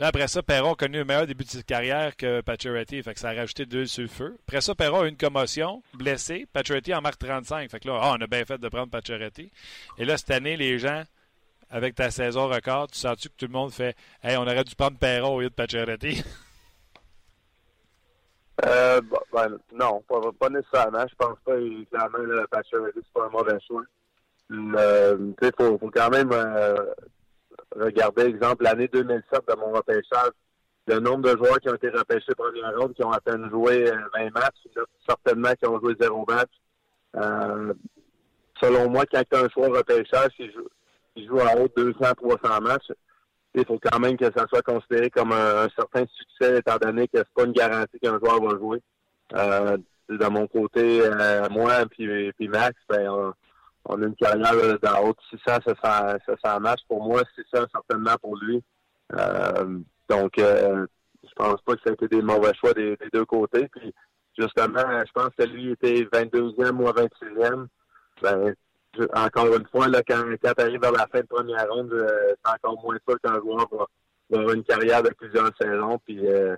Là, 0.00 0.08
après 0.08 0.26
ça, 0.26 0.42
Perron 0.42 0.72
a 0.72 0.74
connu 0.74 1.00
un 1.00 1.04
meilleur 1.04 1.26
début 1.26 1.44
de 1.44 1.50
sa 1.50 1.62
carrière 1.62 2.16
que 2.16 2.40
Pacioretty, 2.40 3.00
fait 3.02 3.14
que 3.14 3.20
ça 3.20 3.28
a 3.28 3.32
rajouté 3.34 3.64
deux 3.64 3.86
sur 3.86 4.02
le 4.02 4.08
feu. 4.08 4.36
Après 4.48 4.60
ça, 4.60 4.74
Perron 4.74 5.02
a 5.02 5.06
eu 5.06 5.08
une 5.08 5.16
commotion, 5.16 5.84
blessé. 5.94 6.46
Pacioretty 6.52 6.92
en 6.94 7.00
marque 7.00 7.20
35. 7.20 7.70
Fait 7.70 7.78
que 7.78 7.86
là, 7.86 8.00
ah, 8.02 8.14
on 8.18 8.20
a 8.20 8.26
bien 8.26 8.44
fait 8.44 8.58
de 8.58 8.68
prendre 8.68 8.90
Pacioretty. 8.90 9.52
Et 9.98 10.04
là, 10.04 10.16
cette 10.16 10.32
année, 10.32 10.56
les 10.56 10.80
gens, 10.80 11.04
avec 11.70 11.94
ta 11.94 12.10
saison 12.10 12.48
record, 12.48 12.88
tu 12.90 12.98
sens-tu 12.98 13.28
que 13.28 13.34
tout 13.36 13.46
le 13.46 13.52
monde 13.52 13.72
fait 13.72 13.96
Hey, 14.22 14.36
on 14.36 14.42
aurait 14.42 14.64
dû 14.64 14.74
prendre 14.74 14.98
Perron 14.98 15.36
au 15.36 15.40
lieu 15.40 15.50
de 15.50 15.54
Pacioretty? 15.54 16.24
Euh, 18.64 19.00
ben, 19.00 19.18
ben, 19.32 19.58
non, 19.72 20.00
pas, 20.38 20.48
nécessairement. 20.48 21.04
Je 21.08 21.14
pense 21.16 21.36
pas 21.44 21.56
clairement 21.90 22.18
le 22.18 22.46
Pacioretty, 22.46 23.00
c'est 23.02 23.12
pas 23.12 23.26
un 23.26 23.30
mauvais 23.30 23.58
choix. 23.66 23.82
Euh, 24.52 25.32
il 25.42 25.50
faut, 25.58 25.76
faut 25.76 25.90
quand 25.90 26.08
même 26.10 26.30
euh, 26.32 26.76
regarder, 27.76 28.22
exemple, 28.22 28.64
l'année 28.64 28.88
2007 28.88 29.42
de 29.48 29.54
mon 29.56 29.72
repêchage. 29.72 30.30
Le 30.86 31.00
nombre 31.00 31.32
de 31.32 31.36
joueurs 31.36 31.58
qui 31.60 31.70
ont 31.70 31.74
été 31.74 31.88
repêchés 31.88 32.34
première 32.36 32.76
ronde, 32.76 32.92
qui 32.94 33.02
ont 33.02 33.10
à 33.10 33.20
peine 33.20 33.48
joué 33.50 33.90
20 34.14 34.30
matchs, 34.34 34.56
il 34.66 34.72
y 34.76 34.78
en 34.78 34.82
a 34.82 34.86
certainement 35.08 35.52
qui 35.54 35.66
ont 35.66 35.80
joué 35.80 35.94
zéro 35.98 36.26
match. 36.28 36.50
Euh, 37.16 37.72
selon 38.60 38.90
moi, 38.90 39.04
quand 39.10 39.22
tu 39.30 39.38
as 39.38 39.44
un 39.44 39.48
choix 39.48 39.68
repêchage 39.68 40.30
qui 40.36 40.52
joue, 41.26 41.40
à 41.40 41.56
haute 41.56 41.72
200, 41.76 41.98
300 42.16 42.60
matchs, 42.60 42.92
il 43.54 43.64
faut 43.64 43.78
quand 43.78 43.98
même 43.98 44.16
que 44.16 44.26
ça 44.36 44.46
soit 44.48 44.62
considéré 44.62 45.08
comme 45.08 45.32
un, 45.32 45.68
certain 45.74 46.04
succès, 46.12 46.58
étant 46.58 46.76
donné 46.76 47.08
que 47.08 47.18
c'est 47.18 47.34
pas 47.34 47.44
une 47.44 47.52
garantie 47.52 47.98
qu'un 48.00 48.18
joueur 48.18 48.42
va 48.42 48.58
jouer. 48.58 48.82
Euh, 49.34 49.78
de 50.10 50.26
mon 50.26 50.46
côté, 50.46 51.00
euh, 51.02 51.48
moi 51.50 51.86
puis, 51.90 52.32
puis 52.32 52.48
Max, 52.48 52.74
ben, 52.90 53.32
on 53.86 54.02
a 54.02 54.06
une 54.06 54.14
carrière 54.14 54.78
dans 54.80 55.08
haute 55.08 55.18
600, 55.30 55.58
700, 55.66 56.16
700 56.26 56.60
matchs. 56.60 56.80
Pour 56.88 57.02
moi, 57.02 57.22
c'est 57.36 57.46
ça 57.52 57.66
certainement 57.72 58.16
pour 58.20 58.36
lui. 58.36 58.62
Euh, 59.12 59.78
donc, 60.08 60.38
euh, 60.38 60.86
je 61.22 61.32
pense 61.36 61.60
pas 61.62 61.74
que 61.74 61.82
ça 61.84 61.90
a 61.90 61.92
été 61.92 62.08
des 62.08 62.22
mauvais 62.22 62.52
choix 62.54 62.72
des, 62.72 62.96
deux 63.12 63.24
côtés. 63.24 63.68
Puis, 63.68 63.94
justement, 64.38 65.04
je 65.06 65.12
pense 65.12 65.30
que 65.38 65.44
lui 65.44 65.72
était 65.72 66.02
22e, 66.04 66.72
moi 66.72 66.92
26e. 66.92 67.66
Ben, 68.22 68.54
encore 69.14 69.54
une 69.54 69.66
fois, 69.66 69.88
là, 69.88 70.02
quand, 70.06 70.22
quand 70.42 70.52
tu 70.56 70.62
arrives 70.62 70.80
vers 70.80 70.92
la 70.92 71.06
fin 71.08 71.20
de 71.20 71.26
première 71.26 71.68
ronde, 71.68 71.92
euh, 71.92 72.34
c'est 72.44 72.52
encore 72.52 72.82
moins 72.82 72.96
sûr 73.06 73.20
qu'un 73.20 73.38
joueur 73.40 73.68
va, 73.70 73.86
va 74.30 74.38
avoir 74.38 74.54
une 74.54 74.64
carrière 74.64 75.02
de 75.02 75.10
plusieurs 75.10 75.50
saisons. 75.60 75.98
Puis, 76.04 76.26
euh, 76.26 76.56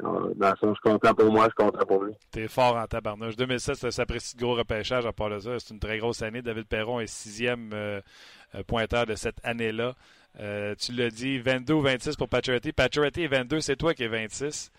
dans 0.00 0.20
le 0.20 0.56
sens, 0.56 0.56
je 0.62 0.66
suis 0.68 0.92
content 0.92 1.14
pour 1.14 1.32
moi, 1.32 1.46
je 1.46 1.62
suis 1.62 1.70
content 1.70 1.86
pour 1.86 2.04
lui. 2.04 2.12
T'es 2.30 2.48
fort 2.48 2.76
en 2.76 2.86
tabarnouche. 2.86 3.36
2007, 3.36 3.74
ça 3.74 3.90
s'apprécie 3.90 4.36
de 4.36 4.40
gros 4.40 4.54
repêchage 4.54 5.06
à 5.06 5.12
part 5.12 5.30
de 5.30 5.38
ça. 5.40 5.58
C'est 5.58 5.74
une 5.74 5.80
très 5.80 5.98
grosse 5.98 6.22
année. 6.22 6.42
David 6.42 6.66
Perron 6.66 7.00
est 7.00 7.06
sixième 7.06 7.70
euh, 7.72 8.00
euh, 8.54 8.62
pointeur 8.62 9.06
de 9.06 9.14
cette 9.14 9.44
année-là. 9.44 9.94
Euh, 10.40 10.74
tu 10.78 10.92
l'as 10.92 11.10
dit, 11.10 11.38
22 11.38 11.74
ou 11.74 11.80
26 11.80 12.16
pour 12.16 12.28
Pacioretty. 12.28 12.72
Pacioretty 12.72 13.22
est 13.22 13.28
22, 13.28 13.60
c'est 13.60 13.76
toi 13.76 13.94
qui 13.94 14.04
es 14.04 14.08
26 14.08 14.70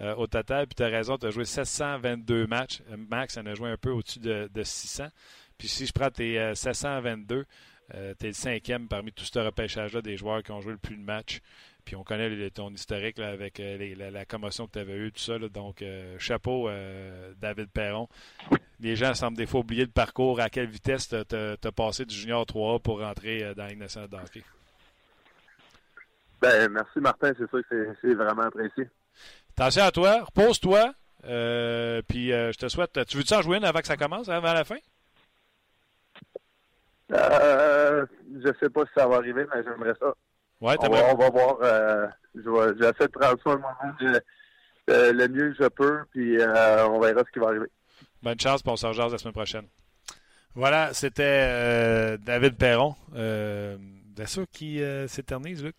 euh, 0.00 0.14
au 0.14 0.26
total. 0.26 0.66
Puis 0.66 0.76
tu 0.76 0.82
as 0.82 0.88
raison, 0.88 1.18
tu 1.18 1.26
as 1.26 1.30
joué 1.30 1.44
722 1.44 2.46
matchs. 2.46 2.82
Euh, 2.90 2.96
Max 3.10 3.36
en 3.36 3.46
a 3.46 3.54
joué 3.54 3.70
un 3.70 3.76
peu 3.76 3.90
au-dessus 3.90 4.20
de, 4.20 4.48
de 4.52 4.62
600. 4.62 5.08
Puis 5.56 5.68
si 5.68 5.86
je 5.86 5.92
prends 5.92 6.10
tes 6.10 6.38
euh, 6.38 6.54
722, 6.54 7.44
euh, 7.94 8.14
tu 8.18 8.26
es 8.26 8.28
le 8.28 8.34
cinquième 8.34 8.86
parmi 8.86 9.12
tout 9.12 9.24
ce 9.24 9.38
repêchage-là 9.38 10.02
des 10.02 10.16
joueurs 10.16 10.42
qui 10.42 10.52
ont 10.52 10.60
joué 10.60 10.72
le 10.72 10.78
plus 10.78 10.96
de 10.96 11.02
matchs. 11.02 11.40
Puis 11.88 11.96
on 11.96 12.04
connaît 12.04 12.28
le- 12.28 12.50
ton 12.50 12.68
historique 12.68 13.16
là, 13.16 13.30
avec 13.30 13.60
euh, 13.60 13.78
les- 13.78 13.94
la, 13.94 14.10
la 14.10 14.26
commotion 14.26 14.66
que 14.66 14.72
tu 14.72 14.78
avais 14.78 14.92
eue, 14.98 15.10
tout 15.10 15.20
ça. 15.22 15.38
là. 15.38 15.48
donc, 15.48 15.80
euh, 15.80 16.18
chapeau, 16.18 16.68
euh, 16.68 17.32
David 17.40 17.70
Perron. 17.70 18.10
Les 18.78 18.94
gens 18.94 19.14
semblent 19.14 19.38
des 19.38 19.46
fois 19.46 19.60
oublier 19.60 19.86
le 19.86 19.90
parcours, 19.90 20.38
à 20.38 20.50
quelle 20.50 20.66
vitesse 20.68 21.08
tu 21.08 21.16
as 21.34 21.72
passé 21.74 22.04
du 22.04 22.14
junior 22.14 22.44
3A 22.44 22.78
pour 22.82 23.00
rentrer 23.00 23.54
dans 23.54 23.62
la 23.62 23.70
Ligue 23.70 23.78
nationale. 23.78 24.10
Ben, 26.42 26.68
merci 26.70 27.00
Martin, 27.00 27.32
c'est 27.38 27.48
sûr 27.48 27.62
que 27.70 27.96
c'est- 28.02 28.12
vraiment 28.12 28.42
apprécié. 28.42 28.86
Attention 29.56 29.84
à 29.84 29.90
toi, 29.90 30.24
repose-toi. 30.24 30.92
euh, 31.24 32.02
puis 32.06 32.28
je 32.28 32.56
te 32.58 32.68
souhaite. 32.68 33.00
Tu 33.06 33.16
veux-tu 33.16 33.32
en 33.32 33.40
jouer 33.40 33.56
une 33.56 33.64
avant 33.64 33.80
que 33.80 33.86
ça 33.86 33.96
commence, 33.96 34.28
avant 34.28 34.52
la 34.52 34.64
fin? 34.64 34.76
Euh, 37.12 38.04
je 38.44 38.52
sais 38.60 38.68
pas 38.68 38.84
si 38.84 38.92
ça 38.94 39.06
va 39.08 39.16
arriver, 39.16 39.46
mais 39.54 39.62
j'aimerais 39.64 39.94
ça. 39.98 40.12
Ouais, 40.60 40.76
on, 40.80 40.88
va, 40.88 41.14
on 41.14 41.16
va 41.16 41.30
voir. 41.30 41.56
Euh, 41.62 42.06
je 42.34 42.40
vais- 42.50 42.74
J'essaie 42.78 43.06
de 43.06 43.12
prendre 43.12 43.38
ça 43.42 43.50
le, 43.50 43.56
moment, 43.58 43.68
euh, 44.02 44.20
euh, 44.90 45.12
le 45.12 45.28
mieux 45.28 45.52
que 45.54 45.64
je 45.64 45.68
peux, 45.68 46.00
puis 46.10 46.40
euh, 46.40 46.86
on 46.88 46.98
verra 47.00 47.22
ce 47.26 47.30
qui 47.32 47.38
va 47.38 47.48
arriver. 47.48 47.66
Bonne 48.22 48.40
chance, 48.40 48.62
pour 48.62 48.72
on 48.72 48.76
se 48.76 48.86
la 49.12 49.18
semaine 49.18 49.32
prochaine. 49.34 49.66
Voilà, 50.54 50.92
c'était 50.92 51.22
euh, 51.24 52.16
David 52.16 52.56
Perron. 52.56 52.96
Euh, 53.14 53.76
Bien 54.18 54.26
sûr 54.26 54.46
qui 54.52 54.82
euh, 54.82 55.06
s'éternise, 55.06 55.62
Luc. 55.62 55.76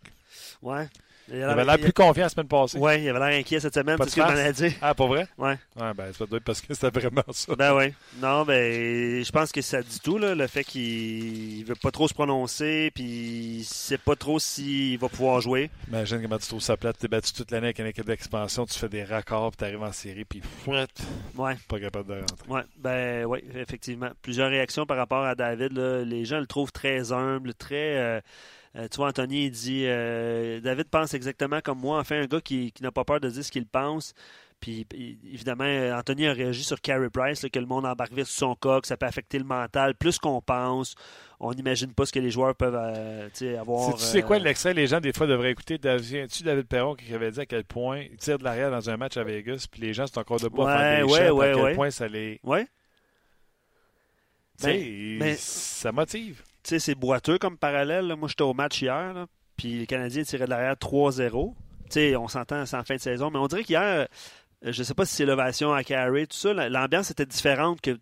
Ouais. 0.62 0.88
Il 1.32 1.44
avait 1.44 1.66
l'air 1.66 1.78
plus 1.80 1.94
confiant 1.94 2.24
la 2.24 2.30
semaine 2.30 2.48
passée. 2.48 2.78
Ouais, 2.78 3.02
il 3.04 3.10
avait 3.10 3.20
l'air 3.20 3.40
inquiet 3.40 3.60
cette 3.60 3.74
semaine, 3.74 3.98
c'est 4.04 4.10
ce 4.10 4.16
que 4.16 4.22
je 4.22 4.52
dit. 4.68 4.76
Ah, 4.82 4.94
pas 4.94 5.06
vrai? 5.08 5.28
Ouais. 5.38 5.58
Ouais, 5.80 5.94
ben, 5.96 6.12
ça 6.14 6.26
doit 6.26 6.38
être 6.38 6.44
parce 6.44 6.62
que 6.62 6.74
c'était 6.74 6.90
vraiment 7.00 7.24
ça. 7.32 7.56
Ben 7.56 7.76
oui. 7.76 7.94
Non, 8.22 8.44
ben, 8.46 9.24
je 9.24 9.32
pense 9.32 9.52
que 9.52 9.62
ça 9.62 9.82
dit 9.82 10.00
tout, 10.00 10.18
là, 10.18 10.36
le 10.36 10.48
fait 10.48 10.64
qu'il 10.64 11.64
veut 11.66 11.76
pas 11.76 11.92
trop 11.92 12.08
se 12.08 12.14
prononcer, 12.14 12.92
puis 12.94 13.04
il 13.60 13.64
sait 13.64 13.98
pas 13.98 14.16
trop 14.16 14.40
s'il 14.40 14.98
va 14.98 15.10
pouvoir 15.10 15.42
jouer. 15.42 15.70
Imagine 15.88 16.22
comment 16.22 16.38
tu 16.38 16.48
trouves 16.48 16.62
ça 16.62 16.78
plate. 16.78 16.98
T'es 16.98 17.08
battu 17.08 17.34
toute 17.34 17.52
l'année 17.52 17.68
avec 17.68 17.80
une 17.80 17.88
équipe 17.88 18.06
d'expansion, 18.06 18.66
tu 18.66 18.78
fais 18.78 18.90
des 18.90 19.04
raccords, 19.04 19.52
puis 19.52 19.58
t'arrives 19.58 19.84
en 19.84 19.92
série, 19.92 20.26
puis 20.26 20.42
fouet, 20.64 20.86
Ouais. 21.38 21.56
pas 21.68 21.80
capable 21.80 22.10
de 22.10 22.20
rentrer. 22.20 22.48
Ouais, 22.50 22.62
ben 22.78 23.26
oui, 23.26 23.40
effectivement. 23.56 24.10
Plusieurs 24.22 24.50
réactions 24.50 24.86
par 24.86 24.98
rapport 24.98 25.24
à 25.24 25.36
David. 25.36 25.74
là. 25.78 26.04
Les 26.04 26.26
gens 26.26 26.40
le 26.40 26.48
trouvent 26.48 26.72
très 26.72 27.12
humble, 27.12 27.54
très. 27.54 27.98
euh, 27.98 28.22
euh, 28.76 28.88
tu 28.88 28.98
vois, 28.98 29.08
Anthony 29.08 29.46
il 29.46 29.52
dit 29.52 29.84
euh, 29.86 30.60
David 30.60 30.90
pense 30.90 31.14
exactement 31.14 31.60
comme 31.62 31.80
moi. 31.80 32.00
Enfin, 32.00 32.22
un 32.22 32.26
gars 32.26 32.42
qui, 32.42 32.72
qui 32.72 32.84
n'a 32.84 32.92
pas 32.92 33.04
peur 33.04 33.20
de 33.20 33.30
dire 33.30 33.44
ce 33.44 33.52
qu'il 33.52 33.66
pense. 33.66 34.14
Puis, 34.60 34.86
évidemment, 35.34 35.64
Anthony 35.98 36.28
a 36.28 36.34
réagi 36.34 36.66
sur 36.66 36.82
Carey 36.82 37.10
Price, 37.10 37.44
là, 37.44 37.50
que 37.50 37.60
le 37.60 37.66
monde 37.66 37.86
embarque 37.86 38.12
vite 38.12 38.26
sur 38.26 38.58
son 38.62 38.80
que 38.82 38.88
ça 38.88 38.98
peut 38.98 39.06
affecter 39.06 39.38
le 39.38 39.46
mental 39.46 39.96
plus 39.96 40.20
qu'on 40.20 40.42
pense. 40.42 40.96
On 41.40 41.54
n'imagine 41.54 41.94
pas 41.94 42.06
ce 42.06 42.12
que 42.12 42.20
les 42.20 42.30
joueurs 42.30 42.54
peuvent 42.56 42.76
euh, 42.78 43.30
tu 43.34 43.56
avoir. 43.56 43.96
Tu 43.96 44.02
sais 44.02 44.22
quoi 44.22 44.38
l'extrait? 44.38 44.74
Les 44.74 44.88
gens, 44.88 45.00
des 45.00 45.14
fois, 45.14 45.28
devraient 45.28 45.52
écouter. 45.52 45.80
Viens-tu 45.82 46.44
David 46.44 46.68
Perron 46.68 46.96
qui 46.96 47.14
avait 47.14 47.32
dit 47.32 47.40
à 47.40 47.46
quel 47.46 47.64
point 47.64 48.02
il 48.02 48.18
tire 48.18 48.38
de 48.38 48.44
l'arrière 48.44 48.70
dans 48.70 48.90
un 48.90 48.98
match 48.98 49.16
à 49.16 49.24
Vegas, 49.24 49.66
puis 49.72 49.82
les 49.82 49.94
gens 49.94 50.08
sont 50.08 50.20
encore 50.20 50.42
debout 50.42 50.64
à 50.64 50.78
faire 50.78 51.06
des 51.06 51.12
Ouais, 51.32 51.50
à 51.50 51.54
quel 51.54 51.76
point 51.76 51.90
ça 51.90 52.10
les. 52.10 52.42
Ouais. 52.44 52.68
Tu 54.60 54.66
Ben, 54.66 55.18
mais- 55.20 55.36
ça 55.38 55.94
motive. 55.94 56.44
Tu 56.64 56.70
sais, 56.72 56.80
c'est 56.80 56.96
boiteux 56.96 57.38
comme 57.38 57.58
parallèle. 57.58 58.08
là. 58.08 58.16
Moi, 58.16 58.28
j'étais 58.28 58.44
au 58.44 58.54
match 58.54 58.82
hier, 58.82 59.14
là, 59.14 59.26
puis 59.58 59.80
les 59.80 59.88
Canadiens 59.88 60.24
tiraient 60.24 60.46
de 60.46 60.50
l'arrière 60.50 60.76
3-0. 60.76 61.54
Tu 61.86 61.94
sais, 61.94 62.16
on 62.16 62.28
s'entend, 62.28 62.66
c'est 62.66 62.78
en 62.78 62.84
fin 62.84 62.96
de 62.96 63.00
saison, 63.02 63.32
mais 63.32 63.40
on 63.40 63.48
dirait 63.48 63.64
qu'hier, 63.64 63.82
euh, 63.84 64.06
je 64.72 64.84
sais 64.84 64.94
pas 64.94 65.06
si 65.06 65.16
c'est 65.16 65.26
l'ovation 65.26 65.74
à 65.74 65.84
Carey, 65.84 66.28
tout 66.28 66.38
ça, 66.38 66.54
la- 66.54 66.70
l'ambiance 66.70 67.10
était 67.12 67.26
différente 67.26 67.82
que 67.82 67.98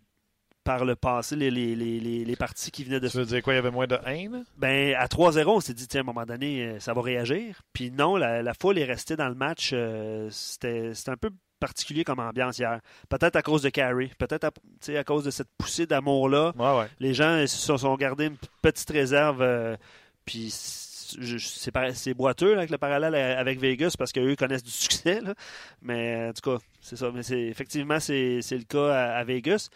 par 0.64 0.84
le 0.84 0.96
passé, 0.96 1.34
les, 1.34 1.50
les, 1.50 1.74
les, 1.74 2.24
les, 2.26 2.36
parties 2.36 2.70
qui 2.70 2.84
venaient 2.84 3.00
de 3.00 3.08
Tu 3.08 3.16
veux 3.16 3.24
dire 3.24 3.42
quoi? 3.42 3.54
Il 3.54 3.56
y 3.56 3.58
avait 3.58 3.70
moins 3.70 3.86
de 3.86 3.98
haine? 4.04 4.44
ben, 4.58 4.94
à 4.96 5.06
3-0, 5.06 5.46
on 5.48 5.60
s'est 5.60 5.72
dit, 5.72 5.88
tiens, 5.88 6.00
à 6.00 6.02
un 6.02 6.06
moment 6.06 6.26
donné, 6.26 6.62
euh, 6.66 6.78
ça 6.80 6.92
va 6.92 7.00
réagir. 7.00 7.62
Puis 7.72 7.90
non, 7.90 8.16
la, 8.16 8.42
la 8.42 8.52
foule 8.52 8.76
est 8.78 8.84
restée 8.84 9.16
dans 9.16 9.28
le 9.30 9.34
match. 9.34 9.70
euh, 9.72 10.28
c'était 10.30 10.92
un 11.06 11.16
peu 11.16 11.30
particulier 11.58 12.04
comme 12.04 12.18
ambiance 12.20 12.58
hier. 12.58 12.80
Peut-être 13.08 13.36
à 13.36 13.42
cause 13.42 13.62
de 13.62 13.68
Carey, 13.70 14.10
peut-être 14.18 14.44
à, 14.44 14.50
à 14.98 15.04
cause 15.04 15.24
de 15.24 15.30
cette 15.30 15.48
poussée 15.58 15.86
d'amour-là. 15.86 16.52
Ouais, 16.56 16.78
ouais. 16.80 16.86
Les 17.00 17.14
gens 17.14 17.40
se 17.46 17.56
sont, 17.56 17.78
sont 17.78 17.94
gardés 17.96 18.26
une 18.26 18.36
petite 18.62 18.90
réserve. 18.90 19.42
euh, 19.42 19.76
puis 20.24 20.48
c'est- 20.50 22.14
boiteux 22.14 22.52
là, 22.52 22.58
avec 22.58 22.70
le 22.70 22.76
parallèle 22.78 23.14
avec 23.14 23.58
Vegas 23.60 23.94
parce 23.98 24.12
qu'eux 24.12 24.36
connaissent 24.36 24.62
du 24.62 24.70
succès. 24.70 25.20
là. 25.20 25.34
Mais 25.82 26.28
en 26.28 26.32
tout 26.32 26.50
cas, 26.50 26.62
c'est 26.80 26.96
ça. 26.96 27.10
Mais 27.14 27.22
c'est 27.22 27.40
effectivement, 27.42 27.98
c'est 28.00 28.40
c'est 28.42 28.58
le 28.58 28.64
cas 28.64 28.92
à, 28.92 29.16
à 29.18 29.24
Vegas. 29.24 29.68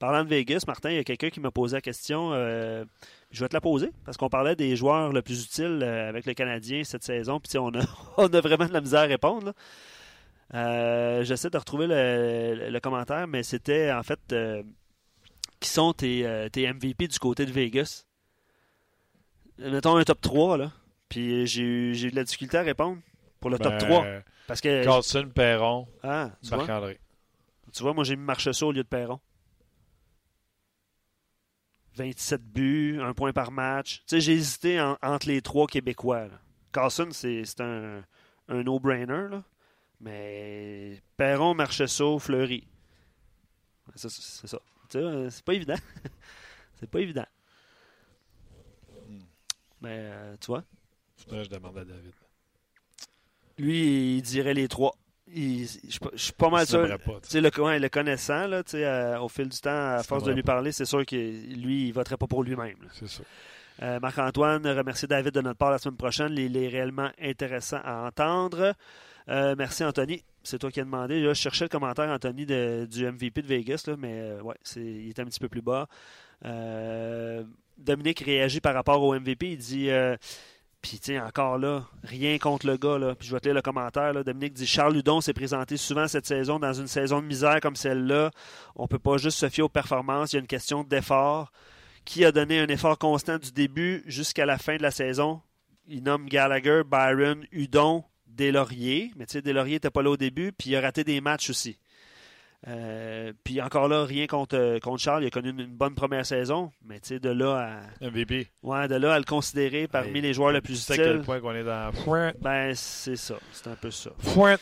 Parlant 0.00 0.24
de 0.24 0.28
Vegas, 0.30 0.64
Martin, 0.66 0.90
il 0.90 0.96
y 0.96 0.98
a 0.98 1.04
quelqu'un 1.04 1.28
qui 1.30 1.40
m'a 1.40 1.50
posé 1.50 1.76
la 1.76 1.80
question. 1.82 2.30
euh, 2.32 2.84
je 3.30 3.40
vais 3.44 3.48
te 3.48 3.54
la 3.54 3.60
poser 3.60 3.92
parce 4.04 4.16
qu'on 4.16 4.28
parlait 4.30 4.56
des 4.56 4.74
joueurs 4.74 5.12
le 5.12 5.22
plus 5.22 5.44
utiles 5.44 5.80
euh, 5.84 6.08
avec 6.08 6.26
le 6.26 6.34
Canadien 6.34 6.82
cette 6.84 7.04
saison. 7.04 7.38
Puis 7.38 7.56
on 7.58 7.68
a, 7.68 7.82
on 8.16 8.26
a 8.26 8.40
vraiment 8.40 8.66
de 8.66 8.72
la 8.72 8.80
misère 8.80 9.00
à 9.00 9.04
répondre. 9.04 9.46
là. 9.46 9.52
Euh, 10.54 11.22
J'essaie 11.22 11.50
de 11.50 11.58
retrouver 11.58 11.86
le, 11.86 12.70
le 12.70 12.80
commentaire, 12.80 13.26
mais 13.28 13.42
c'était 13.42 13.92
en 13.92 14.02
fait 14.02 14.18
euh, 14.32 14.62
qui 15.60 15.68
sont 15.68 15.92
tes, 15.92 16.26
euh, 16.26 16.48
tes 16.48 16.70
MVP 16.72 17.06
du 17.08 17.18
côté 17.18 17.46
de 17.46 17.52
Vegas. 17.52 18.04
Mettons 19.58 19.96
un 19.96 20.04
top 20.04 20.20
3, 20.20 20.56
là. 20.58 20.72
Puis 21.08 21.46
j'ai 21.46 21.62
eu, 21.62 21.94
j'ai 21.94 22.08
eu 22.08 22.10
de 22.10 22.16
la 22.16 22.24
difficulté 22.24 22.56
à 22.56 22.62
répondre 22.62 23.00
pour 23.40 23.50
le 23.50 23.58
top 23.58 23.72
Ben, 23.72 23.78
3. 23.78 24.06
Parce 24.46 24.60
que. 24.60 24.82
Carlson, 24.84 25.30
Perron, 25.34 25.86
Ah, 26.02 26.30
tu 26.42 26.48
vois, 26.48 26.58
Marc-André. 26.58 26.98
tu 27.72 27.82
vois, 27.82 27.92
moi 27.94 28.04
j'ai 28.04 28.16
mis 28.16 28.24
Marchessault 28.24 28.68
au 28.68 28.72
lieu 28.72 28.82
de 28.82 28.88
Perron. 28.88 29.20
27 31.96 32.42
buts, 32.42 33.00
un 33.02 33.12
point 33.14 33.32
par 33.32 33.50
match. 33.50 33.98
Tu 34.06 34.16
sais, 34.16 34.20
j'ai 34.20 34.32
hésité 34.32 34.80
en- 34.80 34.96
entre 35.02 35.28
les 35.28 35.42
trois 35.42 35.66
Québécois. 35.66 36.26
là. 36.28 36.40
Carlson, 36.72 37.08
c'est 37.10 37.44
c'est 37.44 37.60
un, 37.60 38.02
un 38.48 38.62
no-brainer, 38.62 39.28
là. 39.30 39.42
Mais 40.00 41.00
Perron, 41.16 41.54
Marchessault, 41.54 42.18
Fleury. 42.18 42.66
C'est 43.94 44.08
ça. 44.10 44.58
C'est 44.88 44.98
euh, 44.98 45.30
c'est 45.30 45.44
pas 45.44 45.54
évident. 45.54 45.74
c'est 46.80 46.88
pas 46.90 47.00
évident. 47.00 47.26
Mais 49.82 49.96
euh, 49.98 50.36
tu 50.40 50.46
vois, 50.48 50.64
Faudrait 51.16 51.38
que 51.38 51.44
je 51.44 51.50
demande 51.50 51.78
à 51.78 51.84
David. 51.84 52.12
lui, 53.58 54.16
il 54.16 54.22
dirait 54.22 54.54
les 54.54 54.68
trois. 54.68 54.94
Il- 55.32 55.66
je 55.66 55.90
suis 55.90 55.98
pas- 56.00 56.10
je 56.12 56.22
suis 56.22 56.32
pas 56.32 56.50
mal 56.50 56.66
sûr. 56.66 56.80
pas, 56.98 57.20
le, 57.40 57.62
ouais, 57.62 57.78
le 57.78 57.88
connaissant, 57.88 58.46
là, 58.46 58.62
euh, 58.74 59.18
au 59.20 59.28
fil 59.28 59.48
du 59.48 59.58
temps, 59.58 59.94
à 59.96 60.02
force 60.02 60.24
de 60.24 60.32
lui 60.32 60.42
pas. 60.42 60.54
parler, 60.54 60.72
c'est 60.72 60.84
sûr 60.84 61.04
que 61.06 61.14
lui, 61.16 61.88
il 61.88 61.92
voterait 61.92 62.16
pas 62.16 62.26
pour 62.26 62.42
lui-même. 62.42 62.76
C'est 62.92 63.06
ça. 63.08 63.22
Euh, 63.82 63.98
Marc-Antoine, 64.00 64.66
remercie 64.66 65.06
David 65.06 65.32
de 65.32 65.40
notre 65.40 65.56
part 65.58 65.70
la 65.70 65.78
semaine 65.78 65.96
prochaine. 65.96 66.34
Il 66.36 66.56
est 66.56 66.68
réellement 66.68 67.10
intéressant 67.20 67.80
à 67.84 68.06
entendre. 68.06 68.74
Euh, 69.30 69.54
merci, 69.56 69.84
Anthony. 69.84 70.24
C'est 70.42 70.58
toi 70.58 70.70
qui 70.70 70.80
as 70.80 70.84
demandé. 70.84 71.22
Je 71.22 71.34
cherchais 71.34 71.64
le 71.64 71.68
commentaire, 71.68 72.08
Anthony, 72.08 72.46
du 72.46 73.06
MVP 73.06 73.42
de 73.42 73.46
Vegas, 73.46 73.84
là, 73.86 73.94
mais 73.96 74.20
euh, 74.20 74.42
ouais, 74.42 74.56
il 74.76 75.08
est 75.08 75.18
un 75.20 75.24
petit 75.24 75.38
peu 75.38 75.48
plus 75.48 75.62
bas. 75.62 75.86
Euh, 76.44 77.44
Dominique 77.78 78.20
réagit 78.20 78.60
par 78.60 78.74
rapport 78.74 79.02
au 79.02 79.14
MVP. 79.18 79.52
Il 79.52 79.58
dit 79.58 79.88
Puis, 80.82 80.98
tiens, 80.98 81.26
encore 81.26 81.58
là, 81.58 81.86
rien 82.02 82.38
contre 82.38 82.66
le 82.66 82.76
gars. 82.76 82.98
Là. 82.98 83.14
Puis, 83.14 83.28
je 83.28 83.34
vais 83.34 83.40
te 83.40 83.46
lire 83.46 83.54
le 83.54 83.62
commentaire. 83.62 84.12
Là. 84.12 84.24
Dominique 84.24 84.54
dit 84.54 84.66
Charles 84.66 84.94
Ludon 84.94 85.20
s'est 85.20 85.32
présenté 85.32 85.76
souvent 85.76 86.08
cette 86.08 86.26
saison 86.26 86.58
dans 86.58 86.72
une 86.72 86.88
saison 86.88 87.20
de 87.20 87.26
misère 87.26 87.60
comme 87.60 87.76
celle-là. 87.76 88.30
On 88.74 88.88
peut 88.88 88.98
pas 88.98 89.16
juste 89.16 89.38
se 89.38 89.48
fier 89.48 89.62
aux 89.62 89.68
performances. 89.68 90.32
Il 90.32 90.36
y 90.36 90.38
a 90.38 90.40
une 90.40 90.46
question 90.46 90.82
d'effort. 90.82 91.52
Qui 92.06 92.24
a 92.24 92.32
donné 92.32 92.58
un 92.58 92.66
effort 92.68 92.98
constant 92.98 93.38
du 93.38 93.52
début 93.52 94.02
jusqu'à 94.06 94.46
la 94.46 94.58
fin 94.58 94.76
de 94.76 94.82
la 94.82 94.90
saison? 94.90 95.42
Il 95.86 96.02
nomme 96.02 96.26
Gallagher, 96.28 96.82
Byron, 96.84 97.44
Udon, 98.30 98.44
Deslauriers. 98.44 99.10
Mais 99.16 99.26
tu 99.26 99.32
sais, 99.32 99.42
Deslauriers 99.42 99.76
n'était 99.76 99.90
pas 99.90 100.02
là 100.02 100.10
au 100.10 100.16
début. 100.16 100.52
Puis, 100.52 100.70
il 100.70 100.76
a 100.76 100.80
raté 100.80 101.04
des 101.04 101.20
matchs 101.20 101.50
aussi. 101.50 101.78
Euh, 102.68 103.32
puis 103.42 103.62
encore 103.62 103.88
là, 103.88 104.04
rien 104.04 104.26
contre, 104.26 104.78
contre 104.80 105.00
Charles. 105.00 105.24
Il 105.24 105.28
a 105.28 105.30
connu 105.30 105.50
une, 105.50 105.60
une 105.60 105.76
bonne 105.76 105.94
première 105.94 106.26
saison. 106.26 106.70
Mais 106.84 107.00
tu 107.00 107.08
sais, 107.08 107.18
de 107.18 107.30
là 107.30 107.80
à. 108.00 108.06
MVP. 108.10 108.48
Ouais, 108.62 108.86
de 108.86 108.96
là 108.96 109.14
à 109.14 109.18
le 109.18 109.24
considérer 109.24 109.88
parmi 109.88 110.20
les 110.20 110.34
joueurs 110.34 110.52
les 110.52 110.60
plus 110.60 110.76
sais 110.76 110.92
à 110.92 110.96
quel 110.96 111.10
utiles. 111.12 111.24
point 111.24 111.40
qu'on 111.40 111.54
est 111.54 111.64
dans 111.64 111.90
Ben, 112.40 112.74
c'est 112.74 113.16
ça. 113.16 113.36
C'est 113.52 113.68
un 113.68 113.76
peu 113.76 113.90
ça. 113.90 114.10
fouin, 114.18 114.56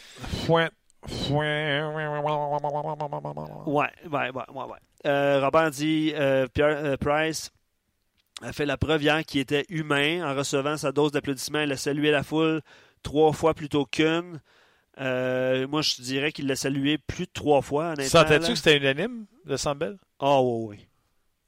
fouin, 0.46 0.68
fouin. 1.06 1.92
Ouais, 3.66 3.90
ouais, 4.10 4.30
ouais, 4.30 4.30
ouais. 4.30 4.64
ouais. 4.64 4.78
Euh, 5.06 5.40
Robert 5.42 5.70
dit 5.70 6.12
euh, 6.14 6.46
Pierre 6.52 6.84
euh, 6.84 6.96
Price 6.96 7.50
a 8.42 8.52
fait 8.52 8.66
la 8.66 8.76
preuve 8.76 9.02
hier 9.02 9.24
qu'il 9.24 9.40
était 9.40 9.64
humain 9.68 10.28
en 10.28 10.34
recevant 10.34 10.76
sa 10.76 10.92
dose 10.92 11.12
d'applaudissements. 11.12 11.60
Il 11.60 11.72
a 11.72 11.76
salué 11.76 12.10
la 12.10 12.22
foule 12.22 12.62
trois 13.08 13.32
fois 13.32 13.54
plutôt 13.54 13.86
qu'une. 13.86 14.40
Euh, 15.00 15.66
moi, 15.66 15.80
je 15.80 16.02
dirais 16.02 16.30
qu'il 16.30 16.46
l'a 16.46 16.56
salué 16.56 16.98
plus 16.98 17.24
de 17.24 17.30
trois 17.32 17.62
fois. 17.62 17.94
Sentais-tu 17.96 18.50
que 18.50 18.54
c'était 18.56 18.76
unanime, 18.76 19.24
le 19.46 19.56
Sambel? 19.56 19.96
Ah, 20.18 20.42
oui, 20.42 20.66
oui. 20.68 20.86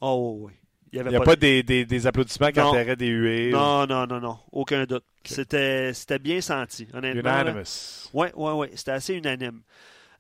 Ah, 0.01 0.15
oui, 0.15 0.45
oui. 0.45 0.53
Il 0.93 1.03
n'y 1.03 1.11
Il 1.11 1.17
a 1.17 1.21
pas 1.21 1.37
des, 1.37 1.63
des, 1.63 1.85
des 1.85 2.07
applaudissements 2.07 2.51
qui 2.51 2.61
enterraient 2.61 2.97
des 2.97 3.09
huées. 3.09 3.51
Non, 3.51 3.87
non, 3.87 4.07
non, 4.07 4.21
non. 4.21 4.39
Aucun 4.53 4.85
doute. 4.87 5.05
C'était, 5.25 5.93
c'était 5.93 6.19
bien 6.19 6.41
senti, 6.41 6.89
honnêtement. 6.95 7.21
Unanimous. 7.21 8.09
Oui, 8.15 8.29
oui, 8.35 8.53
oui. 8.55 8.69
C'était 8.75 8.93
assez 8.93 9.15
unanime. 9.15 9.61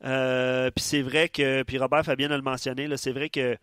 Euh, 0.05 0.71
puis 0.71 0.85
c'est 0.85 1.03
vrai 1.03 1.29
que, 1.29 1.63
puis 1.63 1.79
Robert 1.79 2.05
Fabien 2.05 2.31
a 2.31 2.37
le 2.37 2.43
mentionné, 2.43 2.87
là, 2.87 2.97
c'est 2.97 3.13
vrai 3.13 3.31
que 3.31 3.57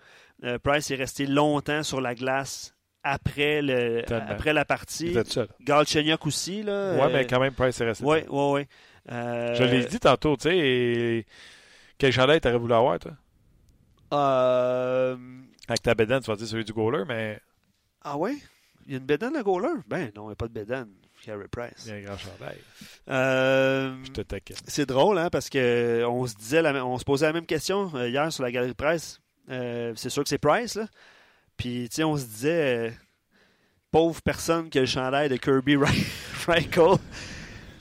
euh, 0.44 0.60
Price 0.60 0.90
est 0.92 0.96
resté 0.96 1.28
longtemps 1.28 1.84
sur 1.84 2.02
la 2.02 2.16
glace 2.16 2.74
après, 3.12 3.62
le, 3.62 4.04
Tellement. 4.06 4.26
après 4.30 4.54
la 4.54 4.66
partie. 4.66 5.16
Galchenyuk 5.62 6.26
aussi. 6.26 6.64
Là, 6.64 6.96
Ouais, 6.98 7.12
mais 7.14 7.26
quand 7.28 7.40
même, 7.40 7.54
Price 7.54 7.80
est 7.82 7.86
resté. 7.86 8.04
Oui, 8.06 8.20
oui, 8.30 8.52
oui. 8.54 8.68
Euh, 9.12 9.56
Je 9.56 9.64
l'ai 9.64 9.86
dit 9.86 10.00
tantôt, 10.00 10.36
tu 10.38 10.50
sais. 10.50 10.58
et- 10.58 11.26
Quel 11.98 12.12
chandail 12.12 12.40
t'aurais 12.42 12.58
voulu 12.58 12.74
avoir, 12.74 13.00
toi? 13.00 13.14
euh, 14.14 15.16
Avec 15.68 15.82
ta 15.82 15.96
bédaine, 15.96 16.22
tu 16.22 16.28
vas 16.32 16.36
dire 16.38 16.48
celui 16.48 16.64
du 16.66 16.74
goaler, 16.74 17.04
mais 17.08 17.40
ah 18.04 18.18
ouais? 18.18 18.36
Il 18.86 18.94
y 18.94 18.96
a 18.96 19.00
une 19.00 19.06
bédane 19.06 19.36
à 19.36 19.44
goaler? 19.44 19.82
Ben 19.88 20.12
non, 20.16 20.24
il 20.26 20.28
n'y 20.28 20.32
a 20.34 20.36
pas 20.36 20.48
de 20.48 20.54
bédane. 20.54 20.90
Carey 21.26 21.48
Price. 21.52 21.84
il 21.88 21.90
y 21.90 21.92
a 21.94 21.96
un 21.98 22.02
grand 22.04 22.18
chandail. 22.18 22.58
Euh, 23.10 23.96
Je 24.06 24.12
te 24.12 24.22
taquine. 24.22 24.56
C'est 24.68 24.86
drôle, 24.86 25.18
hein, 25.18 25.30
parce 25.30 25.50
que 25.50 26.06
on 26.08 26.26
se 26.26 26.36
disait, 26.36 26.62
la 26.62 26.86
on 26.86 26.98
se 26.98 27.04
posait 27.04 27.26
la 27.26 27.34
même 27.34 27.46
question 27.48 27.92
euh, 27.96 28.08
hier 28.08 28.32
sur 28.32 28.44
la 28.44 28.52
galerie 28.52 28.70
de 28.70 28.76
presse. 28.76 29.20
Euh, 29.50 29.92
c'est 29.96 30.10
sûr 30.10 30.24
que 30.24 30.30
c'est 30.30 30.38
Price, 30.38 30.76
là. 30.76 30.86
Puis, 31.58 31.90
tu 31.90 31.96
sais, 31.96 32.04
on 32.04 32.16
se 32.18 32.26
disait, 32.26 32.88
euh, 32.88 32.92
pauvre 33.92 34.22
personne 34.22 34.70
qui 34.70 34.78
a 34.78 34.82
le 34.82 34.88
chandail 34.88 35.30
de 35.30 35.38
Kirby 35.38 35.76
Reichel. 35.76 36.98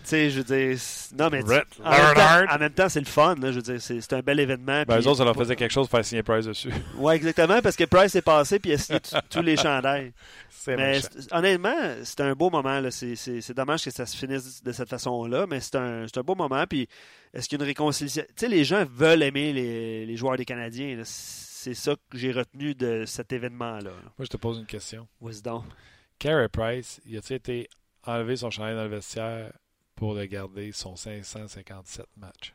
Tu 0.07 0.11
sais, 0.11 0.31
je 0.31 0.41
veux 0.41 0.45
dire, 0.45 0.79
non, 1.18 1.31
mais 1.33 1.43
Brett 1.43 1.66
en, 1.83 1.91
même 1.91 2.14
temps, 2.14 2.55
en 2.55 2.59
même 2.61 2.72
temps, 2.72 2.89
c'est 2.89 3.01
le 3.01 3.07
fun, 3.07 3.35
là, 3.41 3.51
je 3.51 3.57
veux 3.57 3.62
dire, 3.62 3.83
c'est 3.83 4.12
un 4.12 4.20
bel 4.20 4.39
événement. 4.39 4.85
Ben, 4.87 5.01
eux 5.01 5.07
autres, 5.09 5.18
ça 5.18 5.24
leur 5.24 5.35
faisait 5.35 5.57
quelque 5.57 5.72
chose 5.72 5.87
de 5.87 5.91
faire 5.91 6.05
signer 6.05 6.22
Price 6.22 6.47
dessus. 6.47 6.70
Ouais, 6.97 7.16
exactement, 7.16 7.61
parce 7.61 7.74
que 7.74 7.83
Price 7.83 8.14
est 8.14 8.22
passé 8.22 8.61
puis 8.61 8.70
il 8.70 8.74
a 8.74 8.79
signé 8.79 9.01
tous 9.29 9.43
les 9.43 9.57
chandails. 9.57 10.12
C'est 10.49 10.77
Mais 10.77 11.01
honnêtement, 11.33 11.74
c'est 12.05 12.20
un 12.20 12.35
beau 12.35 12.51
moment. 12.51 12.79
là. 12.79 12.93
C'est- 12.93 13.53
dommage 13.53 13.85
que 13.85 13.91
ça 13.91 14.07
se 14.07 14.16
finisse 14.16 14.62
de 14.62 14.70
cette 14.70 14.89
façon-là, 14.89 15.47
mais 15.49 15.59
c'est 15.61 15.74
un, 15.74 16.07
beau 16.24 16.37
moment. 16.37 16.64
Puis 16.68 16.89
est-ce 17.35 17.49
qu'il 17.49 17.59
y 17.59 17.61
a 17.61 17.64
une 17.64 17.68
réconciliation? 17.68 18.22
Tu 18.29 18.35
sais, 18.37 18.49
les 18.49 18.64
gens 18.64 18.85
veulent 18.93 19.22
aimer 19.22 19.53
les, 19.53 20.07
les 20.07 20.16
joueurs 20.16 20.37
des 20.37 20.45
Canadiens. 20.45 20.97
là. 20.97 21.03
C'est 21.67 21.75
ça 21.75 21.97
que 21.97 22.17
j'ai 22.17 22.31
retenu 22.31 22.77
de 22.77 23.03
cet 23.07 23.33
événement-là. 23.33 23.91
Moi, 23.91 24.21
je 24.21 24.29
te 24.29 24.37
pose 24.37 24.61
une 24.61 24.67
question. 24.67 25.09
Wisdom. 25.21 25.64
Carey 26.17 26.49
Price, 26.49 27.01
il 27.05 27.19
a-tu 27.19 27.35
été 27.35 27.69
enlevé 28.05 28.37
son 28.37 28.51
chandail 28.53 28.77
dans 28.77 28.85
le 28.85 28.89
vestiaire 28.89 29.51
pour 29.97 30.14
le 30.14 30.27
garder 30.27 30.71
son 30.71 30.95
557 30.95 32.07
matchs? 32.17 32.55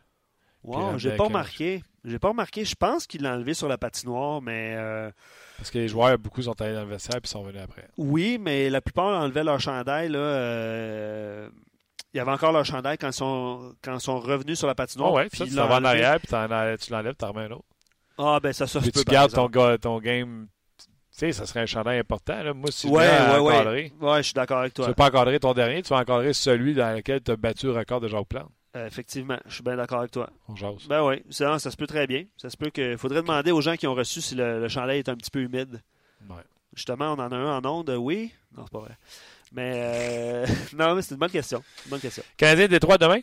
Wow, 0.63 0.97
j'ai 0.97 1.09
avec 1.09 1.17
pas 1.17 1.25
remarqué. 1.25 1.83
J'ai 2.05 2.19
pas 2.19 2.29
remarqué. 2.29 2.63
Je 2.63 2.73
pense 2.73 3.05
qu'il 3.05 3.23
l'a 3.23 3.33
enlevé 3.33 3.53
sur 3.53 3.67
la 3.67 3.77
patinoire, 3.77 4.41
mais 4.41 4.75
euh, 4.77 5.11
Parce 5.57 5.71
que 5.71 5.79
les 5.79 5.89
joueurs, 5.89 6.17
beaucoup 6.17 6.43
sont 6.43 6.61
allés 6.61 6.75
dans 6.75 6.83
le 6.85 6.91
vestiaire 6.91 7.19
puis 7.19 7.29
sont 7.29 7.43
venus 7.43 7.61
après. 7.61 7.89
oui, 7.97 8.37
mais 8.39 8.69
la 8.69 8.79
plupart 8.79 9.21
enlevaient 9.21 9.43
leur 9.43 9.59
chandail. 9.59 10.07
Là, 10.07 10.19
euh, 10.19 11.49
il 12.13 12.17
y 12.17 12.19
avait 12.21 12.31
encore 12.31 12.53
leur 12.53 12.63
chandail 12.63 12.97
quand 12.97 13.09
ils 13.09 13.13
sont, 13.13 13.75
quand 13.83 13.95
ils 13.95 13.99
sont 13.99 14.21
revenus 14.21 14.57
sur 14.57 14.67
la 14.67 14.75
patinoire. 14.75 15.11
Oh 15.11 15.15
ouais, 15.17 15.27
puis 15.27 15.39
ça, 15.39 15.45
tu 15.45 15.51
l'ont 15.51 15.63
t'en 15.63 15.67
vas 15.67 15.79
en 15.79 15.83
arrière 15.83 16.17
puis 16.17 16.29
tu 16.29 16.91
l'enlèves, 16.93 17.15
tu 17.17 17.25
en 17.25 17.33
remets 17.33 17.47
un 17.47 17.51
autre. 17.51 17.65
Ah, 18.17 18.39
ben 18.41 18.53
ça, 18.53 18.67
ça 18.67 18.79
Puis 18.79 18.91
peut, 18.91 18.99
tu 18.99 19.05
par 19.05 19.13
gardes 19.29 19.33
ton, 19.33 19.77
ton 19.77 19.99
game. 19.99 20.47
Tu 20.77 20.85
sais, 21.11 21.31
ça 21.33 21.45
serait 21.45 21.61
un 21.61 21.65
chandail 21.65 21.99
important. 21.99 22.41
Là. 22.41 22.53
Moi, 22.53 22.71
si 22.71 22.87
je 22.87 22.91
Ouais, 22.93 23.05
à 23.05 23.33
ouais, 23.35 23.39
ouais. 23.47 23.53
encadrer, 23.55 23.93
Ouais, 23.99 24.17
je 24.17 24.23
suis 24.23 24.33
d'accord 24.33 24.59
avec 24.59 24.73
tu 24.73 24.77
toi. 24.77 24.85
ne 24.85 24.89
veux 24.91 24.95
pas 24.95 25.07
encadrer 25.07 25.39
ton 25.39 25.53
dernier, 25.53 25.81
tu 25.81 25.89
vas 25.89 25.97
encadrer 25.99 26.33
celui 26.33 26.73
dans 26.73 26.95
lequel 26.95 27.21
tu 27.21 27.31
as 27.31 27.35
battu 27.35 27.65
le 27.67 27.73
record 27.73 27.99
de 28.01 28.07
Jacques 28.07 28.27
Plante. 28.27 28.49
Euh, 28.77 28.87
effectivement, 28.87 29.37
je 29.47 29.55
suis 29.55 29.63
bien 29.63 29.75
d'accord 29.75 29.99
avec 29.99 30.11
toi. 30.11 30.29
On 30.47 30.55
jase. 30.55 30.87
Ben 30.87 31.03
oui, 31.03 31.21
ça, 31.29 31.59
ça 31.59 31.69
se 31.71 31.75
peut 31.75 31.87
très 31.87 32.07
bien. 32.07 32.23
Ça 32.37 32.49
se 32.49 32.55
peut 32.55 32.69
que. 32.69 32.95
faudrait 32.95 33.21
demander 33.21 33.51
aux 33.51 33.59
gens 33.59 33.75
qui 33.75 33.85
ont 33.85 33.93
reçu 33.95 34.21
si 34.21 34.33
le, 34.35 34.61
le 34.61 34.67
chandail 34.69 34.99
est 34.99 35.09
un 35.09 35.15
petit 35.15 35.29
peu 35.29 35.41
humide. 35.41 35.81
Ouais. 36.29 36.37
Justement, 36.73 37.09
on 37.13 37.19
en 37.19 37.31
a 37.31 37.35
un 37.35 37.57
en 37.57 37.65
onde, 37.69 37.89
oui. 37.99 38.31
Non, 38.55 38.63
c'est 38.63 38.71
pas 38.71 38.79
vrai. 38.79 38.97
Mais 39.51 39.71
euh, 39.75 40.45
non, 40.77 40.95
mais 40.95 41.01
c'est 41.01 41.15
une 41.15 41.19
bonne 41.19 41.29
question. 41.29 41.61
Une 41.85 41.89
bonne 41.91 41.99
question. 41.99 42.23
Canadien 42.37 42.69
Détroit 42.69 42.97
demain? 42.97 43.19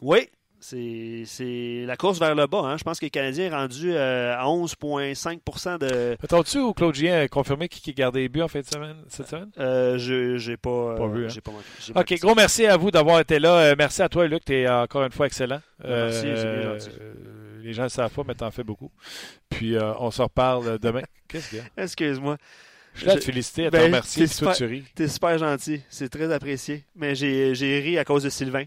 Oui, 0.00 0.30
c'est 0.66 1.84
la 1.86 1.96
course 1.96 2.18
vers 2.18 2.34
le 2.34 2.46
bas. 2.46 2.60
hein. 2.64 2.76
Je 2.78 2.84
pense 2.84 2.98
que 2.98 3.04
le 3.06 3.10
Canadien 3.10 3.46
est 3.46 3.54
rendu 3.54 3.92
euh, 3.92 4.34
à 4.36 4.44
11,5 4.46 5.78
de. 5.78 6.16
Attends-tu 6.22 6.58
ou 6.58 6.72
Claude 6.72 6.94
Gien 6.94 7.20
a 7.20 7.28
confirmé 7.28 7.68
qui 7.68 7.92
gardait 7.92 8.20
les 8.20 8.28
buts 8.28 8.42
en 8.42 8.48
fin 8.48 8.60
de 8.60 8.64
semaine, 8.66 8.96
cette 9.08 9.28
semaine? 9.28 9.50
Euh, 9.58 9.98
je 9.98 10.36
j'ai 10.38 10.56
pas, 10.56 10.70
euh, 10.70 10.96
Pas 10.96 11.06
vu, 11.08 11.26
hein? 11.26 11.28
j'ai 11.28 11.40
pas 11.40 11.50
manqué. 11.50 11.64
OK, 11.90 11.94
manqué 11.96 12.16
gros 12.16 12.34
merci 12.34 12.66
à 12.66 12.76
vous 12.76 12.90
d'avoir 12.90 13.20
été 13.20 13.38
là. 13.38 13.54
Euh, 13.58 13.74
merci 13.76 14.02
à 14.02 14.08
toi, 14.08 14.26
Luc. 14.26 14.44
Tu 14.44 14.54
es 14.54 14.68
encore 14.68 15.04
une 15.04 15.12
fois 15.12 15.26
excellent. 15.26 15.60
Merci, 15.82 16.26
Euh, 16.26 16.78
gentil. 16.78 16.96
euh, 17.00 17.14
les 17.62 17.72
gens 17.72 17.82
ne 17.82 17.86
le 17.86 17.90
savent 17.90 18.12
pas, 18.12 18.22
mais 18.26 18.34
t'en 18.34 18.50
fais 18.50 18.64
beaucoup. 18.64 18.90
Puis 19.50 19.76
euh, 19.76 19.92
on 19.98 20.10
se 20.10 20.22
reparle 20.22 20.78
demain. 20.78 21.02
Qu'est-ce 21.28 21.50
qu'il 21.50 21.58
y 21.58 21.62
a? 21.62 21.82
Excuse-moi. 21.82 22.36
Je 22.94 22.98
suis 23.00 23.06
là 23.08 23.12
à 23.14 23.16
te 23.16 23.24
féliciter, 23.24 23.66
à 23.66 23.70
te 23.70 23.76
Ben, 23.76 23.84
remercier, 23.86 24.26
super- 24.28 24.54
tu. 24.54 24.84
T'es 24.94 25.08
super 25.08 25.36
gentil. 25.36 25.82
C'est 25.88 26.08
très 26.08 26.32
apprécié. 26.32 26.84
Mais 26.94 27.14
j'ai 27.14 27.80
ri 27.80 27.98
à 27.98 28.04
cause 28.04 28.22
de 28.22 28.30
Sylvain. 28.30 28.64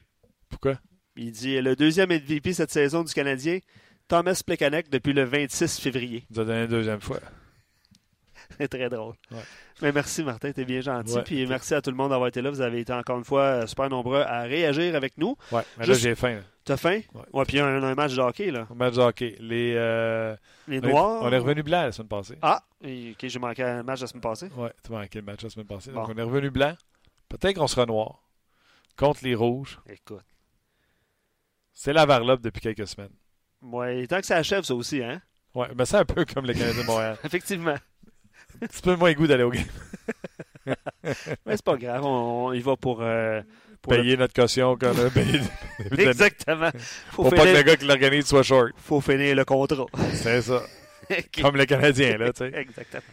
Pourquoi? 0.50 0.76
Il 1.18 1.32
dit 1.32 1.60
le 1.60 1.76
deuxième 1.76 2.10
MVP 2.10 2.54
cette 2.54 2.72
saison 2.72 3.04
du 3.04 3.14
Canadien, 3.14 3.60
Thomas 4.08 4.42
Plekanec 4.46 4.90
depuis 4.90 5.14
le 5.14 5.24
26 5.24 5.80
février. 5.80 6.24
Il 6.30 6.36
nous 6.36 6.42
a 6.42 6.46
donné 6.46 6.62
une 6.62 6.68
deuxième 6.68 7.02
fois. 7.02 7.20
C'est 8.60 8.68
très 8.70 8.90
drôle. 8.90 9.16
Ouais. 9.32 9.42
Mais 9.82 9.92
merci, 9.92 10.24
Martin. 10.24 10.52
T'es 10.52 10.64
bien 10.64 10.80
gentil. 10.82 11.14
Ouais. 11.16 11.24
Puis 11.24 11.46
merci 11.48 11.74
à 11.74 11.82
tout 11.82 11.90
le 11.90 11.98
monde 11.98 12.12
d'avoir 12.12 12.30
été 12.30 12.42
là. 12.42 12.50
Vous 12.50 12.62
avez 12.62 12.80
été 12.80 12.94
encore 12.94 13.18
une 13.18 13.26
fois 13.26 13.68
super 13.68 13.90
nombreux 13.90 14.22
à 14.22 14.42
réagir 14.44 14.96
avec 14.96 15.18
nous. 15.18 15.36
Ouais, 15.52 15.62
mais 15.78 15.86
Juste- 15.86 16.04
là, 16.04 16.10
j'ai 16.10 16.16
faim. 16.16 16.40
T'as 16.64 16.78
faim? 16.78 17.02
Ouais. 17.14 17.22
Ouais, 17.34 17.46
puis 17.46 17.60
un, 17.60 17.84
un 17.84 17.96
match 17.96 18.14
de 18.16 18.22
hockey, 18.22 18.52
là. 18.52 18.68
On 18.70 18.76
match 18.76 18.96
de 18.96 19.02
hockey. 19.02 19.36
Les, 19.40 19.74
euh, 19.76 20.36
Les 20.68 20.80
on 20.80 20.84
est- 20.84 20.92
Noirs? 20.92 21.20
On 21.24 21.32
est 21.32 21.38
revenu 21.38 21.64
blanc 21.64 21.84
la 21.84 21.92
semaine 21.92 22.08
passée. 22.10 22.38
Ah, 22.42 22.64
ok, 22.84 23.16
j'ai 23.24 23.40
manqué 23.40 23.64
un 23.64 23.84
match 23.84 24.02
la 24.02 24.08
semaine 24.08 24.22
passée. 24.22 24.50
Ouais, 24.56 24.72
tu 24.84 24.92
m'as 24.92 25.00
manqué 25.02 25.20
le 25.20 25.26
match 25.26 25.44
la 25.44 25.50
semaine 25.50 25.68
passée. 25.68 25.92
Donc, 25.92 26.10
on 26.10 26.18
est 26.18 26.22
revenu 26.22 26.50
blanc. 26.50 26.76
Peut-être 27.30 27.56
qu'on 27.58 27.68
sera 27.68 27.86
noir. 27.86 28.22
Contre 28.98 29.20
les 29.24 29.36
rouges. 29.36 29.80
Écoute. 29.90 30.24
C'est 31.80 31.94
la 31.94 32.08
varlope 32.08 32.42
depuis 32.42 32.60
quelques 32.60 32.88
semaines. 32.88 33.14
Ouais, 33.62 34.08
tant 34.08 34.20
que 34.20 34.26
ça 34.26 34.38
achève, 34.38 34.64
ça 34.64 34.74
aussi, 34.74 35.04
hein? 35.04 35.22
Ouais, 35.54 35.68
mais 35.78 35.86
c'est 35.86 35.98
un 35.98 36.06
peu 36.06 36.26
comme 36.26 36.48
le 36.48 36.54
Canadien 36.54 36.82
de 36.82 36.88
Montréal. 36.88 37.18
Effectivement. 37.24 37.76
Un 38.62 38.66
petit 38.66 38.82
peu 38.82 38.96
moins 38.96 39.14
goût 39.14 39.28
d'aller 39.28 39.44
au 39.44 39.52
game. 39.52 39.64
Mais 40.66 41.56
c'est 41.56 41.64
pas 41.64 41.78
grave. 41.78 42.04
On, 42.04 42.48
on 42.48 42.54
y 42.54 42.60
va 42.62 42.76
pour. 42.76 43.02
euh, 43.02 43.42
pour 43.82 43.94
le- 43.94 44.00
Payer 44.02 44.18
notre 44.18 44.34
caution 44.34 44.76
qu'on 44.76 44.98
a 44.98 45.10
payé. 45.12 45.40
Exactement. 45.98 46.72
Faut 47.12 47.24
Pour 47.24 47.36
pas 47.36 47.46
que 47.46 47.56
le 47.56 47.62
gars 47.62 47.78
qui 47.78 47.86
l'organise 47.86 48.26
soit 48.26 48.42
short. 48.44 48.72
faut 48.78 49.00
finir 49.00 49.36
le 49.36 49.46
contrat. 49.46 49.86
C'est 50.14 50.42
ça. 50.42 50.64
Comme 51.40 51.56
le 51.58 51.66
Canadien, 51.66 52.18
là, 52.18 52.34
tu 52.34 52.40
sais. 52.40 52.52
Exactement. 52.58 53.04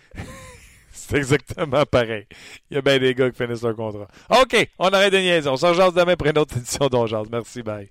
C'est 0.90 1.16
exactement 1.18 1.84
pareil. 1.84 2.26
Il 2.70 2.74
y 2.74 2.78
a 2.78 2.80
bien 2.82 2.98
des 2.98 3.14
gars 3.14 3.30
qui 3.30 3.36
finissent 3.36 3.62
leur 3.62 3.76
contrat. 3.76 4.08
OK, 4.30 4.68
on 4.78 4.88
arrête 4.88 5.12
de 5.12 5.18
niaiser. 5.18 5.48
On 5.50 5.56
s'en 5.56 5.74
jase 5.74 5.92
demain 5.92 6.16
pour 6.16 6.26
une 6.26 6.38
autre 6.38 6.56
édition 6.56 6.88
d'On. 6.88 7.06
Merci, 7.30 7.62
bye. 7.62 7.90